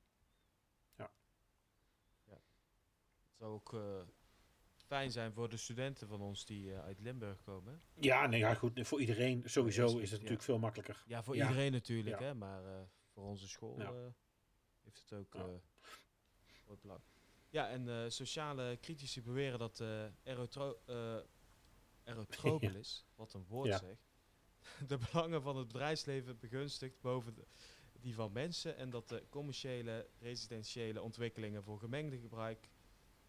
Het 3.38 3.46
zou 3.46 3.54
ook 3.54 3.74
eh, 3.74 4.02
fijn 4.86 5.12
zijn 5.12 5.34
voor 5.34 5.50
de 5.50 5.58
studenten 5.58 6.08
van 6.08 6.22
ons 6.22 6.46
die 6.46 6.74
eh, 6.74 6.84
uit 6.84 7.00
Limburg 7.00 7.42
komen. 7.42 7.82
Ja, 8.00 8.28
nee, 8.28 8.40
ja, 8.40 8.54
goed. 8.54 8.88
Voor 8.88 9.00
iedereen 9.00 9.42
sowieso 9.46 9.86
Is- 9.86 9.94
het 9.94 10.10
ja. 10.10 10.16
natuurlijk 10.16 10.42
veel 10.42 10.60
makkelijker. 10.60 11.04
Ja, 11.08 11.24
voor 11.24 11.36
Ja. 11.36 11.48
iedereen 11.48 11.72
natuurlijk, 11.72 12.20
Ja. 12.20 12.26
hè, 12.26 12.34
maar 12.34 12.62
voor 13.18 13.26
onze 13.26 13.48
school 13.48 13.80
Ja. 13.80 13.92
eh, 13.92 14.08
heeft 14.84 15.00
het 15.00 15.14
ook 15.14 15.34
Ja. 15.34 15.40
eh 15.48 15.54
groot 16.64 16.82
belang. 16.82 17.02
Ja, 17.50 17.70
en 17.70 17.90
eh, 17.90 18.10
sociale 18.10 18.78
critici 18.82 19.22
beweren 19.22 19.60
dat 19.60 19.82
Aerotro 20.24 20.80
eh 20.86 21.18
Aerotropolis, 22.04 23.06
wat 23.16 23.34
een 23.34 23.46
woord 23.48 23.68
Ja. 23.68 23.78
zeg, 23.78 23.98
de 24.88 24.98
belangen 24.98 25.42
van 25.42 25.56
het 25.58 25.68
bedrijfsleven 25.68 26.40
begunstigt 26.40 27.02
boven 27.02 27.34
de- 27.34 27.48
die 28.00 28.16
van 28.16 28.32
mensen 28.32 28.76
en 28.78 28.90
dat 28.90 29.10
de 29.10 29.26
commerciële 29.30 30.10
residentiële 30.20 31.02
ontwikkelingen 31.02 31.64
voor 31.64 31.80
gemengde 31.80 32.20
gebruik 32.20 32.70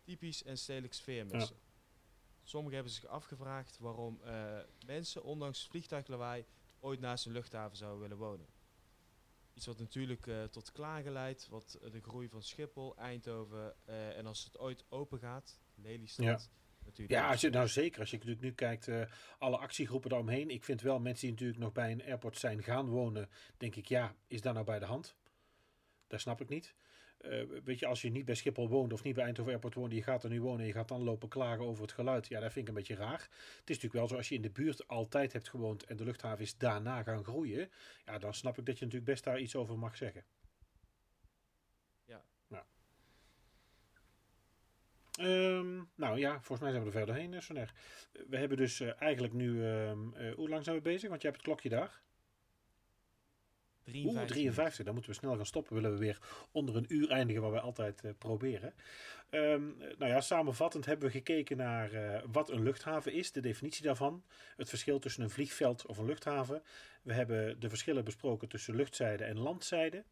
typisch 0.03 0.43
en 0.43 0.59
stedelijk 0.59 0.95
sfeer 0.95 1.27
missen. 1.27 1.57
Sommigen 2.43 2.75
hebben 2.75 2.93
zich 2.93 3.07
afgevraagd 3.07 3.79
waarom 3.79 4.21
mensen, 4.87 5.23
ondanks 5.23 5.67
vliegtuiglawaai, 5.67 6.45
ooit 6.81 7.01
naast 7.01 7.27
een 7.27 7.33
luchthaven 7.33 7.77
zouden 7.77 8.01
willen 8.01 8.17
wonen. 8.17 8.47
Iets 9.59 9.67
wat 9.67 9.79
natuurlijk 9.79 10.27
eh, 10.27 10.45
tot 10.45 10.73
klagen 10.73 11.13
leidt, 11.13 11.49
wat 11.49 11.79
eh, 11.83 11.91
de 11.91 12.01
groei 12.01 12.29
van 12.29 12.43
Schiphol, 12.43 12.97
Eindhoven 12.97 13.75
eh, 13.85 14.17
en 14.17 14.27
als 14.27 14.45
het 14.45 14.59
ooit 14.59 14.85
open 14.89 15.19
gaat, 15.19 15.61
Lelystad, 15.75 16.51
natuurlijk. 16.85 17.21
Ja, 17.21 17.31
als 17.31 17.41
je, 17.41 17.51
nou 17.51 17.69
zeker. 17.69 18.01
Als 18.01 18.11
je 18.11 18.17
natuurlijk 18.17 18.45
nu 18.45 18.53
kijkt, 18.53 18.89
alle 19.39 19.57
actiegroepen 19.57 20.11
daaromheen. 20.11 20.51
Ik 20.51 20.65
vind 20.65 20.81
wel 20.81 20.99
mensen 20.99 21.27
die 21.27 21.31
natuurlijk 21.31 21.61
nog 21.61 21.73
bij 21.73 21.93
een 21.93 22.03
airport 22.03 22.39
zijn 22.39 22.63
gaan 22.63 22.89
wonen. 22.89 23.29
Denk 23.57 23.77
ik, 23.77 23.87
ja, 23.87 24.15
is 24.27 24.41
dat 24.41 24.55
nou 24.55 24.65
bij 24.65 24.79
de 24.79 24.85
hand? 24.85 25.17
Dat 26.07 26.21
snap 26.21 26.41
ik 26.41 26.49
niet. 26.49 26.75
Eh, 27.19 27.43
weet 27.65 27.79
je, 27.79 27.87
als 27.87 28.03
je 28.03 28.11
niet 28.11 28.25
bij 28.25 28.35
Schiphol 28.35 28.69
woont 28.69 28.93
of 28.93 29.03
niet 29.03 29.15
bij 29.15 29.25
Eindhoven 29.25 29.53
Airport 29.53 29.75
woont, 29.75 29.93
je 29.93 30.03
gaat 30.03 30.25
er 30.25 30.31
nu 30.31 30.41
wonen 30.41 30.61
en 30.61 30.67
je 30.67 30.73
gaat 30.73 30.89
dan 30.89 31.03
lopen 31.03 31.29
klagen 31.29 31.65
over 31.65 31.83
het 31.83 31.93
geluid. 31.93 32.29
Ja, 32.29 32.41
dat 32.41 32.53
vind 32.53 32.69
ik 32.69 32.75
een 32.75 32.79
beetje 32.79 32.95
raar. 32.95 33.21
Het 33.21 33.71
is 33.71 33.81
natuurlijk 33.81 33.93
wel 33.93 34.09
zo, 34.09 34.17
als 34.17 34.29
je 34.29 34.35
in 34.35 34.43
de 34.43 34.51
buurt 34.51 34.89
altijd 34.89 35.33
hebt 35.33 35.49
gewoond 35.49 35.85
en 35.85 35.97
de 35.97 36.05
luchthaven 36.05 36.45
is 36.45 36.57
daarna 36.57 37.03
gaan 37.03 37.25
groeien, 37.25 37.71
ja, 38.05 38.19
dan 38.19 38.35
snap 38.35 38.59
ik 38.59 38.67
dat 38.67 38.79
je 38.79 38.85
natuurlijk 38.85 39.11
best 39.11 39.25
daar 39.25 39.41
iets 39.41 39.57
over 39.57 39.79
mag 39.79 39.97
zeggen. 39.97 40.25
Ja. 42.05 42.25
ja. 42.47 42.67
Ehm, 45.13 45.83
nou 45.95 46.19
ja, 46.19 46.33
volgens 46.33 46.61
mij 46.61 46.71
zijn 46.71 46.83
we 46.83 46.89
er 46.89 46.97
verder 46.97 47.15
heen, 47.15 47.43
Soner. 47.43 47.73
We 48.29 48.37
hebben 48.37 48.57
dus 48.57 48.81
eh, 48.81 49.03
eigenlijk 49.03 49.35
nu, 49.35 49.65
ehm, 49.65 50.13
eh, 50.15 50.35
hoe 50.35 50.49
lang 50.49 50.65
zijn 50.65 50.77
we 50.77 50.83
bezig? 50.83 51.09
Want 51.09 51.23
je 51.23 51.29
hebt 51.29 51.41
het 51.41 51.49
klokje 51.49 51.69
daar. 51.69 52.01
53. 53.89 54.21
Oeh, 54.21 54.27
53. 54.27 54.85
Dan 54.85 54.95
moeten 54.95 55.13
we 55.13 55.19
snel 55.19 55.37
gaan 55.37 55.47
stoppen. 55.47 55.75
Willen 55.75 55.93
we 55.93 55.99
weer 55.99 56.19
onder 56.53 56.77
een 56.77 56.87
uur 56.89 57.11
eindigen, 57.11 57.43
wat 57.43 57.51
wij 57.51 57.61
altijd 57.61 58.05
eh, 58.05 58.11
proberen. 58.19 58.75
Ehm, 59.31 59.63
nou 59.99 60.13
ja, 60.13 60.21
samenvattend 60.21 60.87
hebben 60.87 61.07
we 61.07 61.13
gekeken 61.13 61.57
naar 61.57 61.93
eh, 61.93 62.23
wat 62.33 62.51
een 62.51 62.63
luchthaven 62.63 63.13
is, 63.13 63.33
de 63.33 63.41
definitie 63.41 63.83
daarvan. 63.85 64.23
Het 64.57 64.69
verschil 64.69 64.99
tussen 64.99 65.23
een 65.23 65.31
vliegveld 65.31 65.87
of 65.87 65.99
een 65.99 66.07
luchthaven. 66.07 66.63
We 67.03 67.13
hebben 67.13 67.61
de 67.61 67.69
verschillen 67.69 68.05
besproken 68.05 68.49
tussen 68.49 68.75
luchtzijde 68.75 69.25
en 69.25 69.39
landzijde. 69.39 70.05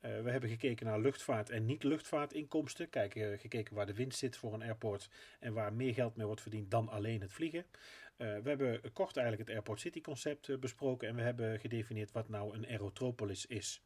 Eh, 0.00 0.20
we 0.22 0.30
hebben 0.30 0.50
gekeken 0.50 0.86
naar 0.86 1.00
luchtvaart 1.00 1.50
en 1.50 1.64
niet-luchtvaartinkomsten. 1.64 2.90
Kijken, 2.90 3.38
gekeken 3.38 3.74
waar 3.74 3.86
de 3.86 3.94
winst 3.94 4.18
zit 4.18 4.36
voor 4.36 4.54
een 4.54 4.62
airport 4.62 5.08
en 5.40 5.52
waar 5.52 5.72
meer 5.72 5.94
geld 5.94 6.16
mee 6.16 6.26
wordt 6.26 6.40
verdiend 6.40 6.70
dan 6.70 6.88
alleen 6.88 7.20
het 7.20 7.32
vliegen. 7.32 7.64
Eh, 8.20 8.26
we 8.42 8.48
hebben 8.48 8.92
kort 8.92 9.16
eigenlijk 9.16 9.48
het 9.48 9.56
Airport 9.56 9.80
City 9.80 10.00
concept 10.00 10.48
eh, 10.48 10.58
besproken 10.58 11.08
en 11.08 11.14
we 11.14 11.22
hebben 11.22 11.60
gedefinieerd 11.60 12.12
wat 12.12 12.28
nou 12.28 12.54
een 12.54 12.66
aerotropolis 12.66 13.46
is. 13.46 13.82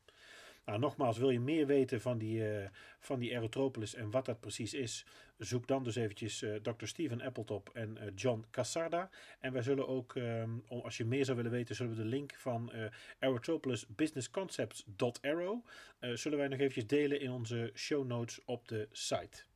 Nou, 0.64 0.78
nogmaals, 0.78 1.18
wil 1.18 1.30
je 1.30 1.40
meer 1.40 1.66
weten 1.66 2.00
van 2.00 2.18
die, 2.18 2.48
eh, 2.48 2.68
van 2.98 3.18
die 3.18 3.34
aerotropolis 3.34 3.94
en 3.94 4.10
wat 4.10 4.24
dat 4.24 4.40
precies 4.40 4.74
is, 4.74 5.06
zoek 5.38 5.66
dan 5.66 5.84
dus 5.84 5.96
eventjes 5.96 6.42
eh, 6.42 6.54
Dr. 6.54 6.86
Steven 6.86 7.20
Appletop 7.20 7.70
en 7.72 7.98
John 8.14 8.44
Cassarda. 8.50 9.10
En 9.40 9.52
wij 9.52 9.62
zullen 9.62 9.88
ook, 9.88 10.16
ehm, 10.16 10.50
als 10.68 10.96
je 10.96 11.04
meer 11.04 11.24
zou 11.24 11.36
willen 11.36 11.52
weten, 11.52 11.74
zullen 11.74 11.96
we 11.96 12.02
de 12.02 12.08
link 12.08 12.34
van 12.34 12.72
eh 12.72 12.84
Aerotropolis 13.18 13.86
Business 13.88 14.30
Concepts.arrow 14.30 15.66
eh 15.98 16.10
zullen 16.10 16.38
wij 16.38 16.48
nog 16.48 16.58
eventjes 16.58 16.86
delen 16.86 17.20
in 17.20 17.30
onze 17.30 17.70
show 17.74 18.06
notes 18.06 18.40
op 18.44 18.68
de 18.68 18.88
site. 18.92 19.53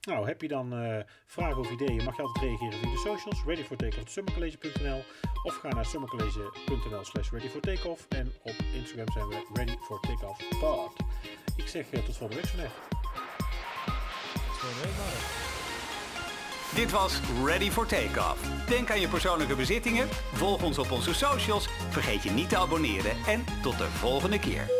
Nou, 0.00 0.26
heb 0.26 0.42
je 0.42 0.48
dan 0.48 0.72
eh, 0.72 0.98
vragen 1.26 1.58
of 1.58 1.70
ideeën, 1.70 2.04
mag 2.04 2.16
je 2.16 2.22
altijd 2.22 2.44
reageren 2.44 2.78
via 2.78 2.90
de 2.90 2.96
socials, 2.96 3.44
readyfortakeoff.summercollege.nl 3.46 5.02
of 5.42 5.54
ga 5.54 5.68
naar 5.68 5.84
summercollege.nl 5.84 7.04
slash 7.04 7.30
readyfortakeoff 7.30 8.06
en 8.08 8.32
op 8.42 8.54
Instagram 8.74 9.12
zijn 9.12 9.28
we 9.28 9.46
readyfortakeoffpod. 9.52 10.92
Ik 11.56 11.66
zeg 11.66 11.90
eh, 11.90 12.00
tot 12.00 12.16
volgende 12.16 12.42
week 12.42 12.52
makkelijk. 12.54 12.98
Dit 16.74 16.90
was 16.90 17.20
Ready 17.44 17.70
for 17.70 17.86
Takeoff. 17.86 18.66
Denk 18.68 18.90
aan 18.90 19.00
je 19.00 19.08
persoonlijke 19.08 19.54
bezittingen, 19.54 20.08
volg 20.32 20.62
ons 20.62 20.78
op 20.78 20.90
onze 20.90 21.14
socials, 21.14 21.68
vergeet 21.90 22.22
je 22.22 22.30
niet 22.30 22.48
te 22.48 22.56
abonneren 22.56 23.16
en 23.26 23.44
tot 23.62 23.78
de 23.78 23.84
volgende 23.84 24.38
keer. 24.38 24.77